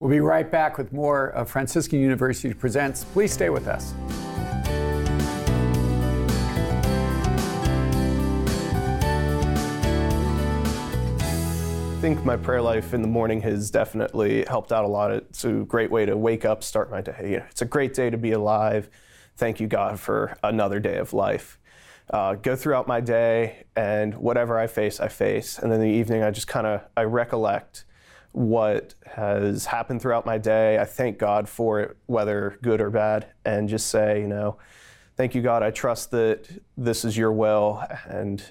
We'll 0.00 0.10
be 0.10 0.20
right 0.20 0.50
back 0.50 0.78
with 0.78 0.90
more 0.90 1.28
of 1.28 1.50
Franciscan 1.50 2.00
University 2.00 2.54
Presents. 2.54 3.04
Please 3.04 3.32
stay 3.32 3.50
with 3.50 3.68
us. 3.68 3.92
Think 12.06 12.24
my 12.24 12.36
prayer 12.36 12.62
life 12.62 12.94
in 12.94 13.02
the 13.02 13.08
morning 13.08 13.40
has 13.40 13.68
definitely 13.68 14.44
helped 14.44 14.70
out 14.70 14.84
a 14.84 14.86
lot. 14.86 15.10
It's 15.10 15.44
a 15.44 15.50
great 15.50 15.90
way 15.90 16.06
to 16.06 16.16
wake 16.16 16.44
up, 16.44 16.62
start 16.62 16.88
my 16.88 17.00
day. 17.00 17.42
It's 17.50 17.62
a 17.62 17.64
great 17.64 17.94
day 17.94 18.10
to 18.10 18.16
be 18.16 18.30
alive. 18.30 18.88
Thank 19.36 19.58
you, 19.58 19.66
God, 19.66 19.98
for 19.98 20.38
another 20.44 20.78
day 20.78 20.98
of 20.98 21.12
life. 21.12 21.58
Uh, 22.08 22.34
go 22.34 22.54
throughout 22.54 22.86
my 22.86 23.00
day, 23.00 23.64
and 23.74 24.14
whatever 24.14 24.56
I 24.56 24.68
face, 24.68 25.00
I 25.00 25.08
face. 25.08 25.58
And 25.58 25.72
then 25.72 25.80
in 25.80 25.88
the 25.88 25.92
evening, 25.92 26.22
I 26.22 26.30
just 26.30 26.46
kind 26.46 26.64
of 26.64 26.82
I 26.96 27.02
recollect 27.02 27.86
what 28.30 28.94
has 29.04 29.66
happened 29.66 30.00
throughout 30.00 30.24
my 30.24 30.38
day. 30.38 30.78
I 30.78 30.84
thank 30.84 31.18
God 31.18 31.48
for 31.48 31.80
it, 31.80 31.96
whether 32.06 32.56
good 32.62 32.80
or 32.80 32.90
bad, 32.90 33.26
and 33.44 33.68
just 33.68 33.88
say, 33.88 34.20
you 34.20 34.28
know, 34.28 34.58
thank 35.16 35.34
you, 35.34 35.42
God. 35.42 35.64
I 35.64 35.72
trust 35.72 36.12
that 36.12 36.46
this 36.76 37.04
is 37.04 37.16
your 37.16 37.32
will, 37.32 37.82
and 38.06 38.44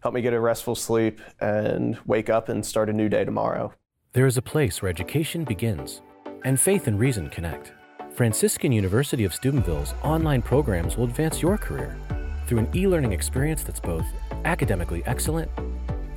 help 0.00 0.14
me 0.14 0.20
get 0.20 0.32
a 0.32 0.40
restful 0.40 0.74
sleep 0.74 1.20
and 1.40 1.98
wake 2.06 2.28
up 2.28 2.48
and 2.48 2.64
start 2.64 2.88
a 2.88 2.92
new 2.92 3.08
day 3.08 3.24
tomorrow. 3.24 3.72
There 4.12 4.26
is 4.26 4.36
a 4.36 4.42
place 4.42 4.82
where 4.82 4.90
education 4.90 5.44
begins 5.44 6.02
and 6.44 6.58
faith 6.58 6.86
and 6.86 6.98
reason 6.98 7.28
connect. 7.28 7.72
Franciscan 8.14 8.72
University 8.72 9.24
of 9.24 9.32
Steubenville's 9.32 9.94
online 10.02 10.42
programs 10.42 10.96
will 10.96 11.04
advance 11.04 11.40
your 11.40 11.56
career 11.56 11.96
through 12.46 12.58
an 12.58 12.68
e 12.74 12.86
learning 12.86 13.12
experience 13.12 13.62
that's 13.62 13.80
both 13.80 14.04
academically 14.44 15.02
excellent 15.06 15.50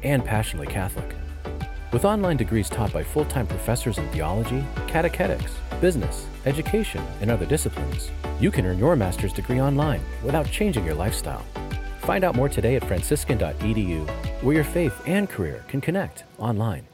and 0.02 0.26
passionately 0.26 0.67
Catholic. 0.67 1.15
With 1.91 2.06
online 2.06 2.38
degrees 2.38 2.69
taught 2.69 2.91
by 2.91 3.04
full 3.04 3.26
time 3.26 3.46
professors 3.46 4.00
in 4.00 4.10
theology, 4.10 4.63
catechetics, 4.88 5.54
business, 5.80 6.26
education, 6.46 7.06
and 7.22 7.30
other 7.30 7.46
disciplines, 7.46 8.10
you 8.39 8.50
can 8.50 8.65
earn 8.65 8.80
your 8.80 8.96
master's 8.96 9.34
degree 9.34 9.62
online 9.62 10.02
without 10.24 10.50
changing 10.50 10.86
your 10.86 10.96
lifestyle. 10.96 11.46
Find 12.04 12.26
out 12.26 12.36
more 12.36 12.50
today 12.50 12.76
at 12.76 12.84
franciscan.edu, 12.84 14.10
where 14.44 14.56
your 14.56 14.66
faith 14.66 15.02
and 15.08 15.30
career 15.30 15.63
can 15.70 15.80
connect 15.80 16.26
online. 16.38 16.86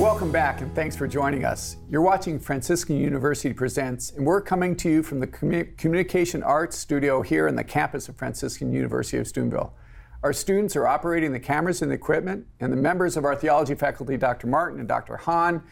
Welcome 0.00 0.32
back 0.32 0.62
and 0.62 0.74
thanks 0.74 0.96
for 0.96 1.06
joining 1.06 1.44
us. 1.44 1.76
You're 1.90 2.00
watching 2.00 2.38
Franciscan 2.38 2.96
University 2.96 3.52
Presents, 3.52 4.12
and 4.12 4.24
we're 4.24 4.40
coming 4.40 4.74
to 4.76 4.88
you 4.88 5.02
from 5.02 5.20
the 5.20 5.26
Communication 5.26 6.42
Arts 6.42 6.78
Studio 6.78 7.20
here 7.20 7.46
in 7.46 7.56
the 7.56 7.64
campus 7.64 8.08
of 8.08 8.16
Franciscan 8.16 8.72
University 8.72 9.18
of 9.18 9.28
Steubenville. 9.28 9.74
Our 10.22 10.34
students 10.34 10.76
are 10.76 10.86
operating 10.86 11.32
the 11.32 11.40
cameras 11.40 11.80
and 11.80 11.90
the 11.90 11.94
equipment, 11.94 12.46
and 12.60 12.70
the 12.70 12.76
members 12.76 13.16
of 13.16 13.24
our 13.24 13.34
theology 13.34 13.74
faculty, 13.74 14.18
Dr. 14.18 14.48
Martin 14.48 14.78
and 14.78 14.86
Dr. 14.86 15.16
Hahn, 15.16 15.62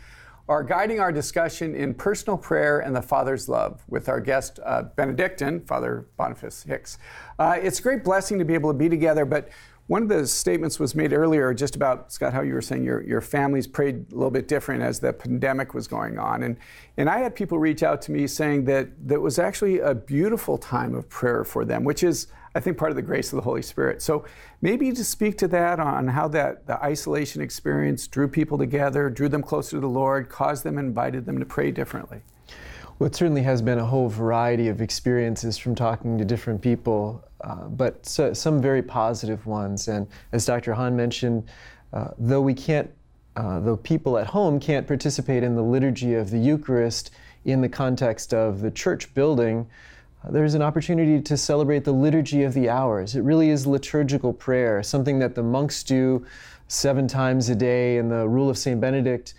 are 0.49 0.63
guiding 0.63 1.01
our 1.01 1.13
discussion 1.13 1.75
in 1.75 1.93
personal 1.93 2.39
prayer 2.39 2.81
and 2.81 2.97
the 2.97 3.03
Father's 3.03 3.51
love 3.51 3.83
with 3.89 4.09
our 4.09 4.21
guest 4.21 4.59
uh, 4.65 4.85
Benedictine, 4.97 5.61
Father 5.67 6.07
Boniface 6.17 6.63
Hicks. 6.63 6.97
Uh, 7.39 7.59
it's 7.61 7.79
a 7.79 7.83
great 7.83 8.03
blessing 8.03 8.39
to 8.39 8.47
be 8.47 8.55
able 8.55 8.73
to 8.73 8.79
be 8.79 8.89
together, 8.89 9.27
but 9.27 9.51
one 9.89 10.03
of 10.03 10.09
the 10.09 10.27
statements 10.27 10.81
was 10.81 10.95
made 10.95 11.13
earlier 11.13 11.53
just 11.53 11.77
about, 11.77 12.11
Scott, 12.11 12.33
how 12.33 12.41
you 12.41 12.55
were 12.55 12.63
saying 12.63 12.85
your, 12.85 13.03
your 13.03 13.21
families 13.21 13.67
prayed 13.67 14.07
a 14.13 14.15
little 14.15 14.31
bit 14.31 14.49
different 14.49 14.83
as 14.83 14.99
the 14.99 15.13
pandemic 15.13 15.75
was 15.75 15.87
going 15.87 16.19
on. 16.19 16.43
And, 16.43 16.57
and 16.97 17.11
I 17.11 17.19
had 17.19 17.35
people 17.35 17.59
reach 17.59 17.83
out 17.83 18.01
to 18.03 18.13
me 18.13 18.27
saying 18.27 18.65
that 18.65 18.89
that 19.09 19.21
was 19.21 19.39
actually 19.39 19.81
a 19.81 19.95
beautiful 19.95 20.57
time 20.57 20.95
of 20.95 21.07
prayer 21.11 21.45
for 21.45 21.67
them, 21.67 21.85
which 21.85 22.03
is 22.03 22.29
I 22.55 22.61
think, 22.61 22.79
part 22.79 22.91
of 22.91 22.97
the 22.97 23.03
grace 23.03 23.33
of 23.33 23.37
the 23.37 23.43
Holy 23.43 23.63
Spirit. 23.63 24.03
So 24.03 24.25
maybe 24.63 24.93
to 24.93 25.05
speak 25.05 25.39
to 25.39 25.49
that 25.49 25.81
on 25.81 26.09
how 26.09 26.29
that 26.29 26.67
the 26.67 26.83
isolation 26.83 27.43
experience 27.43 28.07
drew 28.07 28.29
people 28.29 28.59
together, 28.59 29.11
drew 29.11 29.29
them 29.29 29.43
closer 29.43 29.77
to 29.77 29.81
the 29.81 29.89
Lord, 29.89 30.29
caused 30.29 30.65
them, 30.65 30.79
invited 30.79 31.27
them 31.27 31.39
to 31.39 31.45
pray 31.45 31.71
differently. 31.71 32.21
Well, 32.99 33.07
it 33.07 33.15
certainly 33.15 33.43
has 33.43 33.63
been 33.63 33.79
a 33.79 33.85
whole 33.85 34.09
variety 34.09 34.69
of 34.69 34.81
experiences 34.81 35.57
from 35.57 35.75
talking 35.75 36.19
to 36.19 36.25
different 36.25 36.61
people, 36.61 37.25
uh, 37.43 37.69
but 37.69 38.05
so, 38.05 38.33
some 38.33 38.61
very 38.61 38.83
positive 38.83 39.47
ones. 39.47 39.87
And 39.87 40.09
as 40.33 40.45
Dr. 40.45 40.75
Hahn 40.75 40.97
mentioned, 40.97 41.49
uh, 41.93 42.09
though 42.19 42.41
we 42.41 42.55
can't 42.55 42.91
uh, 43.39 43.61
the 43.61 43.77
people 43.77 44.19
at 44.19 44.27
home 44.27 44.59
can't 44.59 44.85
participate 44.85 45.45
in 45.45 45.55
the 45.55 45.63
liturgy 45.63 46.15
of 46.15 46.31
the 46.31 46.39
Eucharist 46.39 47.13
in 47.45 47.61
the 47.61 47.69
context 47.69 48.35
of 48.35 48.61
the 48.61 48.71
church 48.71 49.15
building, 49.15 49.65
there's 50.31 50.55
an 50.55 50.63
opportunity 50.63 51.21
to 51.21 51.37
celebrate 51.37 51.85
the 51.85 51.93
liturgy 51.93 52.43
of 52.43 52.55
the 52.55 52.69
hours. 52.69 53.17
It 53.17 53.23
really 53.23 53.51
is 53.51 53.67
liturgical 53.67 54.33
prayer, 54.33 54.83
something 54.83 55.19
that 55.21 55.35
the 55.35 55.43
monks 55.43 55.83
do 55.83 56.27
seven 56.69 57.09
times 57.09 57.49
a 57.49 57.55
day 57.55 57.97
in 57.97 58.09
the 58.09 58.29
Rule 58.29 58.51
of 58.51 58.59
St. 58.59 58.81
Benedict. 58.81 59.35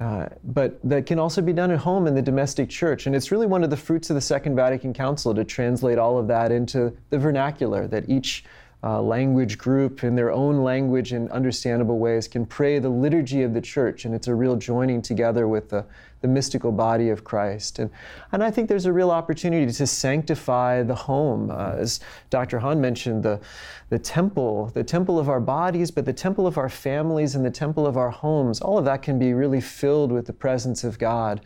Uh, 0.00 0.26
but 0.44 0.80
that 0.82 1.04
can 1.04 1.18
also 1.18 1.42
be 1.42 1.52
done 1.52 1.70
at 1.70 1.78
home 1.78 2.06
in 2.06 2.14
the 2.14 2.22
domestic 2.22 2.70
church. 2.70 3.06
And 3.06 3.14
it's 3.14 3.30
really 3.30 3.46
one 3.46 3.62
of 3.62 3.68
the 3.68 3.76
fruits 3.76 4.08
of 4.08 4.14
the 4.14 4.20
Second 4.20 4.56
Vatican 4.56 4.94
Council 4.94 5.34
to 5.34 5.44
translate 5.44 5.98
all 5.98 6.18
of 6.18 6.26
that 6.28 6.50
into 6.50 6.96
the 7.10 7.18
vernacular, 7.18 7.86
that 7.88 8.08
each 8.08 8.44
uh, 8.82 9.02
language 9.02 9.58
group 9.58 10.02
in 10.02 10.14
their 10.14 10.32
own 10.32 10.62
language 10.62 11.12
and 11.12 11.30
understandable 11.30 11.98
ways 11.98 12.26
can 12.26 12.46
pray 12.46 12.78
the 12.78 12.88
liturgy 12.88 13.42
of 13.42 13.52
the 13.52 13.60
church. 13.60 14.06
And 14.06 14.14
it's 14.14 14.26
a 14.26 14.34
real 14.34 14.56
joining 14.56 15.02
together 15.02 15.46
with 15.46 15.68
the, 15.68 15.84
the 16.20 16.28
mystical 16.28 16.70
body 16.70 17.08
of 17.08 17.24
Christ. 17.24 17.78
And, 17.78 17.90
and 18.32 18.44
I 18.44 18.50
think 18.50 18.68
there's 18.68 18.86
a 18.86 18.92
real 18.92 19.10
opportunity 19.10 19.70
to 19.72 19.86
sanctify 19.86 20.82
the 20.82 20.94
home. 20.94 21.50
Uh, 21.50 21.72
as 21.78 22.00
Dr. 22.28 22.58
Hahn 22.58 22.80
mentioned, 22.80 23.22
the, 23.22 23.40
the 23.88 23.98
temple, 23.98 24.66
the 24.74 24.84
temple 24.84 25.18
of 25.18 25.28
our 25.28 25.40
bodies, 25.40 25.90
but 25.90 26.04
the 26.04 26.12
temple 26.12 26.46
of 26.46 26.58
our 26.58 26.68
families 26.68 27.34
and 27.34 27.44
the 27.44 27.50
temple 27.50 27.86
of 27.86 27.96
our 27.96 28.10
homes, 28.10 28.60
all 28.60 28.78
of 28.78 28.84
that 28.84 29.02
can 29.02 29.18
be 29.18 29.32
really 29.32 29.60
filled 29.60 30.12
with 30.12 30.26
the 30.26 30.32
presence 30.32 30.84
of 30.84 30.98
God. 30.98 31.40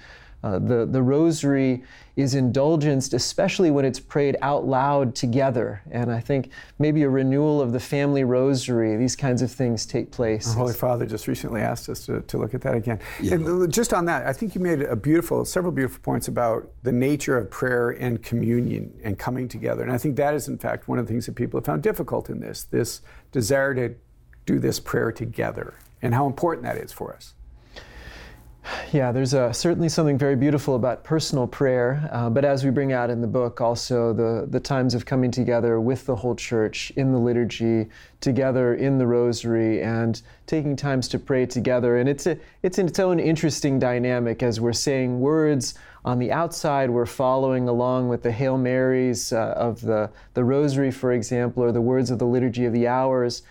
Uh, 0.44 0.58
the, 0.58 0.84
the 0.84 1.02
rosary 1.02 1.82
is 2.16 2.34
indulgenced, 2.34 3.14
especially 3.14 3.70
when 3.70 3.82
it's 3.82 3.98
prayed 3.98 4.36
out 4.42 4.66
loud 4.66 5.14
together. 5.14 5.80
And 5.90 6.12
I 6.12 6.20
think 6.20 6.50
maybe 6.78 7.02
a 7.02 7.08
renewal 7.08 7.62
of 7.62 7.72
the 7.72 7.80
family 7.80 8.24
rosary, 8.24 8.94
these 8.98 9.16
kinds 9.16 9.40
of 9.40 9.50
things 9.50 9.86
take 9.86 10.10
place. 10.10 10.50
Our 10.50 10.56
Holy 10.56 10.74
Father 10.74 11.06
just 11.06 11.28
recently 11.28 11.62
asked 11.62 11.88
us 11.88 12.04
to, 12.04 12.20
to 12.20 12.36
look 12.36 12.52
at 12.52 12.60
that 12.60 12.74
again. 12.74 13.00
Yeah. 13.22 13.36
And 13.36 13.72
just 13.72 13.94
on 13.94 14.04
that, 14.04 14.26
I 14.26 14.34
think 14.34 14.54
you 14.54 14.60
made 14.60 14.82
a 14.82 14.94
beautiful, 14.94 15.46
several 15.46 15.72
beautiful 15.72 16.02
points 16.02 16.28
about 16.28 16.70
the 16.82 16.92
nature 16.92 17.38
of 17.38 17.50
prayer 17.50 17.92
and 17.92 18.22
communion 18.22 18.92
and 19.02 19.18
coming 19.18 19.48
together. 19.48 19.82
And 19.82 19.92
I 19.92 19.96
think 19.96 20.16
that 20.16 20.34
is, 20.34 20.46
in 20.46 20.58
fact, 20.58 20.88
one 20.88 20.98
of 20.98 21.06
the 21.06 21.12
things 21.14 21.24
that 21.24 21.36
people 21.36 21.58
have 21.58 21.64
found 21.64 21.82
difficult 21.82 22.28
in 22.28 22.40
this 22.40 22.64
this 22.64 23.00
desire 23.32 23.74
to 23.74 23.94
do 24.44 24.58
this 24.58 24.78
prayer 24.78 25.10
together 25.10 25.72
and 26.02 26.12
how 26.12 26.26
important 26.26 26.64
that 26.64 26.76
is 26.76 26.92
for 26.92 27.14
us. 27.14 27.32
Yeah, 28.92 29.12
there's 29.12 29.34
a, 29.34 29.52
certainly 29.52 29.88
something 29.88 30.16
very 30.16 30.36
beautiful 30.36 30.74
about 30.74 31.04
personal 31.04 31.46
prayer, 31.46 32.08
uh, 32.12 32.30
but 32.30 32.44
as 32.44 32.64
we 32.64 32.70
bring 32.70 32.92
out 32.92 33.10
in 33.10 33.20
the 33.20 33.26
book, 33.26 33.60
also 33.60 34.12
the, 34.12 34.46
the 34.48 34.60
times 34.60 34.94
of 34.94 35.04
coming 35.04 35.30
together 35.30 35.80
with 35.80 36.06
the 36.06 36.16
whole 36.16 36.34
church 36.34 36.90
in 36.96 37.12
the 37.12 37.18
liturgy, 37.18 37.86
together 38.20 38.74
in 38.74 38.96
the 38.96 39.06
rosary, 39.06 39.82
and 39.82 40.22
taking 40.46 40.76
times 40.76 41.08
to 41.08 41.18
pray 41.18 41.44
together. 41.44 41.98
And 41.98 42.08
it's, 42.08 42.26
a, 42.26 42.38
it's 42.62 42.78
its 42.78 42.98
own 42.98 43.20
interesting 43.20 43.78
dynamic 43.78 44.42
as 44.42 44.60
we're 44.60 44.72
saying 44.72 45.20
words 45.20 45.74
on 46.04 46.18
the 46.18 46.30
outside, 46.30 46.90
we're 46.90 47.06
following 47.06 47.68
along 47.68 48.08
with 48.08 48.22
the 48.22 48.30
Hail 48.30 48.58
Marys 48.58 49.32
uh, 49.32 49.54
of 49.56 49.80
the, 49.80 50.10
the 50.34 50.44
rosary, 50.44 50.90
for 50.90 51.12
example, 51.12 51.62
or 51.62 51.72
the 51.72 51.80
words 51.80 52.10
of 52.10 52.18
the 52.18 52.26
Liturgy 52.26 52.66
of 52.66 52.72
the 52.74 52.86
Hours. 52.86 53.42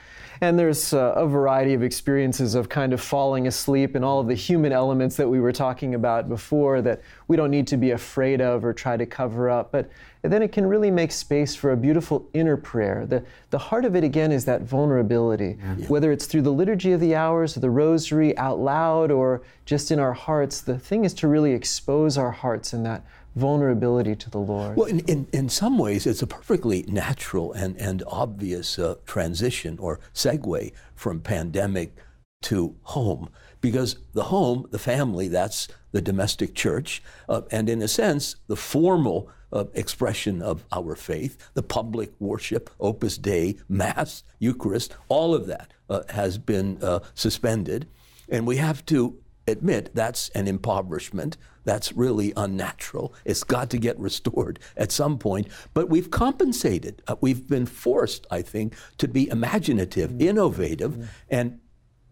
And 0.43 0.59
there's 0.59 0.93
uh, 0.93 1.13
a 1.15 1.25
variety 1.25 1.73
of 1.73 1.83
experiences 1.83 2.53
of 2.53 2.67
kind 2.67 2.91
of 2.91 2.99
falling 2.99 3.47
asleep 3.47 3.95
and 3.95 4.03
all 4.03 4.19
of 4.19 4.27
the 4.27 4.33
human 4.33 4.73
elements 4.73 5.15
that 5.15 5.29
we 5.29 5.39
were 5.39 5.53
talking 5.53 5.95
about 5.95 6.27
before 6.27 6.81
that 6.81 7.01
we 7.29 7.37
don't 7.37 7.49
need 7.49 7.65
to 7.67 7.77
be 7.77 7.91
afraid 7.91 8.41
of 8.41 8.65
or 8.65 8.73
try 8.73 8.97
to 8.97 9.05
cover 9.05 9.49
up. 9.49 9.71
But 9.71 9.89
then 10.21 10.41
it 10.41 10.51
can 10.51 10.65
really 10.65 10.91
make 10.91 11.13
space 11.13 11.55
for 11.55 11.71
a 11.71 11.77
beautiful 11.77 12.27
inner 12.33 12.57
prayer. 12.57 13.05
The, 13.05 13.23
the 13.51 13.57
heart 13.57 13.85
of 13.85 13.95
it, 13.95 14.03
again, 14.03 14.33
is 14.33 14.43
that 14.43 14.63
vulnerability. 14.63 15.57
Yeah. 15.61 15.87
Whether 15.87 16.11
it's 16.11 16.25
through 16.25 16.41
the 16.41 16.51
Liturgy 16.51 16.91
of 16.91 16.99
the 16.99 17.15
Hours 17.15 17.55
or 17.55 17.61
the 17.61 17.69
Rosary 17.69 18.37
out 18.37 18.59
loud 18.59 19.11
or 19.11 19.43
just 19.63 19.91
in 19.91 19.99
our 19.99 20.11
hearts, 20.11 20.59
the 20.59 20.77
thing 20.77 21.05
is 21.05 21.13
to 21.13 21.29
really 21.29 21.53
expose 21.53 22.17
our 22.17 22.31
hearts 22.31 22.73
in 22.73 22.83
that 22.83 23.05
vulnerability 23.35 24.15
to 24.15 24.29
the 24.29 24.39
Lord. 24.39 24.77
Well, 24.77 24.87
in, 24.87 24.99
in, 25.01 25.27
in 25.33 25.49
some 25.49 25.77
ways, 25.77 26.05
it's 26.05 26.21
a 26.21 26.27
perfectly 26.27 26.83
natural 26.87 27.53
and, 27.53 27.75
and 27.77 28.03
obvious 28.07 28.77
uh, 28.77 28.95
transition 29.05 29.77
or 29.79 29.99
segue 30.13 30.71
from 30.95 31.19
pandemic 31.19 31.95
to 32.43 32.75
home 32.83 33.29
because 33.61 33.97
the 34.13 34.25
home, 34.25 34.67
the 34.71 34.79
family, 34.79 35.27
that's 35.29 35.67
the 35.93 36.01
domestic 36.01 36.53
church, 36.53 37.01
uh, 37.29 37.41
and 37.49 37.69
in 37.69 37.81
a 37.81 37.87
sense, 37.87 38.35
the 38.47 38.57
formal 38.57 39.29
uh, 39.53 39.65
expression 39.73 40.41
of 40.41 40.65
our 40.71 40.95
faith, 40.95 41.37
the 41.53 41.63
public 41.63 42.11
worship, 42.19 42.69
Opus 42.79 43.17
Dei, 43.17 43.55
Mass, 43.69 44.23
Eucharist, 44.39 44.97
all 45.07 45.33
of 45.33 45.45
that 45.47 45.73
uh, 45.89 46.01
has 46.09 46.37
been 46.37 46.77
uh, 46.81 46.99
suspended. 47.13 47.87
And 48.27 48.47
we 48.47 48.57
have 48.57 48.85
to 48.87 49.17
admit 49.47 49.91
that's 49.93 50.29
an 50.29 50.47
impoverishment. 50.47 51.37
That's 51.63 51.93
really 51.93 52.33
unnatural. 52.35 53.13
It's 53.25 53.43
got 53.43 53.69
to 53.69 53.77
get 53.77 53.97
restored 53.99 54.59
at 54.75 54.91
some 54.91 55.17
point. 55.17 55.47
But 55.73 55.89
we've 55.89 56.11
compensated. 56.11 57.01
Uh, 57.07 57.15
we've 57.21 57.47
been 57.47 57.65
forced, 57.65 58.27
I 58.29 58.41
think, 58.41 58.75
to 58.97 59.07
be 59.07 59.29
imaginative, 59.29 60.11
mm-hmm. 60.11 60.21
innovative, 60.21 60.91
mm-hmm. 60.91 61.03
and 61.29 61.59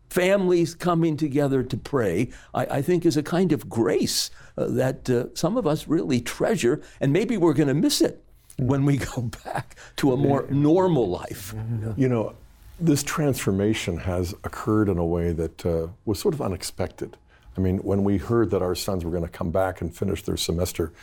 families 0.09 0.75
coming 0.75 1.15
together 1.15 1.63
to 1.63 1.77
pray, 1.77 2.29
I, 2.53 2.65
I, 2.65 2.81
think 2.81 3.05
is 3.05 3.15
a 3.15 3.23
kind 3.23 3.53
of 3.53 3.69
grace 3.69 4.29
uh, 4.57 4.65
that 4.71 5.09
uh, 5.09 5.27
some 5.35 5.55
of 5.55 5.65
us 5.65 5.87
really 5.87 6.19
treasure, 6.19 6.81
and 6.99 7.13
maybe 7.13 7.37
we're 7.37 7.53
going 7.53 7.69
to 7.69 7.73
miss 7.73 8.01
it 8.01 8.21
mm. 8.59 8.65
when 8.65 8.83
we 8.83 8.97
go 8.97 9.21
back 9.45 9.77
to 9.97 10.11
a 10.11 10.17
more 10.17 10.47
normal 10.49 11.09
life. 11.09 11.55
You 11.95 12.09
know, 12.09 12.35
this 12.81 13.03
transformation 13.03 13.97
has 13.97 14.33
occurred 14.43 14.89
in 14.89 14.97
a 14.97 15.05
way 15.05 15.31
that 15.31 15.65
uh, 15.65 15.87
was 16.05 16.19
sort 16.19 16.33
of 16.33 16.41
unexpected. 16.41 17.17
I 17.57 17.59
mean, 17.59 17.79
when 17.79 18.03
we 18.03 18.17
heard 18.17 18.49
that 18.51 18.61
our 18.61 18.75
sons 18.75 19.03
were 19.03 19.11
going 19.11 19.23
to 19.23 19.29
come 19.29 19.51
back 19.51 19.81
and 19.81 19.95
finish 19.95 20.23
their 20.23 20.37
semester 20.37 20.93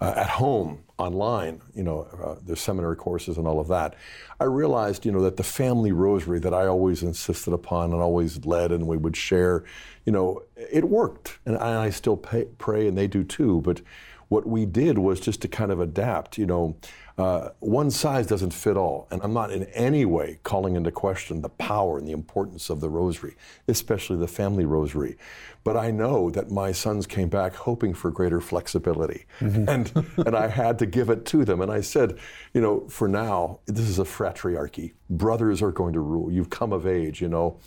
uh, 0.00 0.12
at 0.16 0.28
home 0.28 0.84
online, 0.98 1.62
you 1.74 1.82
know, 1.82 2.06
uh, 2.22 2.36
their 2.44 2.56
seminary 2.56 2.96
courses 2.96 3.38
and 3.38 3.46
all 3.46 3.58
of 3.58 3.68
that, 3.68 3.94
I 4.38 4.44
realized, 4.44 5.06
you 5.06 5.12
know, 5.12 5.22
that 5.22 5.38
the 5.38 5.42
family 5.42 5.92
rosary 5.92 6.38
that 6.40 6.52
I 6.52 6.66
always 6.66 7.02
insisted 7.02 7.54
upon 7.54 7.92
and 7.92 8.02
always 8.02 8.44
led 8.44 8.70
and 8.70 8.86
we 8.86 8.98
would 8.98 9.16
share, 9.16 9.64
you 10.04 10.12
know, 10.12 10.42
it 10.56 10.84
worked. 10.84 11.38
And 11.46 11.56
I, 11.56 11.86
I 11.86 11.90
still 11.90 12.18
pay, 12.18 12.44
pray 12.58 12.86
and 12.86 12.98
they 12.98 13.06
do 13.06 13.24
too. 13.24 13.62
But 13.62 13.80
what 14.28 14.46
we 14.46 14.66
did 14.66 14.98
was 14.98 15.20
just 15.20 15.40
to 15.42 15.48
kind 15.48 15.72
of 15.72 15.80
adapt, 15.80 16.38
you 16.38 16.46
know. 16.46 16.76
Uh, 17.16 17.50
one 17.60 17.90
size 17.92 18.26
doesn't 18.26 18.52
fit 18.52 18.76
all, 18.76 19.06
and 19.10 19.22
I'm 19.22 19.32
not 19.32 19.52
in 19.52 19.64
any 19.66 20.04
way 20.04 20.40
calling 20.42 20.74
into 20.74 20.90
question 20.90 21.42
the 21.42 21.48
power 21.48 21.96
and 21.96 22.08
the 22.08 22.12
importance 22.12 22.70
of 22.70 22.80
the 22.80 22.90
rosary, 22.90 23.36
especially 23.68 24.16
the 24.16 24.26
family 24.26 24.64
rosary. 24.64 25.16
But 25.62 25.76
I 25.76 25.92
know 25.92 26.28
that 26.30 26.50
my 26.50 26.72
sons 26.72 27.06
came 27.06 27.28
back 27.28 27.54
hoping 27.54 27.94
for 27.94 28.10
greater 28.10 28.40
flexibility, 28.40 29.26
mm-hmm. 29.38 29.68
and 29.68 29.92
and 30.26 30.36
I 30.36 30.48
had 30.48 30.78
to 30.80 30.86
give 30.86 31.08
it 31.08 31.24
to 31.26 31.44
them. 31.44 31.60
And 31.60 31.70
I 31.70 31.82
said, 31.82 32.18
you 32.52 32.60
know, 32.60 32.88
for 32.88 33.06
now, 33.06 33.60
this 33.66 33.88
is 33.88 34.00
a 34.00 34.04
fratriarchy. 34.04 34.94
Brothers 35.08 35.62
are 35.62 35.72
going 35.72 35.92
to 35.92 36.00
rule. 36.00 36.32
You've 36.32 36.50
come 36.50 36.72
of 36.72 36.84
age, 36.84 37.22
you 37.22 37.28
know. 37.28 37.60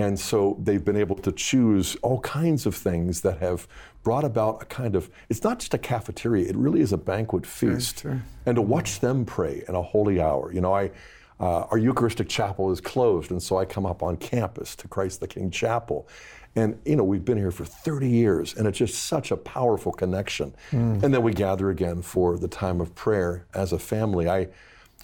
And 0.00 0.18
so 0.18 0.56
they've 0.62 0.84
been 0.84 0.96
able 0.96 1.16
to 1.16 1.30
choose 1.30 1.94
all 1.96 2.20
kinds 2.20 2.64
of 2.64 2.74
things 2.74 3.20
that 3.20 3.38
have 3.40 3.68
brought 4.02 4.24
about 4.24 4.62
a 4.62 4.64
kind 4.64 4.96
of, 4.96 5.10
it's 5.28 5.44
not 5.44 5.58
just 5.58 5.74
a 5.74 5.78
cafeteria, 5.78 6.48
it 6.48 6.56
really 6.56 6.80
is 6.80 6.92
a 6.92 6.96
banquet 6.96 7.44
feast. 7.44 8.00
Sure, 8.00 8.12
sure. 8.12 8.22
And 8.46 8.56
to 8.56 8.62
watch 8.62 9.00
them 9.00 9.26
pray 9.26 9.62
in 9.68 9.74
a 9.74 9.82
holy 9.82 10.18
hour. 10.18 10.52
You 10.52 10.62
know, 10.62 10.74
I, 10.74 10.90
uh, 11.38 11.66
our 11.70 11.76
Eucharistic 11.76 12.28
chapel 12.28 12.70
is 12.70 12.80
closed, 12.80 13.30
and 13.30 13.42
so 13.42 13.58
I 13.58 13.66
come 13.66 13.84
up 13.84 14.02
on 14.02 14.16
campus 14.16 14.74
to 14.76 14.88
Christ 14.88 15.20
the 15.20 15.28
King 15.28 15.50
Chapel. 15.50 16.08
And, 16.56 16.80
you 16.84 16.96
know, 16.96 17.04
we've 17.04 17.24
been 17.24 17.38
here 17.38 17.50
for 17.50 17.66
30 17.66 18.08
years, 18.08 18.56
and 18.56 18.66
it's 18.66 18.78
just 18.78 19.04
such 19.04 19.30
a 19.30 19.36
powerful 19.36 19.92
connection. 19.92 20.54
Mm. 20.70 21.02
And 21.02 21.14
then 21.14 21.22
we 21.22 21.32
gather 21.34 21.68
again 21.68 22.00
for 22.00 22.38
the 22.38 22.48
time 22.48 22.80
of 22.80 22.94
prayer 22.94 23.46
as 23.52 23.72
a 23.72 23.78
family. 23.78 24.28
I, 24.28 24.48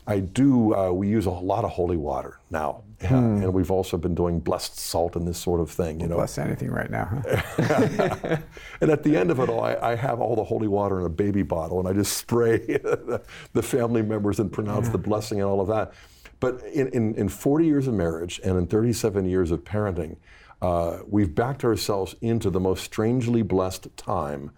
I 0.06 0.20
do, 0.20 0.74
uh, 0.74 0.90
we 0.90 1.08
use 1.08 1.26
a 1.26 1.30
lot 1.30 1.64
of 1.64 1.70
holy 1.70 1.98
water 1.98 2.40
now. 2.50 2.82
Yeah, 3.02 3.08
hmm. 3.08 3.42
And 3.42 3.52
we've 3.52 3.70
also 3.70 3.98
been 3.98 4.14
doing 4.14 4.40
blessed 4.40 4.78
salt 4.78 5.16
and 5.16 5.28
this 5.28 5.38
sort 5.38 5.60
of 5.60 5.70
thing. 5.70 6.00
You 6.00 6.08
know, 6.08 6.16
bless 6.16 6.38
anything 6.38 6.70
right 6.70 6.90
now. 6.90 7.22
Huh? 7.58 8.38
and 8.80 8.90
at 8.90 9.02
the 9.02 9.16
end 9.16 9.30
of 9.30 9.38
it 9.38 9.50
all, 9.50 9.62
I, 9.62 9.74
I, 9.74 9.94
have 9.94 10.20
all 10.20 10.34
the 10.34 10.44
holy 10.44 10.68
water 10.68 11.00
in 11.00 11.06
a 11.06 11.10
baby 11.10 11.42
bottle, 11.42 11.78
and 11.78 11.86
I 11.86 11.92
just 11.92 12.16
spray 12.16 12.58
the 13.52 13.62
family 13.62 14.00
members 14.00 14.40
and 14.40 14.50
pronounce 14.50 14.86
yeah. 14.86 14.92
the 14.92 14.98
blessing 14.98 15.40
and 15.40 15.46
all 15.46 15.60
of 15.60 15.68
that. 15.68 15.92
But 16.40 16.62
in, 16.72 16.88
in, 16.88 17.14
in, 17.16 17.28
40 17.28 17.66
years 17.66 17.86
of 17.86 17.94
marriage 17.94 18.40
and 18.44 18.58
in 18.58 18.66
37 18.66 19.26
years 19.26 19.50
of 19.50 19.64
parenting, 19.64 20.16
uh, 20.62 20.98
we've 21.06 21.34
backed 21.34 21.64
ourselves 21.64 22.14
into 22.20 22.50
the 22.50 22.60
most 22.60 22.84
strangely 22.84 23.42
blessed 23.42 23.94
time 23.96 24.50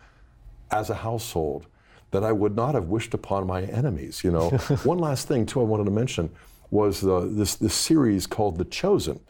as 0.70 0.90
a 0.90 0.94
household 0.94 1.66
that 2.10 2.24
I 2.24 2.32
would 2.32 2.56
not 2.56 2.74
have 2.74 2.84
wished 2.84 3.14
upon 3.14 3.46
my 3.46 3.62
enemies. 3.62 4.22
You 4.24 4.30
know, 4.30 4.50
one 4.84 4.98
last 4.98 5.28
thing 5.28 5.46
too 5.46 5.60
I 5.60 5.64
wanted 5.64 5.84
to 5.84 5.90
mention 5.90 6.30
was 6.70 7.00
the, 7.00 7.20
this 7.20 7.54
this 7.54 7.74
series 7.74 8.26
called 8.26 8.58
The 8.58 8.64
Chosen 8.64 9.20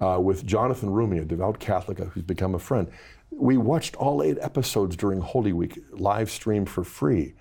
uh, 0.00 0.18
with 0.20 0.46
Jonathan 0.46 0.90
Roumie, 0.90 1.22
a 1.22 1.24
devout 1.24 1.60
Catholic 1.60 1.98
who's 1.98 2.24
become 2.24 2.54
a 2.54 2.58
friend. 2.58 2.90
We 3.30 3.56
watched 3.56 3.96
all 3.96 4.22
eight 4.22 4.38
episodes 4.40 4.96
during 4.96 5.20
Holy 5.20 5.52
Week, 5.52 5.78
live 5.92 6.30
stream 6.30 6.66
for 6.66 6.84
free, 6.84 7.34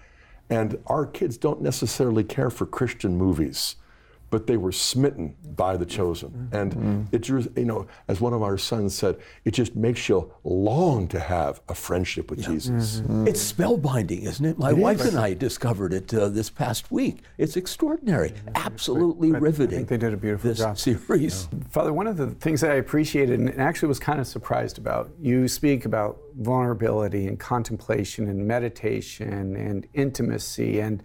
and 0.50 0.78
our 0.88 1.06
kids 1.06 1.38
don't 1.38 1.62
necessarily 1.62 2.24
care 2.24 2.50
for 2.50 2.66
Christian 2.66 3.18
movies. 3.18 3.76
But 4.32 4.48
they 4.48 4.58
were 4.58 4.72
smitten 4.72 5.36
by 5.56 5.78
the 5.78 5.86
chosen. 5.86 6.30
Mm-hmm. 6.30 6.56
And 6.56 6.72
mm-hmm. 6.72 7.16
it 7.16 7.20
just, 7.20 7.50
you 7.56 7.66
know, 7.66 7.86
as 8.08 8.20
one 8.20 8.34
of 8.34 8.42
our 8.42 8.58
sons 8.58 8.96
said, 8.96 9.18
it 9.46 9.52
just 9.52 9.76
makes 9.76 10.10
you 10.10 10.34
long 10.44 11.08
to 11.10 11.20
have 11.20 11.62
a 11.70 11.76
friendship 11.76 12.32
with 12.32 12.42
Jesus. 12.42 13.02
Mm-hmm. 13.02 13.28
It's 13.28 13.54
spellbinding, 13.54 14.24
isn't 14.24 14.46
it? 14.46 14.58
My 14.58 14.74
wife 14.74 15.02
and 15.02 15.18
I 15.20 15.34
discovered 15.34 15.94
it 15.94 16.12
uh, 16.14 16.30
this 16.30 16.50
past 16.50 16.92
week. 16.92 17.20
It's 17.38 17.58
extraordinary, 17.58 18.34
absolutely 18.56 19.34
I- 19.34 19.36
I 19.36 19.40
riveting. 19.40 19.78
think 19.80 19.90
they 19.90 19.98
did 19.98 20.14
a 20.14 20.18
beautiful 20.18 20.50
this 20.50 20.60
job. 20.60 20.80
series. 20.80 21.50
Father, 21.70 21.92
one 21.92 22.08
of 22.08 22.16
the 22.16 22.28
things 22.28 22.62
that 22.62 22.72
I 22.72 22.76
appreciated 22.76 23.38
and 23.40 23.60
actually 23.60 23.90
was 23.90 24.00
kind 24.00 24.22
of 24.22 24.28
surprised 24.28 24.78
about, 24.78 25.12
you 25.22 25.50
speak 25.50 25.84
about 25.84 26.20
vulnerability 26.40 27.28
and 27.28 27.38
contemplation 27.38 28.30
and 28.30 28.48
meditation 28.48 29.58
and 29.58 29.86
intimacy 29.94 30.80
and 30.80 31.04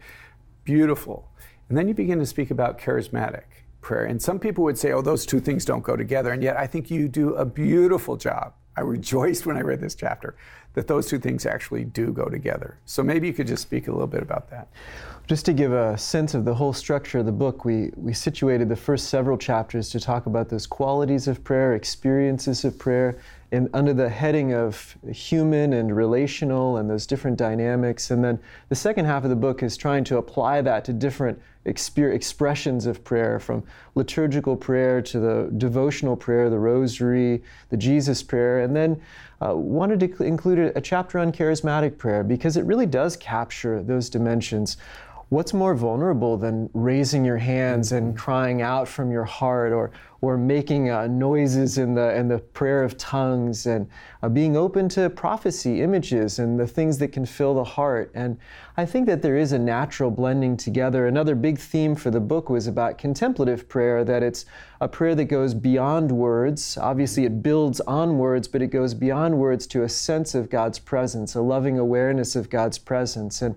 beautiful. 0.63 1.29
And 1.69 1.77
then 1.77 1.89
you 1.89 1.95
begin 1.95 2.19
to 2.19 2.27
speak 2.27 2.51
about 2.51 2.79
charismatic 2.79 3.45
prayer. 3.81 4.05
And 4.05 4.21
some 4.21 4.39
people 4.39 4.65
would 4.65 4.79
say, 4.79 4.93
oh, 4.93 5.03
those 5.03 5.27
two 5.27 5.41
things 5.41 5.65
don't 5.65 5.83
go 5.83 5.97
together. 5.97 6.33
And 6.33 6.43
yet 6.43 6.57
I 6.57 6.67
think 6.67 6.91
you 6.91 7.09
do 7.09 7.35
a 7.35 7.45
beautiful 7.45 8.17
job. 8.17 8.55
I 8.77 8.83
rejoiced 8.83 9.47
when 9.47 9.57
I 9.57 9.61
read 9.61 9.81
this 9.81 9.95
chapter 9.95 10.37
that 10.75 10.87
those 10.87 11.07
two 11.09 11.19
things 11.19 11.47
actually 11.47 11.85
do 11.85 12.13
go 12.13 12.27
together. 12.27 12.79
So 12.85 13.03
maybe 13.03 13.27
you 13.27 13.33
could 13.33 13.47
just 13.47 13.63
speak 13.63 13.89
a 13.89 13.93
little 13.93 14.07
bit 14.07 14.23
about 14.23 14.51
that. 14.51 14.69
Just 15.27 15.47
to 15.47 15.55
give 15.55 15.73
a 15.73 15.97
sense 15.97 16.35
of 16.35 16.45
the 16.45 16.55
whole 16.55 16.75
structure 16.75 17.21
of 17.21 17.27
the 17.27 17.33
book, 17.33 17.65
we, 17.65 17.91
we 17.97 18.13
situated 18.13 18.69
the 18.69 18.77
first 18.77 19.09
several 19.09 19.39
chapters 19.39 19.89
to 19.91 20.01
talk 20.01 20.27
about 20.27 20.51
those 20.51 20.67
qualities 20.67 21.27
of 21.27 21.43
prayer, 21.43 21.75
experiences 21.75 22.65
of 22.65 22.79
prayer, 22.79 23.19
and 23.53 23.69
under 23.73 23.95
the 23.95 24.09
heading 24.09 24.53
of 24.53 24.97
human 25.11 25.73
and 25.73 25.97
relational 25.97 26.77
and 26.79 26.91
those 26.91 27.07
different 27.07 27.37
dynamics. 27.37 28.11
And 28.11 28.25
then 28.25 28.39
the 28.69 28.75
second 28.75 29.05
half 29.05 29.25
of 29.25 29.31
the 29.31 29.37
book 29.37 29.63
is 29.63 29.77
trying 29.77 30.05
to 30.05 30.17
apply 30.17 30.63
that 30.63 30.85
to 30.87 30.93
different 30.93 31.41
exper- 31.65 32.15
expressions 32.15 32.87
of 32.87 33.05
prayer, 33.05 33.39
from 33.39 33.63
liturgical 33.95 34.57
prayer 34.57 35.03
to 35.03 35.21
the 35.21 35.51
devotional 35.57 36.17
prayer, 36.17 36.51
the 36.51 36.59
rosary, 36.59 37.43
the 37.71 37.77
Jesus 37.77 38.23
prayer, 38.23 38.61
and 38.61 38.75
then 38.75 39.01
uh, 39.45 39.55
wanted 39.55 40.01
to 40.01 40.25
include 40.25 40.59
a, 40.59 40.79
a 40.79 40.81
chapter 40.81 41.19
on 41.19 41.31
charismatic 41.31 41.99
prayer 41.99 42.23
because 42.25 42.57
it 42.57 42.65
really 42.65 42.87
does 42.87 43.17
capture 43.17 43.83
those 43.83 44.09
dimensions 44.09 44.77
what's 45.29 45.53
more 45.53 45.75
vulnerable 45.75 46.37
than 46.37 46.71
raising 46.73 47.25
your 47.25 47.37
hands 47.37 47.91
and 47.91 48.17
crying 48.17 48.63
out 48.63 48.87
from 48.87 49.11
your 49.11 49.25
heart 49.25 49.73
or, 49.73 49.91
or 50.21 50.39
making 50.39 50.89
uh, 50.89 51.09
noises 51.09 51.79
in 51.79 51.95
the, 51.95 52.15
in 52.15 52.29
the 52.29 52.39
prayer 52.39 52.85
of 52.85 52.97
tongues 52.97 53.67
and 53.67 53.89
uh, 54.23 54.29
being 54.29 54.57
open 54.57 54.89
to 54.89 55.11
prophecy, 55.11 55.83
images, 55.83 56.39
and 56.39 56.61
the 56.61 56.67
things 56.67 56.99
that 56.99 57.09
can 57.09 57.27
fill 57.27 57.55
the 57.55 57.65
heart. 57.65 58.13
And 58.15 58.39
I 58.77 58.87
think 58.87 59.07
that 59.07 59.21
there 59.21 59.37
is 59.37 59.51
a 59.51 59.59
natural 59.59 60.13
blending 60.13 60.57
together. 60.57 61.09
Another 61.09 61.35
big 61.35 61.59
theme 61.59 61.97
for 61.97 62.13
the 62.13 62.21
book 62.21 62.49
was 62.49 62.69
about 62.69 62.97
contemplative 62.97 63.69
prayer, 63.69 64.05
that 64.05 64.23
it's 64.23 64.47
a 64.81 64.87
prayer 64.87 65.17
that 65.17 65.25
goes 65.25 65.55
beyond 65.55 66.13
words. 66.13 66.79
Obviously, 66.79 67.25
it 67.25 67.43
builds 67.43 67.81
on 67.81 68.17
words, 68.17 68.47
but 68.47 68.63
it 68.63 68.69
goes 68.69 68.95
beyond 68.95 69.37
words 69.37 69.67
to 69.69 69.83
a 69.83 69.89
sense 69.89 70.37
of 70.37 70.51
God's 70.51 70.79
presence, 70.79 71.35
a 71.35 71.41
loving 71.41 71.81
awareness 71.81 72.37
of 72.37 72.49
God's 72.49 72.79
presence. 72.79 73.43
And 73.43 73.57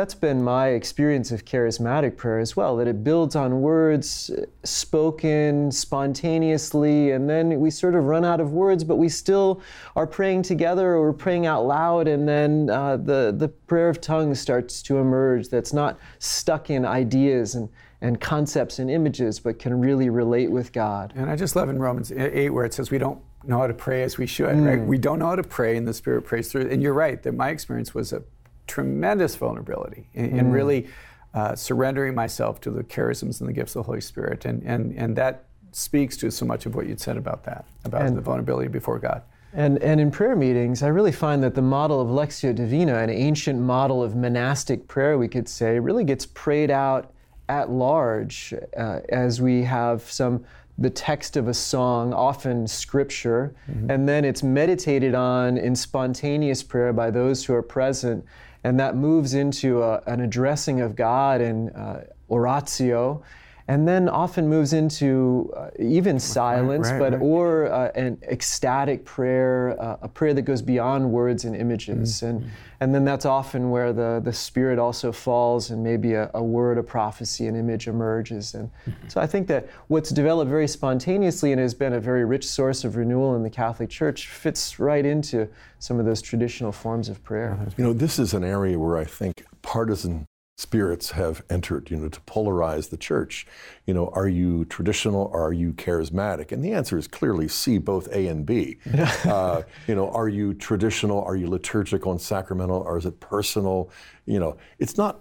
that's 0.00 0.14
been 0.14 0.42
my 0.42 0.68
experience 0.68 1.30
of 1.30 1.44
charismatic 1.44 2.16
prayer 2.16 2.38
as 2.38 2.56
well, 2.56 2.74
that 2.74 2.88
it 2.88 3.04
builds 3.04 3.36
on 3.36 3.60
words 3.60 4.30
spoken 4.64 5.70
spontaneously, 5.70 7.10
and 7.10 7.28
then 7.28 7.60
we 7.60 7.70
sort 7.70 7.94
of 7.94 8.04
run 8.04 8.24
out 8.24 8.40
of 8.40 8.54
words, 8.54 8.82
but 8.82 8.96
we 8.96 9.10
still 9.10 9.60
are 9.96 10.06
praying 10.06 10.40
together 10.40 10.94
or 10.94 11.02
we're 11.02 11.12
praying 11.12 11.44
out 11.44 11.66
loud, 11.66 12.08
and 12.08 12.26
then 12.26 12.70
uh, 12.70 12.96
the, 12.96 13.34
the 13.36 13.48
prayer 13.48 13.90
of 13.90 14.00
tongues 14.00 14.40
starts 14.40 14.80
to 14.80 14.96
emerge 14.96 15.50
that's 15.50 15.74
not 15.74 15.98
stuck 16.18 16.70
in 16.70 16.86
ideas 16.86 17.54
and, 17.54 17.68
and 18.00 18.22
concepts 18.22 18.78
and 18.78 18.90
images, 18.90 19.38
but 19.38 19.58
can 19.58 19.78
really 19.78 20.08
relate 20.08 20.50
with 20.50 20.72
God. 20.72 21.12
And 21.14 21.30
I 21.30 21.36
just 21.36 21.54
love 21.54 21.68
in 21.68 21.78
Romans 21.78 22.10
8 22.10 22.48
where 22.48 22.64
it 22.64 22.72
says 22.72 22.90
we 22.90 22.96
don't 22.96 23.20
know 23.44 23.58
how 23.58 23.66
to 23.66 23.74
pray 23.74 24.02
as 24.02 24.16
we 24.16 24.26
should, 24.26 24.56
right? 24.60 24.80
We 24.80 24.96
don't 24.96 25.18
know 25.18 25.26
how 25.26 25.36
to 25.36 25.42
pray, 25.42 25.76
and 25.76 25.86
the 25.86 25.92
Spirit 25.92 26.22
prays 26.22 26.50
through. 26.50 26.70
And 26.70 26.82
you're 26.82 26.94
right, 26.94 27.22
that 27.22 27.32
my 27.32 27.50
experience 27.50 27.94
was 27.94 28.14
a 28.14 28.22
tremendous 28.70 29.34
vulnerability 29.34 30.08
in, 30.14 30.38
in 30.38 30.52
really 30.52 30.86
uh, 31.34 31.56
surrendering 31.56 32.14
myself 32.14 32.60
to 32.60 32.70
the 32.70 32.84
charisms 32.84 33.40
and 33.40 33.48
the 33.48 33.52
gifts 33.52 33.74
of 33.74 33.80
the 33.80 33.86
Holy 33.86 34.00
Spirit. 34.00 34.44
And, 34.44 34.62
and, 34.62 34.94
and 34.96 35.16
that 35.16 35.44
speaks 35.72 36.16
to 36.18 36.30
so 36.30 36.46
much 36.46 36.66
of 36.66 36.74
what 36.76 36.86
you'd 36.86 37.00
said 37.00 37.16
about 37.16 37.42
that, 37.44 37.64
about 37.84 38.02
And- 38.02 38.16
the 38.16 38.20
vulnerability 38.20 38.68
before 38.68 38.98
God. 38.98 39.22
And, 39.52 39.82
and 39.82 40.00
in 40.00 40.12
prayer 40.12 40.36
meetings, 40.36 40.84
I 40.84 40.88
really 40.88 41.10
find 41.10 41.42
that 41.42 41.56
the 41.56 41.62
model 41.62 42.00
of 42.00 42.06
Lectio 42.06 42.54
Divina, 42.54 42.98
an 42.98 43.10
ancient 43.10 43.58
model 43.58 44.00
of 44.00 44.14
monastic 44.14 44.86
prayer, 44.86 45.18
we 45.18 45.26
could 45.26 45.48
say, 45.48 45.80
really 45.80 46.04
gets 46.04 46.24
prayed 46.24 46.70
out 46.70 47.12
at 47.48 47.68
large 47.68 48.54
uh, 48.76 49.00
as 49.08 49.42
we 49.42 49.64
have 49.64 50.02
some 50.02 50.44
the 50.78 50.88
text 50.88 51.36
of 51.36 51.46
a 51.48 51.52
song, 51.52 52.14
often 52.14 52.66
scripture, 52.66 53.54
and 53.90 54.08
then 54.08 54.24
it's 54.24 54.42
meditated 54.42 55.14
on 55.14 55.58
in 55.58 55.76
spontaneous 55.76 56.62
prayer 56.62 56.92
by 56.92 57.10
those 57.10 57.44
who 57.44 57.52
are 57.52 57.62
present, 57.62 58.24
and 58.64 58.78
that 58.80 58.96
moves 58.96 59.34
into 59.34 59.82
a, 59.82 60.02
an 60.06 60.20
addressing 60.20 60.80
of 60.80 60.96
God 60.96 61.40
and 61.40 61.74
uh, 61.74 62.00
oratio, 62.28 63.22
and 63.70 63.86
then 63.86 64.08
often 64.08 64.48
moves 64.48 64.72
into 64.72 65.52
uh, 65.56 65.70
even 65.78 66.18
silence, 66.18 66.90
right, 66.90 66.98
but 66.98 67.12
right. 67.12 67.22
or 67.22 67.72
uh, 67.72 67.92
an 67.94 68.18
ecstatic 68.28 69.04
prayer, 69.04 69.76
uh, 69.80 69.96
a 70.02 70.08
prayer 70.08 70.34
that 70.34 70.42
goes 70.42 70.60
beyond 70.60 71.08
words 71.08 71.44
and 71.44 71.54
images. 71.54 72.16
Mm-hmm. 72.16 72.26
And, 72.26 72.50
and 72.80 72.94
then 72.94 73.04
that's 73.04 73.26
often 73.26 73.70
where 73.70 73.92
the, 73.92 74.20
the 74.24 74.32
Spirit 74.32 74.78
also 74.80 75.12
falls 75.12 75.70
and 75.70 75.84
maybe 75.84 76.14
a, 76.14 76.30
a 76.34 76.42
word, 76.42 76.78
a 76.78 76.82
prophecy, 76.82 77.46
an 77.46 77.54
image 77.54 77.86
emerges. 77.86 78.54
And 78.54 78.70
Mm-hmm. 78.86 79.08
so 79.08 79.20
I 79.20 79.26
think 79.26 79.46
that 79.48 79.68
what's 79.88 80.10
developed 80.10 80.48
very 80.48 80.66
spontaneously 80.66 81.52
and 81.52 81.60
has 81.60 81.74
been 81.74 81.92
a 81.92 82.00
very 82.00 82.24
rich 82.24 82.46
source 82.46 82.82
of 82.82 82.96
renewal 82.96 83.36
in 83.36 83.42
the 83.42 83.50
Catholic 83.50 83.90
Church 83.90 84.28
fits 84.28 84.78
right 84.78 85.04
into 85.04 85.48
some 85.78 86.00
of 86.00 86.06
those 86.06 86.22
traditional 86.22 86.72
forms 86.72 87.08
of 87.08 87.22
prayer. 87.22 87.58
You 87.76 87.84
know, 87.84 87.92
this 87.92 88.18
is 88.18 88.32
an 88.34 88.42
area 88.42 88.78
where 88.78 88.96
I 88.96 89.04
think 89.04 89.44
partisan 89.62 90.26
spirits 90.60 91.12
have 91.12 91.42
entered, 91.48 91.90
you 91.90 91.96
know, 91.96 92.08
to 92.08 92.20
polarize 92.20 92.90
the 92.90 92.96
church. 92.98 93.46
You 93.86 93.94
know, 93.94 94.08
are 94.12 94.28
you 94.28 94.66
traditional 94.66 95.30
or 95.32 95.42
are 95.42 95.54
you 95.54 95.72
charismatic? 95.72 96.52
And 96.52 96.62
the 96.62 96.72
answer 96.72 96.98
is 96.98 97.08
clearly 97.08 97.48
C, 97.48 97.78
both 97.78 98.08
A 98.12 98.26
and 98.26 98.44
B. 98.44 98.76
uh, 99.24 99.62
you 99.86 99.94
know, 99.94 100.10
are 100.10 100.28
you 100.28 100.52
traditional, 100.52 101.24
are 101.24 101.34
you 101.34 101.48
liturgical 101.48 102.12
and 102.12 102.20
sacramental, 102.20 102.82
or 102.82 102.98
is 102.98 103.06
it 103.06 103.20
personal? 103.20 103.90
You 104.26 104.38
know, 104.38 104.58
it's 104.78 104.98
not, 104.98 105.20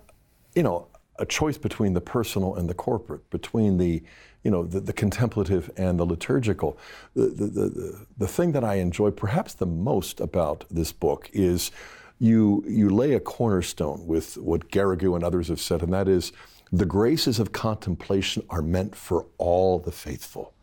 you 0.56 0.64
know, 0.64 0.88
a 1.18 1.26
choice 1.26 1.58
between 1.58 1.94
the 1.94 2.02
personal 2.02 2.56
and 2.56 2.70
the 2.70 2.74
corporate, 2.74 3.30
between 3.30 3.78
the, 3.78 4.04
you 4.44 4.52
know, 4.52 4.64
the, 4.66 4.82
the 4.82 4.94
contemplative 4.94 5.72
and 5.78 5.98
the 6.00 6.06
liturgical. 6.06 6.78
The, 7.14 7.28
the, 7.28 7.46
the, 7.46 8.06
the 8.18 8.28
thing 8.28 8.52
that 8.52 8.64
I 8.64 8.76
enjoy 8.76 9.12
perhaps 9.12 9.54
the 9.54 9.66
most 9.66 10.20
about 10.20 10.66
this 10.70 10.92
book 10.92 11.30
is 11.32 11.72
you, 12.20 12.64
you 12.68 12.90
lay 12.90 13.14
a 13.14 13.20
cornerstone 13.20 14.06
with 14.06 14.38
what 14.38 14.70
Garrigou 14.70 15.16
and 15.16 15.24
others 15.24 15.48
have 15.48 15.62
said, 15.62 15.82
and 15.82 15.94
that 15.94 16.08
is 16.08 16.32
the 16.72 16.86
graces 16.86 17.40
of 17.40 17.52
contemplation 17.52 18.44
are 18.50 18.62
meant 18.62 18.96
for 18.96 19.26
all 19.38 19.80
the 19.80 19.92
faithful. 19.92 20.54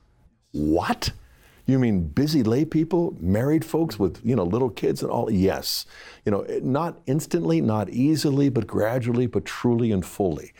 What? 0.52 1.10
You 1.66 1.80
mean 1.80 2.06
busy 2.06 2.44
lay 2.44 2.64
people, 2.64 3.16
married 3.18 3.64
folks 3.64 3.98
with 3.98 4.20
you 4.24 4.36
know 4.36 4.44
little 4.44 4.70
kids 4.70 5.02
and 5.02 5.10
all? 5.10 5.28
Yes, 5.28 5.84
you 6.24 6.30
know 6.30 6.46
not 6.62 7.00
instantly, 7.06 7.60
not 7.60 7.90
easily, 7.90 8.48
but 8.48 8.68
gradually, 8.68 9.26
but 9.26 9.44
truly 9.44 9.90
and 9.90 10.06
fully. 10.06 10.52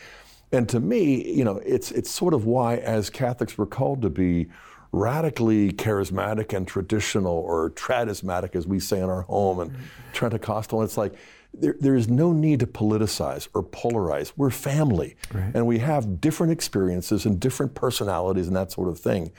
And 0.51 0.67
to 0.67 0.81
me, 0.81 1.31
you 1.31 1.45
know, 1.45 1.57
it's 1.65 1.91
it's 1.91 2.11
sort 2.11 2.33
of 2.33 2.45
why 2.45 2.77
as 2.77 3.09
Catholics 3.09 3.57
we're 3.57 3.67
called 3.67 4.01
to 4.01 4.09
be 4.09 4.47
radically 4.91 5.71
charismatic 5.71 6.55
and 6.55 6.67
traditional, 6.67 7.35
or 7.35 7.71
tradismatic, 7.71 8.55
as 8.55 8.67
we 8.67 8.79
say 8.79 8.97
in 8.99 9.09
our 9.09 9.23
home, 9.23 9.59
and 9.59 9.71
mm-hmm. 9.71 9.83
Trentecostal. 10.13 10.79
And 10.79 10.83
it's 10.83 10.97
like 10.97 11.13
there, 11.53 11.75
there 11.79 11.95
is 11.95 12.07
no 12.07 12.33
need 12.33 12.59
to 12.59 12.67
politicize 12.67 13.47
or 13.53 13.63
polarize. 13.63 14.33
We're 14.35 14.49
family, 14.49 15.15
and 15.53 15.65
we 15.65 15.79
have 15.79 16.21
different 16.21 16.53
experiences 16.53 17.25
and 17.25 17.39
different 17.39 17.73
personalities 17.75 18.47
and 18.47 18.55
that 18.55 18.71
sort 18.71 18.89
of 18.89 18.99
thing. 18.99 19.31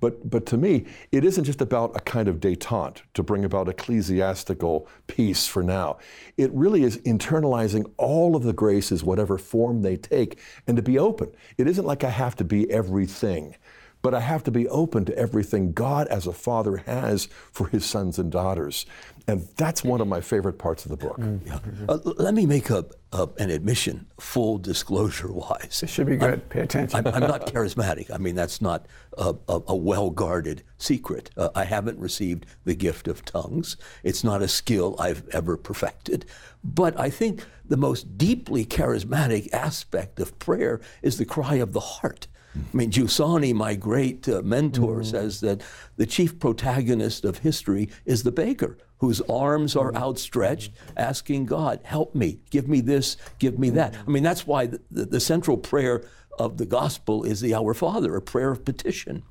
But, 0.00 0.30
but 0.30 0.46
to 0.46 0.56
me, 0.56 0.86
it 1.10 1.24
isn't 1.24 1.44
just 1.44 1.60
about 1.60 1.96
a 1.96 2.00
kind 2.00 2.28
of 2.28 2.36
detente 2.36 3.02
to 3.14 3.22
bring 3.22 3.44
about 3.44 3.68
ecclesiastical 3.68 4.88
peace 5.08 5.46
for 5.48 5.62
now. 5.62 5.98
It 6.36 6.52
really 6.52 6.84
is 6.84 6.98
internalizing 6.98 7.90
all 7.96 8.36
of 8.36 8.44
the 8.44 8.52
graces, 8.52 9.02
whatever 9.02 9.38
form 9.38 9.82
they 9.82 9.96
take, 9.96 10.38
and 10.68 10.76
to 10.76 10.82
be 10.82 10.98
open. 10.98 11.32
It 11.56 11.66
isn't 11.66 11.84
like 11.84 12.04
I 12.04 12.10
have 12.10 12.36
to 12.36 12.44
be 12.44 12.70
everything, 12.70 13.56
but 14.02 14.14
I 14.14 14.20
have 14.20 14.44
to 14.44 14.50
be 14.50 14.68
open 14.68 15.04
to 15.06 15.18
everything 15.18 15.72
God 15.72 16.06
as 16.08 16.26
a 16.26 16.32
father 16.32 16.78
has 16.78 17.28
for 17.50 17.68
his 17.68 17.84
sons 17.84 18.18
and 18.18 18.30
daughters. 18.30 18.86
And 19.26 19.46
that's 19.56 19.84
one 19.84 20.00
of 20.00 20.08
my 20.08 20.20
favorite 20.22 20.58
parts 20.58 20.86
of 20.86 20.90
the 20.90 20.96
book. 20.96 21.20
Yeah. 21.44 21.58
Uh, 21.86 21.98
let 22.04 22.32
me 22.32 22.46
make 22.46 22.70
a, 22.70 22.86
a, 23.12 23.28
an 23.38 23.50
admission, 23.50 24.06
full 24.18 24.56
disclosure 24.56 25.30
wise. 25.30 25.80
It 25.82 25.90
should 25.90 26.06
be 26.06 26.16
good. 26.16 26.48
Pay 26.48 26.60
attention. 26.60 27.06
I'm, 27.06 27.14
I'm 27.14 27.28
not 27.28 27.46
charismatic. 27.46 28.10
I 28.10 28.16
mean, 28.16 28.34
that's 28.34 28.62
not 28.62 28.86
a, 29.18 29.34
a, 29.48 29.60
a 29.68 29.76
well 29.76 30.08
guarded 30.08 30.62
secret. 30.78 31.30
Uh, 31.36 31.50
I 31.54 31.64
haven't 31.64 31.98
received 31.98 32.46
the 32.64 32.74
gift 32.74 33.06
of 33.06 33.24
tongues. 33.24 33.76
It's 34.02 34.24
not 34.24 34.40
a 34.40 34.48
skill 34.48 34.96
I've 34.98 35.28
ever 35.30 35.58
perfected. 35.58 36.24
But 36.64 36.98
I 36.98 37.10
think 37.10 37.44
the 37.66 37.76
most 37.76 38.16
deeply 38.16 38.64
charismatic 38.64 39.52
aspect 39.52 40.20
of 40.20 40.38
prayer 40.38 40.80
is 41.02 41.18
the 41.18 41.26
cry 41.26 41.56
of 41.56 41.72
the 41.74 41.80
heart. 41.80 42.28
I 42.56 42.76
mean, 42.76 42.90
Giussani, 42.90 43.54
my 43.54 43.74
great 43.74 44.28
uh, 44.28 44.42
mentor, 44.42 45.00
mm-hmm. 45.00 45.10
says 45.10 45.40
that 45.40 45.62
the 45.96 46.06
chief 46.06 46.38
protagonist 46.38 47.24
of 47.24 47.38
history 47.38 47.88
is 48.04 48.22
the 48.22 48.32
baker 48.32 48.78
whose 48.98 49.20
arms 49.22 49.76
are 49.76 49.92
mm-hmm. 49.92 50.02
outstretched, 50.02 50.72
asking 50.96 51.46
God, 51.46 51.80
help 51.84 52.14
me, 52.14 52.40
give 52.50 52.68
me 52.68 52.80
this, 52.80 53.16
give 53.38 53.58
me 53.58 53.70
that. 53.70 53.92
Mm-hmm. 53.92 54.10
I 54.10 54.12
mean, 54.12 54.22
that's 54.22 54.46
why 54.46 54.66
the, 54.66 54.80
the, 54.90 55.04
the 55.04 55.20
central 55.20 55.56
prayer 55.56 56.04
of 56.38 56.56
the 56.56 56.66
gospel 56.66 57.24
is 57.24 57.40
the 57.40 57.54
Our 57.54 57.74
Father, 57.74 58.14
a 58.16 58.22
prayer 58.22 58.50
of 58.50 58.64
petition. 58.64 59.22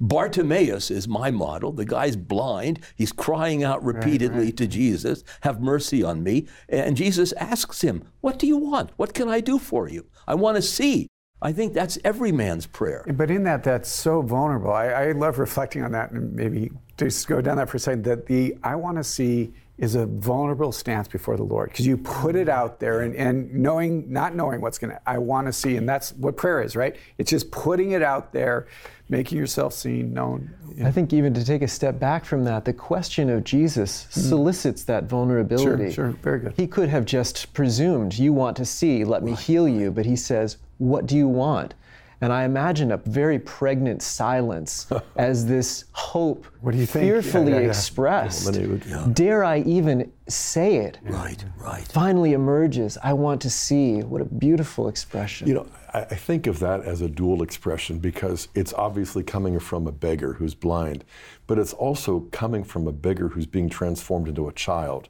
Bartimaeus 0.00 0.90
is 0.90 1.06
my 1.06 1.30
model. 1.30 1.72
The 1.72 1.84
guy's 1.84 2.16
blind. 2.16 2.80
He's 2.96 3.12
crying 3.12 3.62
out 3.62 3.84
repeatedly 3.84 4.50
to 4.52 4.66
Jesus, 4.66 5.22
Have 5.42 5.60
mercy 5.60 6.02
on 6.02 6.22
me. 6.22 6.48
And 6.68 6.96
Jesus 6.96 7.32
asks 7.34 7.82
him, 7.82 8.02
What 8.20 8.38
do 8.38 8.46
you 8.46 8.56
want? 8.56 8.90
What 8.96 9.14
can 9.14 9.28
I 9.28 9.40
do 9.40 9.58
for 9.58 9.88
you? 9.88 10.06
I 10.26 10.34
want 10.34 10.56
to 10.56 10.62
see. 10.62 11.06
I 11.44 11.52
think 11.52 11.74
that's 11.74 11.98
every 12.04 12.32
man's 12.32 12.66
prayer. 12.66 13.04
But 13.06 13.30
in 13.30 13.44
that, 13.44 13.62
that's 13.62 13.90
so 13.90 14.22
vulnerable. 14.22 14.72
I, 14.72 14.86
I 14.86 15.12
love 15.12 15.38
reflecting 15.38 15.82
on 15.82 15.92
that 15.92 16.10
and 16.10 16.32
maybe 16.32 16.72
just 16.96 17.28
go 17.28 17.42
down 17.42 17.58
that 17.58 17.68
for 17.68 17.76
a 17.76 17.80
second. 17.80 18.04
That 18.04 18.24
the 18.24 18.56
I 18.62 18.76
want 18.76 18.96
to 18.96 19.04
see 19.04 19.52
is 19.76 19.96
a 19.96 20.06
vulnerable 20.06 20.70
stance 20.70 21.08
before 21.08 21.36
the 21.36 21.42
Lord 21.42 21.70
because 21.70 21.86
you 21.86 21.96
put 21.96 22.36
it 22.36 22.48
out 22.48 22.78
there 22.78 23.00
and, 23.00 23.14
and 23.16 23.52
knowing, 23.52 24.10
not 24.10 24.34
knowing 24.34 24.60
what's 24.60 24.78
going 24.78 24.92
to, 24.92 25.00
I 25.04 25.18
want 25.18 25.48
to 25.48 25.52
see. 25.52 25.76
And 25.76 25.88
that's 25.88 26.12
what 26.12 26.36
prayer 26.36 26.62
is, 26.62 26.76
right? 26.76 26.94
It's 27.18 27.30
just 27.30 27.50
putting 27.50 27.90
it 27.90 28.02
out 28.02 28.32
there, 28.32 28.68
making 29.08 29.36
yourself 29.36 29.74
seen, 29.74 30.14
known. 30.14 30.54
I 30.84 30.92
think 30.92 31.12
even 31.12 31.34
to 31.34 31.44
take 31.44 31.62
a 31.62 31.68
step 31.68 31.98
back 31.98 32.24
from 32.24 32.44
that, 32.44 32.64
the 32.64 32.72
question 32.72 33.28
of 33.28 33.42
Jesus 33.42 34.06
mm. 34.10 34.28
solicits 34.28 34.84
that 34.84 35.04
vulnerability. 35.04 35.92
Sure, 35.92 36.12
sure, 36.12 36.18
very 36.22 36.38
good. 36.38 36.54
He 36.56 36.68
could 36.68 36.88
have 36.88 37.04
just 37.04 37.52
presumed, 37.52 38.14
You 38.14 38.32
want 38.32 38.56
to 38.58 38.64
see, 38.64 39.04
let 39.04 39.24
me 39.24 39.34
heal 39.34 39.66
you. 39.68 39.90
But 39.90 40.06
he 40.06 40.14
says, 40.14 40.58
What 40.78 41.06
do 41.06 41.16
you 41.16 41.26
want? 41.26 41.74
And 42.20 42.32
I 42.32 42.44
imagine 42.44 42.92
a 42.92 42.96
very 42.98 43.38
pregnant 43.38 44.02
silence 44.02 44.86
as 45.16 45.46
this 45.46 45.84
hope 45.92 46.46
What 46.60 46.72
do 46.72 46.78
you 46.78 46.86
think? 46.86 47.04
Yeah, 47.06 47.12
fearfully 47.20 47.52
yeah, 47.52 47.60
yeah. 47.60 47.68
expressed. 47.68 48.52
Many 48.52 48.66
would- 48.66 48.86
yeah. 48.86 49.06
Dare 49.12 49.44
I 49.44 49.58
even 49.60 50.10
say 50.28 50.76
it? 50.76 50.98
Right, 51.02 51.44
right. 51.58 51.82
Finally 51.88 52.32
emerges, 52.32 52.96
I 53.02 53.12
want 53.12 53.40
to 53.42 53.50
see. 53.50 54.00
What 54.02 54.20
a 54.20 54.24
beautiful 54.24 54.88
expression. 54.88 55.48
You 55.48 55.54
know, 55.54 55.66
I, 55.92 56.00
I 56.02 56.14
think 56.14 56.46
of 56.46 56.58
that 56.60 56.82
as 56.82 57.00
a 57.02 57.08
dual 57.08 57.42
expression 57.42 57.98
because 57.98 58.48
it's 58.54 58.72
obviously 58.72 59.22
coming 59.22 59.58
from 59.58 59.86
a 59.86 59.92
beggar 59.92 60.32
who's 60.34 60.54
blind, 60.54 61.04
but 61.46 61.58
it's 61.58 61.72
also 61.72 62.20
coming 62.32 62.64
from 62.64 62.86
a 62.86 62.92
beggar 62.92 63.28
who's 63.28 63.46
being 63.46 63.68
transformed 63.68 64.28
into 64.28 64.48
a 64.48 64.52
child. 64.52 65.08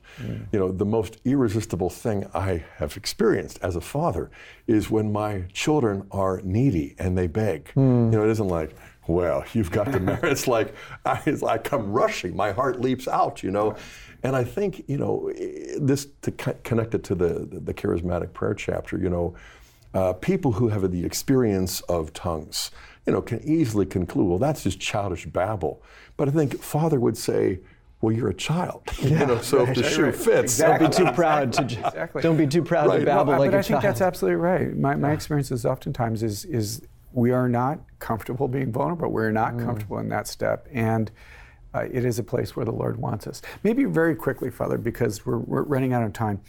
You 0.53 0.59
know, 0.59 0.73
the 0.73 0.85
most 0.85 1.19
irresistible 1.25 1.91
thing 1.91 2.27
I 2.35 2.65
have 2.77 2.97
experienced 2.97 3.59
as 3.63 3.77
a 3.77 3.81
father 3.81 4.31
is 4.67 4.91
when 4.91 5.13
my 5.13 5.45
children 5.53 6.07
are 6.11 6.41
needy 6.43 6.95
and 6.99 7.17
they 7.17 7.27
beg. 7.29 7.71
You 7.77 7.83
know, 7.83 8.25
it 8.25 8.31
isn't 8.31 8.49
like, 8.49 8.75
well, 9.07 9.45
you've 9.53 9.71
got 9.71 9.93
the 9.93 10.01
merit. 10.01 10.25
It's 10.33 10.49
like 10.49 10.75
I, 11.05 11.21
it's 11.27 11.43
like 11.43 11.61
I 11.61 11.69
come 11.69 11.93
rushing. 11.93 12.35
My 12.35 12.53
heart 12.53 12.81
leaps 12.81 13.07
out. 13.07 13.43
You 13.43 13.51
know, 13.51 13.77
and 14.23 14.35
I 14.35 14.45
think 14.45 14.85
you 14.89 14.97
know 14.97 15.31
this 15.79 16.09
to 16.23 16.31
connect 16.31 16.95
it 16.95 17.05
to 17.05 17.15
the 17.15 17.47
the, 17.51 17.61
the 17.61 17.75
charismatic 17.75 18.33
prayer 18.33 18.55
chapter. 18.55 18.99
You 18.99 19.11
know, 19.11 19.35
uh, 19.95 20.13
people 20.15 20.53
who 20.53 20.69
have 20.69 20.91
the 20.91 21.05
experience 21.05 21.81
of 21.83 22.13
tongues, 22.13 22.71
you 23.07 23.13
know, 23.13 23.23
can 23.23 23.43
easily 23.45 23.87
conclude, 23.87 24.27
well, 24.27 24.39
that's 24.39 24.65
just 24.65 24.81
childish 24.81 25.27
babble. 25.27 25.83
But 26.17 26.29
I 26.29 26.33
think 26.33 26.61
Father 26.63 27.01
would 27.01 27.17
say, 27.17 27.61
well, 28.01 28.13
you're 28.13 28.29
a 28.29 28.35
child. 28.35 28.83
you 29.03 29.11
know, 29.11 29.41
so 29.41 29.63
if 29.67 29.75
the 29.75 29.83
right, 29.83 29.93
shoe 29.93 30.05
right. 30.05 30.15
fits, 30.15 30.59
don't 30.59 30.79
be 30.79 30.89
too 30.89 31.11
proud 31.13 31.53
to 31.55 31.63
Exactly. 31.63 32.23
don't 32.23 32.37
be 32.37 32.47
too 32.47 32.63
proud 32.63 32.89
Right. 32.89 32.99
to 33.01 33.05
No, 33.05 33.07
babble 33.17 33.35
Uh, 33.35 33.39
like 33.39 33.51
but 33.51 33.57
a 33.57 33.59
I 33.61 33.63
think 33.63 33.83
that's 33.83 34.01
absolutely 34.01 34.37
right. 34.37 34.77
My, 34.77 34.95
my 34.95 35.13
experience 35.13 35.51
is 35.51 35.65
oftentimes 35.67 36.23
is 36.23 36.45
is 36.45 36.83
we 37.13 37.31
are 37.31 37.49
not 37.49 37.79
comfortable 38.01 38.49
being 38.49 38.73
vulnerable. 38.73 39.09
We're 39.11 39.31
not 39.31 39.57
comfortable 39.59 39.99
in 39.99 40.09
that 40.09 40.27
step, 40.27 40.67
and 40.73 41.11
uh, 41.73 41.87
it 41.91 42.05
is 42.05 42.19
a 42.19 42.25
place 42.25 42.57
where 42.57 42.65
the 42.65 42.73
Lord 42.73 42.97
wants 42.99 43.27
us. 43.29 43.41
Maybe 43.63 43.85
very 43.85 44.17
quickly, 44.17 44.51
Father, 44.51 44.79
because 44.79 45.25
we're, 45.25 45.39
we're 45.39 45.63
running 45.63 45.93
out 45.93 46.03
of 46.03 46.13
time. 46.13 46.41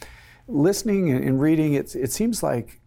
Listening 0.48 1.10
and, 1.10 1.24
and 1.24 1.40
reading, 1.40 1.74
it's, 1.74 1.94
it 1.94 2.10
seems 2.12 2.42
like 2.42 2.80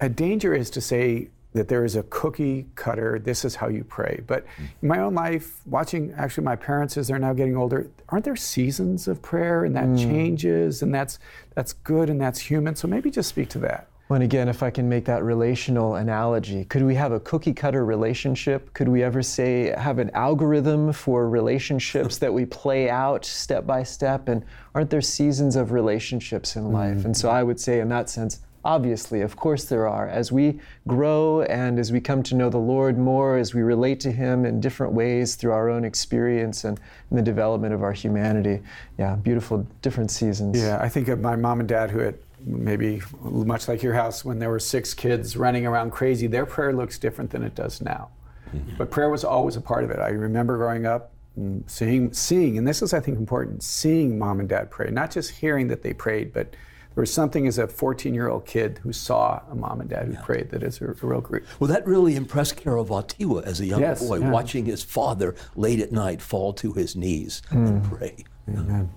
a 0.00 0.08
danger 0.08 0.54
is 0.54 0.70
to 0.70 0.80
say 0.80 1.28
that 1.52 1.68
there 1.68 1.84
is 1.84 1.96
a 1.96 2.02
cookie 2.04 2.66
cutter, 2.74 3.18
this 3.18 3.44
is 3.44 3.54
how 3.54 3.68
you 3.68 3.84
pray. 3.84 4.22
But 4.26 4.46
in 4.80 4.88
my 4.88 5.00
own 5.00 5.14
life, 5.14 5.60
watching 5.66 6.12
actually 6.16 6.44
my 6.44 6.56
parents 6.56 6.96
as 6.96 7.08
they're 7.08 7.18
now 7.18 7.32
getting 7.32 7.56
older, 7.56 7.90
aren't 8.08 8.24
there 8.24 8.36
seasons 8.36 9.08
of 9.08 9.20
prayer 9.20 9.64
and 9.64 9.76
that 9.76 9.86
hmm. 9.86 9.96
changes 9.96 10.82
and 10.82 10.94
that's 10.94 11.18
that's 11.54 11.72
good 11.72 12.08
and 12.08 12.20
that's 12.20 12.38
human. 12.38 12.74
So 12.74 12.88
maybe 12.88 13.10
just 13.10 13.28
speak 13.28 13.48
to 13.50 13.58
that. 13.60 13.88
Well, 14.08 14.16
and 14.16 14.24
again, 14.24 14.48
if 14.48 14.62
I 14.62 14.68
can 14.68 14.90
make 14.90 15.06
that 15.06 15.24
relational 15.24 15.94
analogy, 15.94 16.66
could 16.66 16.82
we 16.82 16.94
have 16.96 17.12
a 17.12 17.20
cookie 17.20 17.54
cutter 17.54 17.84
relationship? 17.84 18.74
Could 18.74 18.88
we 18.88 19.02
ever 19.02 19.22
say, 19.22 19.74
have 19.78 19.98
an 19.98 20.10
algorithm 20.10 20.92
for 20.92 21.30
relationships 21.30 22.18
that 22.18 22.34
we 22.34 22.44
play 22.44 22.90
out 22.90 23.24
step 23.24 23.66
by 23.66 23.84
step? 23.84 24.28
And 24.28 24.44
aren't 24.74 24.90
there 24.90 25.00
seasons 25.00 25.56
of 25.56 25.72
relationships 25.72 26.56
in 26.56 26.72
life? 26.72 27.00
Hmm. 27.00 27.06
And 27.06 27.16
so 27.16 27.30
I 27.30 27.42
would 27.42 27.58
say, 27.58 27.80
in 27.80 27.88
that 27.88 28.10
sense, 28.10 28.40
obviously, 28.64 29.20
of 29.20 29.36
course 29.36 29.64
there 29.64 29.88
are. 29.88 30.08
As 30.08 30.30
we 30.30 30.60
grow 30.86 31.42
and 31.42 31.78
as 31.78 31.92
we 31.92 32.00
come 32.00 32.22
to 32.24 32.34
know 32.34 32.48
the 32.48 32.58
Lord 32.58 32.98
more, 32.98 33.36
as 33.36 33.54
we 33.54 33.62
relate 33.62 34.00
to 34.00 34.12
Him 34.12 34.44
in 34.44 34.60
different 34.60 34.92
ways 34.92 35.34
through 35.34 35.52
our 35.52 35.68
own 35.68 35.84
experience 35.84 36.64
and 36.64 36.80
in 37.10 37.16
the 37.16 37.22
development 37.22 37.74
of 37.74 37.82
our 37.82 37.92
humanity, 37.92 38.60
yeah, 38.98 39.16
beautiful 39.16 39.66
different 39.82 40.10
seasons. 40.10 40.60
Yeah, 40.60 40.78
I 40.80 40.88
think 40.88 41.08
of 41.08 41.20
my 41.20 41.36
mom 41.36 41.60
and 41.60 41.68
dad 41.68 41.90
who 41.90 41.98
had 41.98 42.18
maybe 42.44 43.02
much 43.20 43.68
like 43.68 43.82
your 43.82 43.94
house 43.94 44.24
when 44.24 44.38
there 44.38 44.50
were 44.50 44.58
six 44.58 44.94
kids 44.94 45.36
running 45.36 45.66
around 45.66 45.90
crazy. 45.90 46.26
Their 46.26 46.46
prayer 46.46 46.72
looks 46.72 46.98
different 46.98 47.30
than 47.30 47.42
it 47.42 47.54
does 47.54 47.80
now. 47.80 48.10
Mm-hmm. 48.54 48.76
But 48.78 48.90
prayer 48.90 49.10
was 49.10 49.24
always 49.24 49.56
a 49.56 49.60
part 49.60 49.84
of 49.84 49.90
it. 49.90 49.98
I 49.98 50.08
remember 50.08 50.56
growing 50.56 50.86
up 50.86 51.12
and 51.36 51.64
seeing 51.66 52.12
seeing 52.12 52.58
and 52.58 52.68
this 52.68 52.82
is 52.82 52.92
I 52.92 53.00
think 53.00 53.18
important, 53.18 53.62
seeing 53.62 54.18
mom 54.18 54.40
and 54.40 54.48
dad 54.48 54.70
pray, 54.70 54.90
not 54.90 55.10
just 55.10 55.30
hearing 55.30 55.68
that 55.68 55.82
they 55.82 55.92
prayed, 55.92 56.32
but 56.32 56.54
there 56.94 57.02
was 57.02 57.12
something 57.12 57.46
as 57.46 57.58
a 57.58 57.66
14-year-old 57.66 58.46
kid 58.46 58.80
who 58.82 58.92
saw 58.92 59.42
a 59.50 59.54
mom 59.54 59.80
and 59.80 59.90
dad 59.90 60.06
who 60.06 60.22
prayed 60.22 60.50
that 60.50 60.62
is 60.62 60.80
a, 60.80 60.90
a 60.90 60.94
real 61.02 61.20
grief. 61.20 61.44
Well, 61.58 61.68
that 61.68 61.86
really 61.86 62.16
impressed 62.16 62.56
Wojtyła 62.56 63.44
as 63.44 63.60
a 63.60 63.66
young 63.66 63.80
Yes, 63.80 64.06
boy, 64.06 64.18
yeah. 64.18 64.30
watching 64.30 64.66
his 64.66 64.82
father 64.82 65.34
late 65.56 65.80
at 65.80 65.92
night 65.92 66.20
fall 66.20 66.52
to 66.54 66.72
his 66.72 66.94
knees 66.96 67.42
and 67.50 67.84
hmm. 67.84 67.96
pray. 67.96 68.16
Amen. 68.48 68.90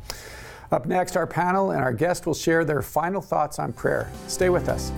Up 0.71 0.85
next, 0.85 1.15
our 1.15 1.27
panel 1.27 1.71
and 1.71 1.81
our 1.81 1.93
guest 1.93 2.25
will 2.25 2.33
share 2.33 2.65
their 2.65 2.81
final 2.81 3.21
thoughts 3.21 3.59
on 3.59 3.71
prayer. 3.71 4.09
Stay 4.27 4.49
with 4.49 4.67
us. 4.67 4.91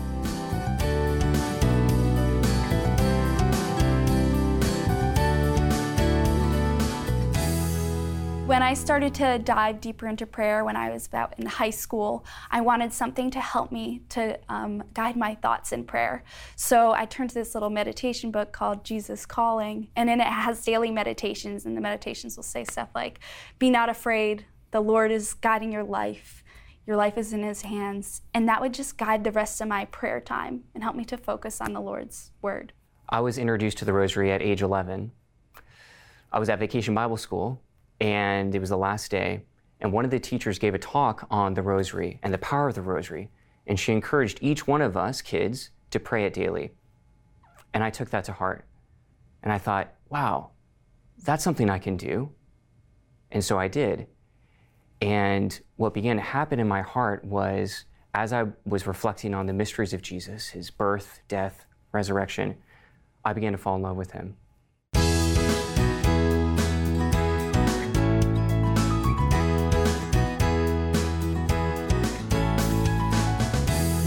When 8.48 8.64
I 8.64 8.76
started 8.76 9.14
to 9.16 9.40
dive 9.40 9.82
deeper 9.82 10.08
into 10.08 10.26
prayer 10.26 10.64
when 10.64 10.78
I 10.78 10.90
was 10.90 11.06
about 11.06 11.38
in 11.38 11.46
high 11.48 11.70
school, 11.70 12.26
I 12.50 12.62
wanted 12.62 12.94
something 12.94 13.30
to 13.32 13.42
help 13.42 13.74
me 13.74 14.04
to 14.12 14.40
um, 14.48 14.86
guide 14.94 15.18
my 15.18 15.36
thoughts 15.36 15.74
in 15.74 15.84
prayer. 15.84 16.24
So 16.56 16.94
I 16.94 17.04
turned 17.08 17.32
to 17.32 17.34
this 17.34 17.54
little 17.54 17.70
meditation 17.70 18.32
book 18.32 18.54
called 18.54 18.86
Jesus 18.86 19.26
Calling, 19.26 19.90
and 19.98 20.10
in 20.10 20.22
it 20.22 20.28
has 20.28 20.64
daily 20.64 20.92
meditations, 20.92 21.66
and 21.66 21.76
the 21.76 21.82
meditations 21.82 22.38
will 22.38 22.44
say 22.44 22.64
stuff 22.64 22.88
like, 22.96 23.20
Be 23.60 23.70
not 23.70 23.90
afraid, 23.90 24.46
the 24.72 24.80
Lord 24.80 25.12
is 25.12 25.34
guiding 25.34 25.74
your 25.74 25.84
life. 25.84 26.42
Your 26.86 26.96
life 26.96 27.18
is 27.18 27.34
in 27.34 27.44
His 27.44 27.64
hands. 27.64 28.22
And 28.34 28.48
that 28.48 28.62
would 28.62 28.74
just 28.74 28.98
guide 28.98 29.26
the 29.26 29.32
rest 29.34 29.60
of 29.60 29.68
my 29.68 29.84
prayer 29.84 30.22
time 30.22 30.64
and 30.74 30.84
help 30.84 30.96
me 30.96 31.04
to 31.04 31.18
focus 31.18 31.60
on 31.60 31.74
the 31.74 31.82
Lord's 31.82 32.32
Word. 32.42 32.72
I 33.10 33.20
was 33.20 33.38
introduced 33.38 33.78
to 33.80 33.86
the 33.86 33.92
rosary 33.92 34.32
at 34.32 34.42
age 34.42 34.62
11. 34.62 35.12
I 36.32 36.40
was 36.40 36.48
at 36.48 36.60
vacation 36.60 36.96
Bible 36.96 37.18
school, 37.18 37.62
and 38.00 38.54
it 38.54 38.60
was 38.60 38.70
the 38.70 38.78
last 38.78 39.12
day. 39.12 39.44
And 39.80 39.94
one 39.94 40.06
of 40.06 40.12
the 40.12 40.20
teachers 40.20 40.60
gave 40.60 40.74
a 40.74 40.80
talk 40.80 41.28
on 41.30 41.54
the 41.54 41.62
rosary 41.62 42.20
and 42.24 42.34
the 42.34 42.40
power 42.40 42.68
of 42.68 42.76
the 42.76 42.82
rosary. 42.82 43.30
And 43.66 43.80
she 43.80 43.92
encouraged 43.92 44.40
each 44.42 44.66
one 44.66 44.82
of 44.82 44.98
us 44.98 45.22
kids 45.22 45.72
to 45.92 46.00
pray 46.00 46.26
it 46.26 46.34
daily. 46.34 46.72
And 47.74 47.84
I 47.84 47.90
took 47.90 48.10
that 48.10 48.24
to 48.26 48.34
heart. 48.34 48.66
And 49.44 49.52
I 49.52 49.58
thought, 49.58 49.94
wow, 50.10 50.52
that's 51.24 51.44
something 51.44 51.70
I 51.70 51.80
can 51.80 51.98
do. 51.98 52.32
And 53.32 53.44
so 53.44 53.60
I 53.60 53.68
did. 53.68 54.08
And 55.02 55.60
what 55.76 55.94
began 55.94 56.16
to 56.16 56.22
happen 56.22 56.60
in 56.60 56.68
my 56.68 56.82
heart 56.82 57.24
was 57.24 57.86
as 58.14 58.34
I 58.34 58.46
was 58.66 58.88
reflecting 58.88 59.36
on 59.36 59.46
the 59.46 59.54
mysteries 59.54 59.94
of 59.94 60.02
Jesus, 60.02 60.50
his 60.50 60.72
birth, 60.72 61.20
death, 61.28 61.66
resurrection, 61.92 62.58
I 63.24 63.34
began 63.34 63.52
to 63.52 63.58
fall 63.58 63.76
in 63.76 63.82
love 63.84 63.98
with 63.98 64.12
him. 64.12 64.38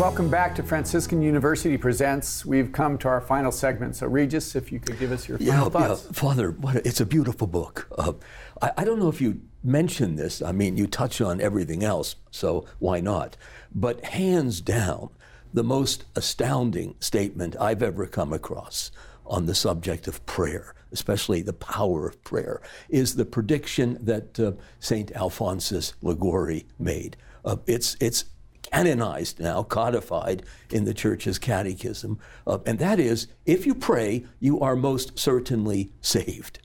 Welcome 0.00 0.30
back 0.30 0.54
to 0.54 0.62
Franciscan 0.62 1.20
University 1.20 1.76
Presents. 1.76 2.46
We've 2.46 2.72
come 2.72 2.96
to 2.98 3.08
our 3.08 3.20
final 3.20 3.52
segment. 3.52 3.96
So, 3.96 4.06
Regis, 4.06 4.56
if 4.56 4.72
you 4.72 4.80
could 4.80 4.98
give 4.98 5.12
us 5.12 5.28
your 5.28 5.36
final 5.36 5.70
Yeah, 5.70 5.88
yeah. 5.88 5.94
Father, 5.94 6.52
what 6.52 6.76
a, 6.76 6.88
it's 6.88 7.02
a 7.02 7.04
beautiful 7.04 7.46
book. 7.46 7.86
Uh, 7.98 8.14
I, 8.62 8.72
I 8.78 8.84
don't 8.84 8.98
know 8.98 9.10
if 9.10 9.20
you 9.20 9.42
mentioned 9.62 10.18
this. 10.18 10.40
I 10.40 10.52
mean, 10.52 10.78
you 10.78 10.86
touch 10.86 11.20
on 11.20 11.38
everything 11.42 11.84
else, 11.84 12.16
so 12.30 12.64
why 12.78 13.00
not? 13.00 13.36
But 13.74 14.02
hands 14.06 14.62
down, 14.62 15.10
the 15.52 15.62
most 15.62 16.06
astounding 16.16 16.94
statement 17.00 17.54
I've 17.60 17.82
ever 17.82 18.06
come 18.06 18.32
across 18.32 18.90
on 19.26 19.44
the 19.44 19.54
subject 19.54 20.08
of 20.08 20.24
prayer, 20.24 20.74
especially 20.92 21.42
the 21.42 21.52
power 21.52 22.08
of 22.08 22.24
prayer, 22.24 22.62
is 22.88 23.16
the 23.16 23.26
prediction 23.26 23.98
that 24.00 24.40
uh, 24.40 24.52
St. 24.78 25.14
Alphonsus 25.14 25.92
Liguori 26.00 26.66
made. 26.78 27.18
Uh, 27.44 27.56
it's, 27.66 27.98
it's 28.00 28.24
canonized 28.72 29.40
now, 29.40 29.62
codified 29.62 30.42
in 30.70 30.84
the 30.84 30.94
church's 30.94 31.38
catechism, 31.38 32.18
uh, 32.46 32.58
and 32.66 32.78
that 32.78 32.98
is 33.00 33.28
if 33.46 33.66
you 33.66 33.74
pray, 33.74 34.24
you 34.38 34.60
are 34.60 34.76
most 34.76 35.18
certainly 35.18 35.92
saved. 36.00 36.60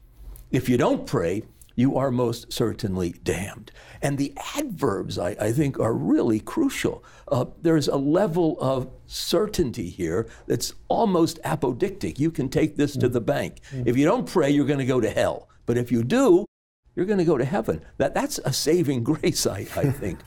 If 0.52 0.70
you 0.70 0.78
don't 0.78 1.06
pray, 1.06 1.44
you 1.76 1.98
are 1.98 2.12
most 2.12 2.54
certainly 2.54 3.16
damned. 3.24 3.72
And 4.02 4.18
the 4.18 4.34
adverbs, 4.56 5.20
I, 5.20 5.36
I 5.40 5.52
think, 5.52 5.80
are 5.80 5.94
really 5.94 6.40
crucial. 6.40 7.04
Uh, 7.28 7.46
there's 7.62 7.88
a 7.88 7.98
level 7.98 8.58
of 8.62 8.90
certainty 9.06 9.90
here 9.90 10.28
that's 10.48 10.74
almost 10.88 11.42
apodictic. 11.44 12.18
You 12.18 12.32
can 12.32 12.50
take 12.50 12.78
this 12.78 12.96
to 12.98 13.10
the 13.10 13.22
bank. 13.22 13.60
If 13.86 13.98
you 13.98 14.06
don't 14.06 14.26
pray, 14.26 14.50
you're 14.50 14.66
going 14.66 14.80
to 14.80 14.86
go 14.86 15.02
to 15.02 15.10
hell. 15.10 15.50
But 15.66 15.78
if 15.78 15.92
you 15.92 16.04
do, 16.04 16.46
you're 16.96 17.06
going 17.06 17.20
to 17.20 17.26
go 17.26 17.38
to 17.38 17.46
heaven. 17.46 17.82
That, 17.98 18.14
that's 18.14 18.40
a 18.40 18.54
saving 18.54 19.04
grace, 19.12 19.46
I, 19.46 19.68
I 19.76 19.92
think. 19.92 20.20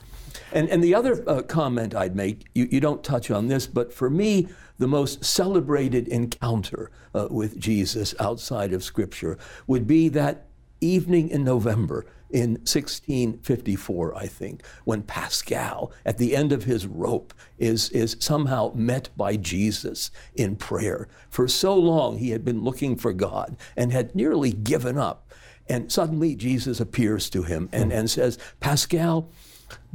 And, 0.51 0.69
and 0.69 0.83
the 0.83 0.95
other 0.95 1.23
uh, 1.27 1.41
comment 1.43 1.95
I'd 1.95 2.15
make, 2.15 2.45
you, 2.53 2.67
you 2.71 2.79
don't 2.79 3.03
touch 3.03 3.31
on 3.31 3.47
this, 3.47 3.67
but 3.67 3.93
for 3.93 4.09
me, 4.09 4.47
the 4.77 4.87
most 4.87 5.23
celebrated 5.23 6.07
encounter 6.07 6.89
uh, 7.13 7.27
with 7.29 7.59
Jesus 7.59 8.15
outside 8.19 8.73
of 8.73 8.83
Scripture 8.83 9.37
would 9.67 9.85
be 9.85 10.07
that 10.09 10.47
evening 10.81 11.29
in 11.29 11.43
November 11.43 12.05
in 12.29 12.51
1654, 12.51 14.15
I 14.15 14.27
think, 14.27 14.63
when 14.83 15.01
Pascal, 15.01 15.91
at 16.05 16.17
the 16.17 16.35
end 16.35 16.51
of 16.51 16.63
his 16.63 16.85
rope, 16.85 17.33
is, 17.57 17.89
is 17.89 18.17
somehow 18.19 18.71
met 18.75 19.09
by 19.17 19.35
Jesus 19.35 20.11
in 20.35 20.55
prayer. 20.55 21.07
For 21.29 21.47
so 21.47 21.75
long, 21.75 22.19
he 22.19 22.29
had 22.29 22.45
been 22.45 22.63
looking 22.63 22.95
for 22.95 23.13
God 23.13 23.57
and 23.75 23.91
had 23.91 24.15
nearly 24.15 24.51
given 24.51 24.97
up. 24.97 25.31
And 25.67 25.91
suddenly, 25.91 26.35
Jesus 26.35 26.79
appears 26.79 27.29
to 27.31 27.43
him 27.43 27.69
and, 27.71 27.91
and 27.91 28.09
says, 28.09 28.37
Pascal, 28.59 29.31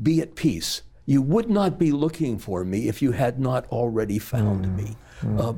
be 0.03 0.21
at 0.21 0.35
peace. 0.35 0.83
You 1.07 1.21
would 1.23 1.51
not 1.51 1.79
be 1.79 1.93
looking 1.93 2.39
for 2.39 2.65
me 2.65 2.89
if 2.89 3.03
you 3.03 3.13
had 3.13 3.39
not 3.39 3.67
already 3.67 4.19
found 4.19 4.77
me. 4.77 4.97
Uh, 5.39 5.55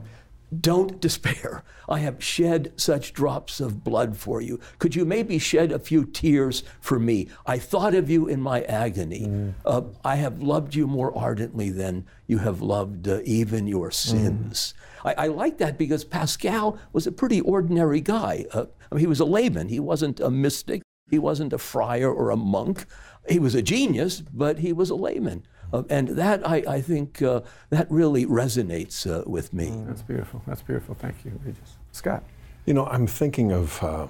don't 0.60 1.00
despair. 1.06 1.62
I 1.88 2.00
have 2.00 2.22
shed 2.22 2.72
such 2.76 3.12
drops 3.12 3.60
of 3.60 3.84
blood 3.84 4.16
for 4.16 4.40
you. 4.40 4.58
Could 4.78 4.94
you 4.94 5.04
maybe 5.04 5.38
shed 5.38 5.70
a 5.70 5.78
few 5.78 6.04
tears 6.04 6.64
for 6.80 6.98
me? 6.98 7.28
I 7.46 7.58
thought 7.58 7.94
of 7.94 8.10
you 8.10 8.26
in 8.26 8.40
my 8.40 8.62
agony. 8.62 9.52
Uh, 9.64 9.82
I 10.04 10.16
have 10.16 10.42
loved 10.42 10.74
you 10.74 10.86
more 10.86 11.16
ardently 11.16 11.70
than 11.70 12.06
you 12.26 12.38
have 12.38 12.60
loved 12.60 13.06
uh, 13.08 13.20
even 13.24 13.66
your 13.66 13.90
sins. 13.90 14.74
I, 15.04 15.14
I 15.16 15.26
like 15.28 15.58
that 15.58 15.78
because 15.78 16.04
Pascal 16.04 16.78
was 16.92 17.06
a 17.06 17.12
pretty 17.12 17.40
ordinary 17.40 18.00
guy. 18.00 18.46
Uh, 18.52 18.66
I 18.90 18.94
mean, 18.96 19.00
he 19.00 19.06
was 19.06 19.20
a 19.20 19.24
layman, 19.24 19.68
he 19.68 19.80
wasn't 19.80 20.18
a 20.20 20.30
mystic, 20.30 20.82
he 21.10 21.18
wasn't 21.18 21.52
a 21.52 21.58
friar 21.58 22.12
or 22.12 22.30
a 22.30 22.36
monk. 22.36 22.86
He 23.28 23.38
was 23.38 23.54
a 23.54 23.62
genius, 23.62 24.20
but 24.20 24.58
he 24.58 24.72
was 24.72 24.90
a 24.90 24.94
layman. 24.94 25.46
Uh, 25.72 25.82
and 25.90 26.08
that, 26.08 26.46
I, 26.48 26.62
I 26.68 26.80
think, 26.80 27.20
uh, 27.22 27.40
that 27.70 27.90
really 27.90 28.24
resonates 28.24 29.06
uh, 29.10 29.28
with 29.28 29.52
me. 29.52 29.72
That's 29.86 30.02
beautiful. 30.02 30.42
That's 30.46 30.62
beautiful. 30.62 30.94
Thank 30.94 31.24
you, 31.24 31.38
Regis. 31.44 31.76
Scott. 31.92 32.22
You 32.66 32.74
know, 32.74 32.86
I'm 32.86 33.06
thinking 33.06 33.52
of 33.52 33.82
uh, 33.82 34.06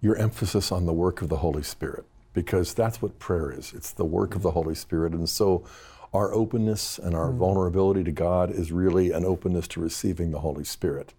your 0.00 0.16
emphasis 0.16 0.70
on 0.70 0.86
the 0.86 0.92
work 0.92 1.22
of 1.22 1.28
the 1.28 1.38
Holy 1.38 1.62
Spirit 1.62 2.04
because 2.34 2.74
that's 2.74 3.00
what 3.00 3.18
prayer 3.18 3.50
is. 3.50 3.72
It's 3.74 3.92
the 3.92 4.04
work 4.04 4.34
of 4.34 4.42
the 4.42 4.50
Holy 4.50 4.74
Spirit. 4.74 5.12
And 5.12 5.28
so 5.28 5.64
our 6.12 6.32
openness 6.32 6.98
and 6.98 7.14
our 7.14 7.32
vulnerability 7.32 8.04
to 8.04 8.12
God 8.12 8.50
is 8.50 8.72
really 8.72 9.12
an 9.12 9.24
openness 9.24 9.68
to 9.68 9.80
receiving 9.80 10.30
the 10.30 10.40
Holy 10.40 10.64
Spirit. 10.64 11.14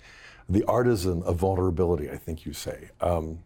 The 0.50 0.64
artisan 0.66 1.24
of 1.24 1.38
vulnerability, 1.38 2.10
I 2.12 2.18
think 2.18 2.46
you 2.46 2.54
say. 2.54 2.90
Um, 3.02 3.40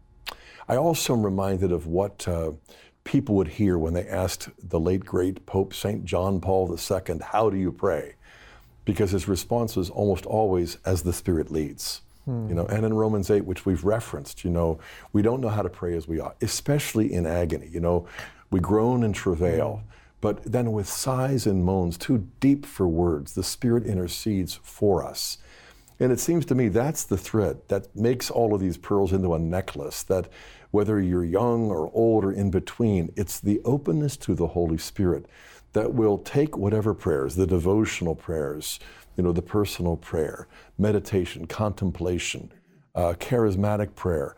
I 0.68 0.76
also 0.76 1.14
am 1.14 1.24
reminded 1.24 1.72
of 1.72 1.88
what 1.88 2.28
uh, 2.28 2.52
people 3.08 3.36
would 3.36 3.48
hear 3.48 3.78
when 3.78 3.94
they 3.94 4.06
asked 4.06 4.50
the 4.62 4.80
late 4.80 5.06
great 5.06 5.46
Pope 5.46 5.74
St. 5.74 6.04
John 6.04 6.42
Paul 6.42 6.70
II, 6.70 7.20
How 7.24 7.50
do 7.50 7.56
you 7.56 7.72
pray? 7.72 8.16
Because 8.84 9.12
his 9.12 9.30
response 9.30 9.78
was 9.78 9.90
almost 9.90 10.26
always, 10.26 10.78
As 10.86 11.04
the 11.04 11.14
Spirit 11.14 11.50
leads. 11.50 12.02
You 12.50 12.56
know, 12.56 12.66
and 12.66 12.86
in 12.86 12.94
Romans 12.94 13.32
8, 13.32 13.46
which 13.46 13.66
we've 13.66 13.86
referenced, 13.86 14.44
you 14.44 14.52
know, 14.52 14.80
we 15.14 15.22
don't 15.22 15.40
know 15.40 15.48
how 15.48 15.62
to 15.62 15.70
pray 15.70 15.96
as 15.96 16.10
we 16.10 16.20
ought, 16.20 16.36
especially 16.42 17.14
in 17.14 17.26
agony. 17.26 17.70
You 17.72 17.80
know, 17.80 18.06
we 18.52 18.60
groan 18.60 19.06
and 19.06 19.16
travail, 19.16 19.82
but 20.20 20.44
then 20.44 20.74
with 20.74 20.90
sighs 20.90 21.48
and 21.48 21.64
moans 21.64 21.98
too 21.98 22.28
deep 22.42 22.66
for 22.66 22.86
words, 22.86 23.34
the 23.34 23.44
Spirit 23.44 23.86
intercedes 23.86 24.60
for 24.62 25.06
us. 25.06 25.38
And 26.02 26.12
it 26.12 26.20
seems 26.20 26.46
to 26.48 26.56
me 26.56 26.68
that's 26.68 27.06
the 27.06 27.18
thread 27.18 27.62
that 27.70 27.96
makes 27.96 28.30
all 28.30 28.54
of 28.54 28.60
these 28.60 28.78
pearls 28.78 29.14
into 29.14 29.34
a 29.34 29.40
necklace. 29.40 30.04
That 30.04 30.28
whether 30.72 31.02
you're 31.02 31.26
young 31.26 31.70
or 31.70 31.92
old 31.94 32.26
or 32.26 32.32
in 32.32 32.52
between, 32.52 33.12
it's 33.16 33.40
the 33.40 33.62
openness 33.64 34.18
to 34.18 34.36
the 34.36 34.48
Holy 34.48 34.78
Spirit 34.78 35.26
that 35.74 35.94
will 35.94 36.18
take 36.18 36.58
whatever 36.58 36.94
prayers, 36.94 37.36
the 37.36 37.48
devotional 37.48 38.16
prayers, 38.16 38.80
you 39.16 39.24
know, 39.24 39.32
the 39.32 39.42
personal 39.42 39.98
prayer, 39.98 40.48
meditation, 40.78 41.46
contemplation, 41.48 42.52
uh, 42.96 43.14
charismatic 43.20 43.96
prayer, 43.96 44.36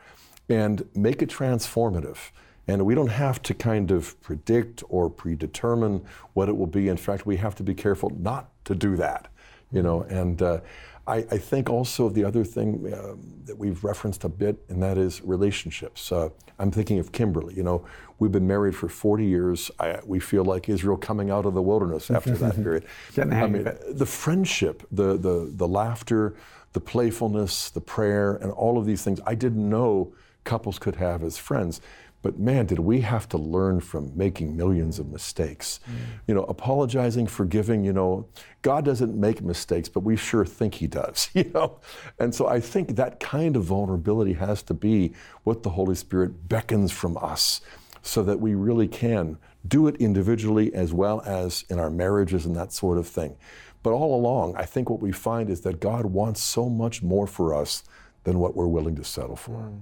and 0.49 0.87
make 0.95 1.21
it 1.21 1.29
transformative. 1.29 2.31
And 2.67 2.85
we 2.85 2.93
don't 2.93 3.07
have 3.07 3.41
to 3.43 3.53
kind 3.53 3.89
of 3.89 4.19
predict 4.21 4.83
or 4.89 5.09
predetermine 5.09 6.05
what 6.33 6.49
it 6.49 6.57
will 6.57 6.67
be. 6.67 6.87
In 6.87 6.97
fact, 6.97 7.25
we 7.25 7.37
have 7.37 7.55
to 7.55 7.63
be 7.63 7.73
careful 7.73 8.11
not 8.11 8.49
to 8.65 8.75
do 8.75 8.95
that, 8.97 9.27
you 9.71 9.81
know. 9.81 10.03
And 10.03 10.41
uh, 10.41 10.59
I, 11.07 11.17
I 11.17 11.37
think 11.37 11.69
also 11.69 12.09
the 12.09 12.23
other 12.23 12.43
thing 12.43 12.93
um, 12.93 13.19
that 13.45 13.57
we've 13.57 13.83
referenced 13.83 14.23
a 14.23 14.29
bit, 14.29 14.57
and 14.69 14.81
that 14.83 14.97
is 14.97 15.21
relationships. 15.21 16.11
Uh, 16.11 16.29
I'm 16.59 16.71
thinking 16.71 16.99
of 16.99 17.11
Kimberly. 17.11 17.55
You 17.55 17.63
know, 17.63 17.85
we've 18.19 18.31
been 18.31 18.47
married 18.47 18.75
for 18.75 18.89
40 18.89 19.25
years. 19.25 19.71
I, 19.79 19.99
we 20.05 20.19
feel 20.19 20.43
like 20.43 20.69
Israel 20.69 20.97
coming 20.97 21.31
out 21.31 21.45
of 21.45 21.53
the 21.53 21.61
wilderness 21.61 22.11
after 22.11 22.35
that 22.35 22.55
period. 22.63 22.85
Getting 23.13 23.29
the 23.31 23.35
hang 23.35 23.55
I 23.55 23.59
of 23.59 23.65
mean, 23.65 23.97
the 23.97 24.05
friendship, 24.05 24.83
the, 24.91 25.17
the, 25.17 25.51
the 25.55 25.67
laughter, 25.67 26.35
the 26.73 26.81
playfulness, 26.81 27.69
the 27.69 27.81
prayer, 27.81 28.35
and 28.35 28.51
all 28.51 28.77
of 28.77 28.85
these 28.85 29.03
things 29.03 29.19
I 29.25 29.35
didn't 29.35 29.67
know 29.67 30.13
couples 30.43 30.79
could 30.79 30.95
have 30.95 31.23
as 31.23 31.37
friends. 31.37 31.81
But 32.21 32.37
man, 32.37 32.65
did 32.65 32.79
we 32.79 33.01
have 33.01 33.29
to 33.29 33.37
learn 33.37 33.79
from 33.79 34.11
making 34.15 34.57
millions 34.57 34.99
of 34.99 35.09
mistakes. 35.09 35.79
Mm. 35.85 35.95
You 36.27 36.35
know, 36.35 36.43
apologizing, 36.43 37.27
forgiving, 37.27 37.85
you 37.85 37.93
know, 37.93 38.27
God 38.61 38.83
doesn't 38.83 39.15
make 39.15 39.41
mistakes, 39.41 39.87
but 39.87 40.01
we 40.01 40.17
sure 40.17 40.45
think 40.45 40.75
He 40.75 40.87
does, 40.87 41.29
you 41.33 41.49
know? 41.53 41.79
And 42.19 42.35
so 42.35 42.47
I 42.47 42.59
think 42.59 42.95
that 42.97 43.19
kind 43.19 43.55
of 43.55 43.63
vulnerability 43.63 44.33
has 44.33 44.61
to 44.63 44.73
be 44.73 45.13
what 45.43 45.63
the 45.63 45.69
Holy 45.69 45.95
Spirit 45.95 46.49
beckons 46.49 46.91
from 46.91 47.17
us 47.17 47.61
so 48.01 48.23
that 48.23 48.39
we 48.39 48.53
really 48.53 48.87
can 48.87 49.37
do 49.67 49.87
it 49.87 49.95
individually 49.97 50.73
as 50.73 50.93
well 50.93 51.21
as 51.25 51.65
in 51.69 51.79
our 51.79 51.89
marriages 51.89 52.45
and 52.45 52.55
that 52.55 52.71
sort 52.71 52.97
of 52.97 53.07
thing. 53.07 53.35
But 53.81 53.91
all 53.91 54.15
along, 54.15 54.55
I 54.57 54.65
think 54.65 54.89
what 54.89 55.01
we 55.01 55.11
find 55.11 55.49
is 55.49 55.61
that 55.61 55.79
God 55.79 56.05
wants 56.05 56.41
so 56.41 56.69
much 56.69 57.01
more 57.01 57.27
for 57.27 57.53
us 57.53 57.83
than 58.25 58.39
what 58.39 58.55
we're 58.55 58.67
willing 58.67 58.95
to 58.97 59.03
settle 59.03 59.37
for. 59.37 59.51
Mm. 59.51 59.79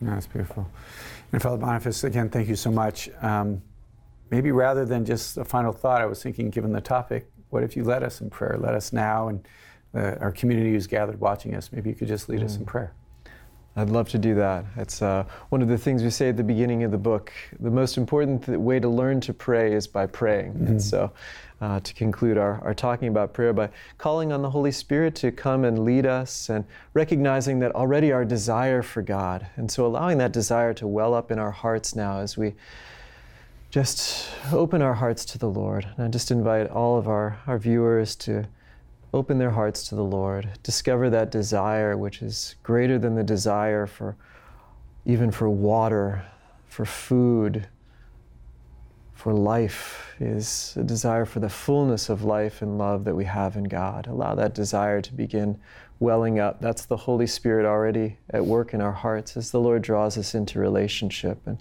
Yeah, 0.00 0.10
That's 0.10 0.26
beautiful. 0.26 0.70
And 1.32 1.42
Father 1.42 1.58
Boniface, 1.58 2.04
again, 2.04 2.28
thank 2.28 2.48
you 2.48 2.56
so 2.56 2.70
much. 2.70 3.08
Um, 3.20 3.62
maybe 4.30 4.52
rather 4.52 4.84
than 4.84 5.04
just 5.04 5.36
a 5.36 5.44
final 5.44 5.72
thought, 5.72 6.00
I 6.00 6.06
was 6.06 6.22
thinking, 6.22 6.50
given 6.50 6.72
the 6.72 6.80
topic, 6.80 7.30
what 7.50 7.62
if 7.62 7.76
you 7.76 7.84
led 7.84 8.02
us 8.02 8.20
in 8.20 8.30
prayer? 8.30 8.56
Let 8.58 8.74
us 8.74 8.92
now, 8.92 9.28
and 9.28 9.46
uh, 9.94 10.16
our 10.20 10.32
community 10.32 10.72
who's 10.72 10.86
gathered 10.86 11.20
watching 11.20 11.54
us, 11.54 11.72
maybe 11.72 11.90
you 11.90 11.96
could 11.96 12.08
just 12.08 12.28
lead 12.28 12.42
us 12.42 12.56
in 12.56 12.64
prayer. 12.64 12.92
I'd 13.78 13.90
love 13.90 14.08
to 14.10 14.18
do 14.18 14.34
that. 14.36 14.64
It's 14.76 15.02
uh, 15.02 15.24
one 15.50 15.60
of 15.60 15.68
the 15.68 15.76
things 15.76 16.02
we 16.02 16.08
say 16.08 16.30
at 16.30 16.38
the 16.38 16.42
beginning 16.42 16.82
of 16.82 16.90
the 16.90 16.98
book. 16.98 17.30
The 17.60 17.70
most 17.70 17.98
important 17.98 18.46
th- 18.46 18.56
way 18.56 18.80
to 18.80 18.88
learn 18.88 19.20
to 19.22 19.34
pray 19.34 19.74
is 19.74 19.86
by 19.86 20.06
praying. 20.06 20.54
And 20.66 20.82
so, 20.82 21.12
uh, 21.60 21.80
to 21.80 21.92
conclude 21.92 22.38
our, 22.38 22.58
our 22.64 22.72
talking 22.72 23.08
about 23.08 23.34
prayer, 23.34 23.52
by 23.52 23.68
calling 23.98 24.32
on 24.32 24.40
the 24.40 24.48
Holy 24.48 24.72
Spirit 24.72 25.14
to 25.16 25.30
come 25.30 25.64
and 25.64 25.84
lead 25.84 26.06
us 26.06 26.48
and 26.48 26.64
recognizing 26.94 27.58
that 27.60 27.74
already 27.74 28.12
our 28.12 28.24
desire 28.24 28.82
for 28.82 29.02
God. 29.02 29.46
And 29.56 29.70
so, 29.70 29.84
allowing 29.84 30.16
that 30.18 30.32
desire 30.32 30.72
to 30.74 30.86
well 30.86 31.12
up 31.12 31.30
in 31.30 31.38
our 31.38 31.50
hearts 31.50 31.94
now 31.94 32.20
as 32.20 32.36
we 32.36 32.54
just 33.70 34.26
open 34.52 34.80
our 34.80 34.94
hearts 34.94 35.26
to 35.26 35.38
the 35.38 35.50
Lord. 35.50 35.86
And 35.96 36.06
I 36.06 36.08
just 36.08 36.30
invite 36.30 36.70
all 36.70 36.96
of 36.96 37.08
our, 37.08 37.38
our 37.46 37.58
viewers 37.58 38.16
to 38.16 38.46
open 39.16 39.38
their 39.38 39.50
hearts 39.50 39.88
to 39.88 39.94
the 39.94 40.04
Lord, 40.04 40.50
discover 40.62 41.10
that 41.10 41.30
desire 41.30 41.96
which 41.96 42.22
is 42.22 42.54
greater 42.62 42.98
than 42.98 43.14
the 43.14 43.24
desire 43.24 43.86
for 43.86 44.16
even 45.04 45.30
for 45.30 45.48
water, 45.48 46.24
for 46.66 46.84
food, 46.84 47.66
for 49.14 49.32
life 49.32 50.14
is 50.20 50.74
a 50.76 50.82
desire 50.82 51.24
for 51.24 51.40
the 51.40 51.48
fullness 51.48 52.08
of 52.08 52.22
life 52.22 52.60
and 52.60 52.76
love 52.76 53.04
that 53.04 53.14
we 53.14 53.24
have 53.24 53.56
in 53.56 53.64
God. 53.64 54.06
Allow 54.06 54.34
that 54.34 54.54
desire 54.54 55.00
to 55.00 55.14
begin 55.14 55.58
welling 55.98 56.38
up. 56.38 56.60
That's 56.60 56.84
the 56.84 56.96
Holy 56.96 57.26
Spirit 57.26 57.64
already 57.64 58.18
at 58.30 58.44
work 58.44 58.74
in 58.74 58.80
our 58.80 58.92
hearts 58.92 59.36
as 59.36 59.50
the 59.50 59.60
Lord 59.60 59.82
draws 59.82 60.18
us 60.18 60.34
into 60.34 60.58
relationship. 60.58 61.38
And 61.46 61.58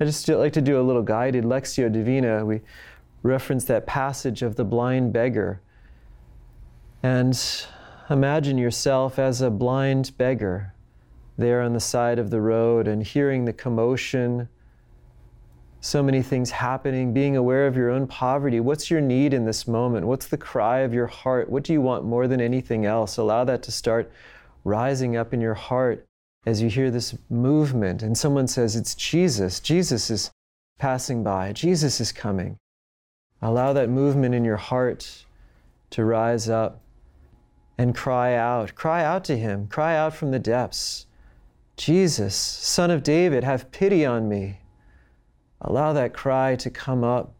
I 0.00 0.04
just 0.04 0.28
like 0.28 0.52
to 0.54 0.60
do 0.60 0.80
a 0.80 0.82
little 0.82 1.02
guided 1.02 1.44
Lectio 1.44 1.92
Divina. 1.92 2.44
We 2.44 2.62
reference 3.22 3.64
that 3.66 3.86
passage 3.86 4.42
of 4.42 4.56
the 4.56 4.64
blind 4.64 5.12
beggar. 5.12 5.60
And 7.02 7.38
Imagine 8.08 8.56
yourself 8.56 9.18
as 9.18 9.40
a 9.40 9.50
blind 9.50 10.16
beggar 10.16 10.72
there 11.36 11.60
on 11.60 11.72
the 11.72 11.80
side 11.80 12.20
of 12.20 12.30
the 12.30 12.40
road 12.40 12.86
and 12.86 13.02
hearing 13.02 13.44
the 13.44 13.52
commotion, 13.52 14.48
so 15.80 16.04
many 16.04 16.22
things 16.22 16.52
happening, 16.52 17.12
being 17.12 17.36
aware 17.36 17.66
of 17.66 17.76
your 17.76 17.90
own 17.90 18.06
poverty. 18.06 18.60
What's 18.60 18.92
your 18.92 19.00
need 19.00 19.34
in 19.34 19.44
this 19.44 19.66
moment? 19.66 20.06
What's 20.06 20.28
the 20.28 20.36
cry 20.36 20.80
of 20.80 20.94
your 20.94 21.08
heart? 21.08 21.50
What 21.50 21.64
do 21.64 21.72
you 21.72 21.80
want 21.80 22.04
more 22.04 22.28
than 22.28 22.40
anything 22.40 22.86
else? 22.86 23.16
Allow 23.16 23.42
that 23.44 23.62
to 23.64 23.72
start 23.72 24.10
rising 24.62 25.16
up 25.16 25.34
in 25.34 25.40
your 25.40 25.54
heart 25.54 26.06
as 26.46 26.62
you 26.62 26.68
hear 26.68 26.92
this 26.92 27.16
movement 27.28 28.04
and 28.04 28.16
someone 28.16 28.46
says, 28.46 28.76
It's 28.76 28.94
Jesus. 28.94 29.58
Jesus 29.58 30.10
is 30.10 30.30
passing 30.78 31.24
by. 31.24 31.52
Jesus 31.52 32.00
is 32.00 32.12
coming. 32.12 32.56
Allow 33.42 33.72
that 33.72 33.90
movement 33.90 34.32
in 34.32 34.44
your 34.44 34.56
heart 34.56 35.24
to 35.90 36.04
rise 36.04 36.48
up 36.48 36.82
and 37.78 37.94
cry 37.94 38.34
out. 38.34 38.74
Cry 38.74 39.04
out 39.04 39.24
to 39.24 39.36
Him. 39.36 39.66
Cry 39.68 39.96
out 39.96 40.14
from 40.14 40.30
the 40.30 40.38
depths. 40.38 41.06
Jesus, 41.76 42.34
Son 42.34 42.90
of 42.90 43.02
David, 43.02 43.44
have 43.44 43.70
pity 43.70 44.06
on 44.06 44.28
me. 44.28 44.60
Allow 45.60 45.92
that 45.92 46.14
cry 46.14 46.56
to 46.56 46.70
come 46.70 47.04
up. 47.04 47.34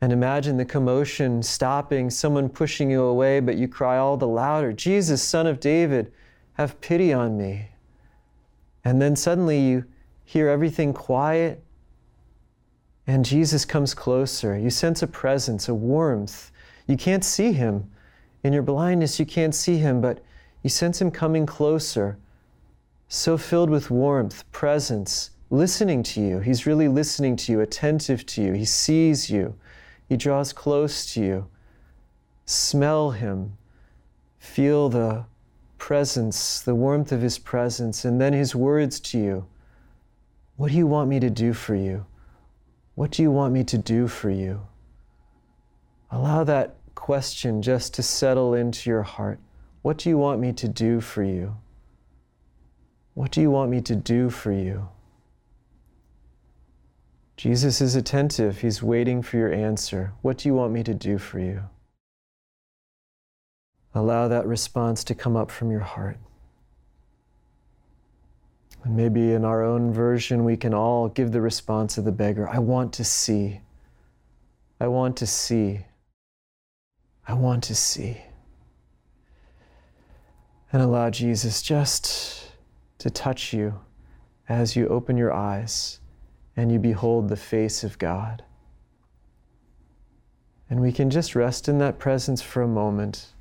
And 0.00 0.12
imagine 0.12 0.56
the 0.56 0.64
commotion 0.64 1.42
stopping, 1.42 2.10
someone 2.10 2.48
pushing 2.48 2.90
you 2.90 3.02
away, 3.02 3.40
but 3.40 3.56
you 3.56 3.68
cry 3.68 3.98
all 3.98 4.16
the 4.16 4.26
louder 4.26 4.72
Jesus, 4.72 5.22
Son 5.22 5.46
of 5.46 5.60
David, 5.60 6.12
have 6.54 6.80
pity 6.80 7.12
on 7.12 7.38
me. 7.38 7.68
And 8.84 9.00
then 9.00 9.14
suddenly 9.14 9.60
you 9.60 9.84
hear 10.24 10.48
everything 10.48 10.92
quiet, 10.92 11.62
and 13.06 13.24
Jesus 13.24 13.64
comes 13.64 13.94
closer. 13.94 14.58
You 14.58 14.70
sense 14.70 15.02
a 15.02 15.06
presence, 15.06 15.68
a 15.68 15.74
warmth. 15.74 16.50
You 16.86 16.96
can't 16.96 17.24
see 17.24 17.52
him. 17.52 17.90
In 18.42 18.52
your 18.52 18.62
blindness, 18.62 19.18
you 19.18 19.26
can't 19.26 19.54
see 19.54 19.78
him, 19.78 20.00
but 20.00 20.22
you 20.62 20.70
sense 20.70 21.00
him 21.00 21.10
coming 21.10 21.46
closer, 21.46 22.18
so 23.08 23.36
filled 23.36 23.70
with 23.70 23.90
warmth, 23.90 24.50
presence, 24.52 25.30
listening 25.50 26.02
to 26.02 26.20
you. 26.20 26.38
He's 26.38 26.66
really 26.66 26.88
listening 26.88 27.36
to 27.36 27.52
you, 27.52 27.60
attentive 27.60 28.26
to 28.26 28.42
you. 28.42 28.52
He 28.52 28.64
sees 28.64 29.30
you, 29.30 29.54
he 30.08 30.16
draws 30.16 30.52
close 30.52 31.12
to 31.14 31.20
you. 31.20 31.46
Smell 32.44 33.12
him, 33.12 33.56
feel 34.38 34.88
the 34.88 35.24
presence, 35.82 36.60
the 36.60 36.76
warmth 36.76 37.10
of 37.10 37.20
His 37.20 37.38
presence, 37.38 38.04
and 38.04 38.20
then 38.20 38.32
His 38.32 38.54
words 38.54 39.00
to 39.00 39.18
you. 39.18 39.44
What 40.54 40.70
do 40.70 40.76
you 40.76 40.86
want 40.86 41.08
me 41.08 41.18
to 41.18 41.28
do 41.28 41.52
for 41.52 41.74
you? 41.74 42.06
What 42.94 43.10
do 43.10 43.20
you 43.22 43.32
want 43.32 43.52
me 43.52 43.64
to 43.64 43.76
do 43.78 44.06
for 44.06 44.30
you? 44.30 44.60
Allow 46.12 46.44
that 46.44 46.76
question 46.94 47.62
just 47.62 47.94
to 47.94 48.02
settle 48.02 48.54
into 48.54 48.90
your 48.90 49.02
heart. 49.02 49.38
What 49.82 49.98
do 49.98 50.08
you 50.08 50.18
want 50.18 50.40
me 50.40 50.52
to 50.52 50.68
do 50.68 51.00
for 51.00 51.22
you? 51.22 51.56
What 53.14 53.30
do 53.30 53.40
you 53.40 53.50
want 53.50 53.70
me 53.70 53.80
to 53.82 53.96
do 53.96 54.30
for 54.30 54.52
you? 54.52 54.88
Jesus 57.36 57.80
is 57.80 57.96
attentive. 57.96 58.60
He's 58.60 58.82
waiting 58.82 59.22
for 59.22 59.36
your 59.36 59.52
answer. 59.52 60.12
What 60.22 60.38
do 60.38 60.48
you 60.48 60.54
want 60.54 60.72
me 60.72 60.82
to 60.84 60.94
do 60.94 61.18
for 61.18 61.38
you? 61.40 61.64
Allow 63.94 64.28
that 64.28 64.46
response 64.46 65.04
to 65.04 65.14
come 65.14 65.36
up 65.36 65.50
from 65.50 65.70
your 65.70 65.80
heart. 65.80 66.18
And 68.84 68.96
maybe 68.96 69.32
in 69.32 69.44
our 69.44 69.62
own 69.62 69.92
version, 69.92 70.44
we 70.44 70.56
can 70.56 70.74
all 70.74 71.08
give 71.08 71.32
the 71.32 71.40
response 71.40 71.98
of 71.98 72.04
the 72.04 72.12
beggar 72.12 72.48
I 72.48 72.58
want 72.58 72.92
to 72.94 73.04
see. 73.04 73.60
I 74.80 74.88
want 74.88 75.16
to 75.18 75.26
see. 75.26 75.80
I 77.26 77.34
want 77.34 77.64
to 77.64 77.74
see. 77.74 78.18
And 80.72 80.82
allow 80.82 81.10
Jesus 81.10 81.62
just 81.62 82.52
to 82.98 83.10
touch 83.10 83.52
you 83.52 83.80
as 84.48 84.76
you 84.76 84.88
open 84.88 85.16
your 85.16 85.32
eyes 85.32 86.00
and 86.56 86.70
you 86.72 86.78
behold 86.78 87.28
the 87.28 87.36
face 87.36 87.84
of 87.84 87.98
God. 87.98 88.42
And 90.70 90.80
we 90.80 90.92
can 90.92 91.10
just 91.10 91.34
rest 91.34 91.68
in 91.68 91.78
that 91.78 91.98
presence 91.98 92.40
for 92.40 92.62
a 92.62 92.68
moment 92.68 93.32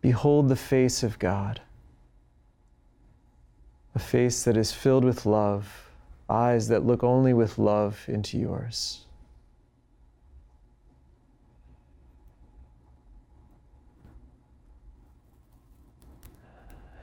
Behold 0.00 0.48
the 0.48 0.56
face 0.56 1.02
of 1.02 1.18
God, 1.18 1.60
a 3.94 3.98
face 3.98 4.44
that 4.44 4.56
is 4.56 4.72
filled 4.72 5.04
with 5.04 5.26
love, 5.26 5.90
eyes 6.28 6.68
that 6.68 6.86
look 6.86 7.04
only 7.04 7.34
with 7.34 7.58
love 7.58 8.02
into 8.08 8.38
yours. 8.38 9.04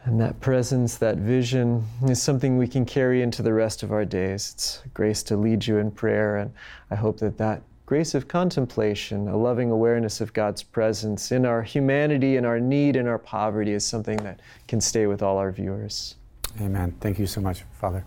And 0.08 0.22
that 0.22 0.40
presence, 0.40 0.98
that 1.00 1.18
vision 1.18 1.86
is 2.08 2.22
something 2.22 2.58
we 2.58 2.70
can 2.70 2.86
carry 2.86 3.22
into 3.22 3.44
the 3.44 3.52
rest 3.52 3.84
of 3.84 3.92
our 3.92 4.06
days. 4.06 4.54
It's 4.54 4.82
grace 4.94 5.22
to 5.24 5.36
lead 5.36 5.68
you 5.68 5.80
in 5.80 5.92
prayer, 5.92 6.38
and 6.38 6.54
I 6.90 6.96
hope 6.96 7.20
that 7.20 7.38
that 7.40 7.62
grace 7.86 8.16
of 8.16 8.30
contemplation, 8.30 9.28
a 9.28 9.36
loving 9.36 9.70
awareness 9.70 10.22
of 10.22 10.32
God's 10.32 10.64
presence 10.64 11.34
in 11.34 11.46
our 11.46 11.62
humanity 11.62 12.38
and 12.38 12.46
our 12.46 12.58
need 12.58 12.96
and 12.96 13.06
our 13.06 13.20
poverty 13.20 13.74
is 13.74 13.86
something 13.86 14.16
that 14.20 14.40
can 14.70 14.80
stay 14.80 15.08
with 15.08 15.22
all 15.22 15.38
our 15.38 15.52
viewers. 15.52 16.16
Amen. 16.62 16.96
Thank 17.02 17.20
you 17.20 17.28
so 17.28 17.42
much, 17.42 17.64
Father. 17.74 18.06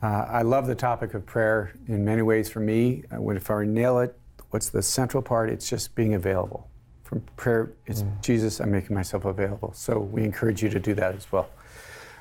Uh, 0.00 0.24
I 0.30 0.42
love 0.42 0.68
the 0.68 0.76
topic 0.76 1.14
of 1.14 1.26
prayer 1.26 1.72
in 1.88 2.04
many 2.04 2.22
ways 2.22 2.48
for 2.48 2.60
me. 2.60 3.02
Uh, 3.12 3.28
if 3.30 3.50
I 3.50 3.64
nail 3.64 3.98
it, 3.98 4.16
what's 4.50 4.68
the 4.68 4.82
central 4.82 5.24
part? 5.24 5.50
It's 5.50 5.68
just 5.68 5.96
being 5.96 6.14
available. 6.14 6.70
From 7.08 7.22
prayer, 7.36 7.72
it's 7.86 8.02
mm. 8.02 8.20
Jesus, 8.20 8.60
I'm 8.60 8.70
making 8.70 8.94
myself 8.94 9.24
available. 9.24 9.72
So 9.72 9.98
we 9.98 10.24
encourage 10.24 10.62
you 10.62 10.68
to 10.68 10.78
do 10.78 10.92
that 10.92 11.14
as 11.14 11.32
well. 11.32 11.48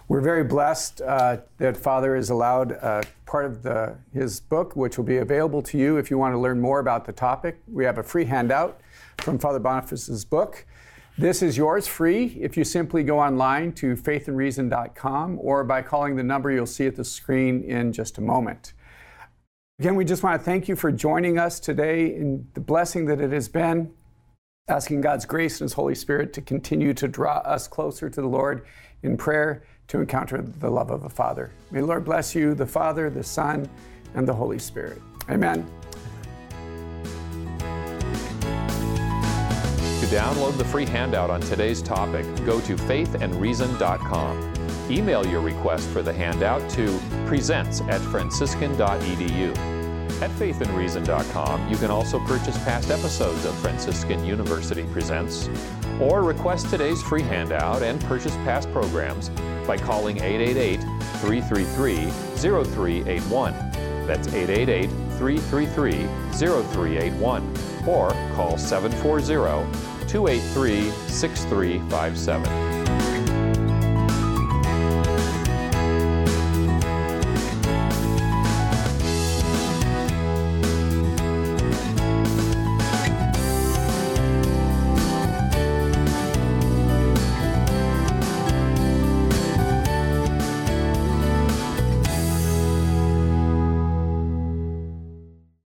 We're 0.07 0.21
very 0.21 0.45
blessed 0.45 1.01
uh, 1.01 1.39
that 1.57 1.75
Father 1.75 2.15
has 2.15 2.29
allowed 2.29 2.71
uh, 2.71 3.03
part 3.25 3.43
of 3.43 3.63
the, 3.63 3.97
his 4.13 4.39
book, 4.39 4.77
which 4.77 4.97
will 4.97 5.03
be 5.03 5.17
available 5.17 5.61
to 5.63 5.77
you 5.77 5.97
if 5.97 6.09
you 6.09 6.17
want 6.17 6.33
to 6.35 6.39
learn 6.39 6.61
more 6.61 6.79
about 6.79 7.03
the 7.03 7.11
topic. 7.11 7.59
We 7.67 7.83
have 7.83 7.97
a 7.97 8.03
free 8.03 8.23
handout 8.23 8.79
from 9.17 9.37
Father 9.37 9.59
Boniface's 9.59 10.23
book. 10.23 10.65
This 11.17 11.41
is 11.41 11.57
yours 11.57 11.85
free 11.85 12.37
if 12.39 12.55
you 12.55 12.63
simply 12.63 13.03
go 13.03 13.19
online 13.19 13.73
to 13.73 13.93
faithandreason.com 13.93 15.39
or 15.41 15.65
by 15.65 15.81
calling 15.81 16.15
the 16.15 16.23
number 16.23 16.49
you'll 16.49 16.65
see 16.65 16.87
at 16.87 16.95
the 16.95 17.03
screen 17.03 17.61
in 17.65 17.91
just 17.91 18.19
a 18.19 18.21
moment. 18.21 18.71
Again, 19.79 19.95
we 19.95 20.05
just 20.05 20.23
want 20.23 20.39
to 20.39 20.45
thank 20.45 20.69
you 20.69 20.77
for 20.77 20.93
joining 20.93 21.37
us 21.37 21.59
today 21.59 22.15
in 22.15 22.47
the 22.53 22.61
blessing 22.61 23.03
that 23.07 23.19
it 23.19 23.33
has 23.33 23.49
been, 23.49 23.91
asking 24.69 24.99
God's 24.99 25.25
grace 25.25 25.61
and 25.61 25.65
His 25.65 25.73
Holy 25.73 25.95
Spirit 25.95 26.33
to 26.33 26.41
continue 26.41 26.93
to 26.93 27.07
draw 27.07 27.37
us 27.37 27.67
closer 27.67 28.09
to 28.09 28.21
the 28.21 28.27
Lord 28.27 28.65
in 29.03 29.15
prayer 29.15 29.63
to 29.87 29.99
encounter 30.01 30.41
the 30.41 30.69
love 30.69 30.91
of 30.91 31.05
a 31.05 31.09
Father. 31.09 31.51
May 31.71 31.79
the 31.79 31.85
Lord 31.85 32.03
bless 32.03 32.35
you, 32.35 32.53
the 32.53 32.65
Father, 32.65 33.09
the 33.09 33.23
Son, 33.23 33.69
and 34.15 34.27
the 34.27 34.33
Holy 34.33 34.59
Spirit. 34.59 35.01
Amen. 35.29 35.65
To 40.01 40.05
download 40.13 40.57
the 40.57 40.65
free 40.65 40.85
handout 40.85 41.29
on 41.29 41.39
today's 41.41 41.81
topic, 41.81 42.25
go 42.45 42.59
to 42.61 42.75
faithandreason.com. 42.75 44.53
Email 44.89 45.25
your 45.25 45.41
request 45.41 45.87
for 45.89 46.01
the 46.01 46.13
handout 46.13 46.69
to 46.71 46.99
presents 47.25 47.81
at 47.81 48.01
franciscan.edu. 48.01 49.76
At 50.19 50.31
faithandreason.com, 50.31 51.69
you 51.69 51.77
can 51.77 51.91
also 51.91 52.19
purchase 52.25 52.57
past 52.63 52.89
episodes 52.89 53.45
of 53.45 53.55
Franciscan 53.59 54.25
University 54.25 54.83
Presents, 54.91 55.47
or 56.01 56.23
request 56.23 56.69
today's 56.69 57.03
free 57.03 57.21
handout 57.21 57.83
and 57.83 58.01
purchase 58.05 58.35
past 58.37 58.71
programs 58.71 59.29
by 59.67 59.77
calling 59.77 60.17
888 60.17 60.81
333 61.21 62.09
0381. 62.35 63.53
That's 64.07 64.27
888 64.29 64.89
333 65.17 66.07
0381. 66.33 67.53
Or 67.87 68.09
call 68.35 68.57
740 68.57 69.27
283 70.07 70.89
6357. 71.09 72.66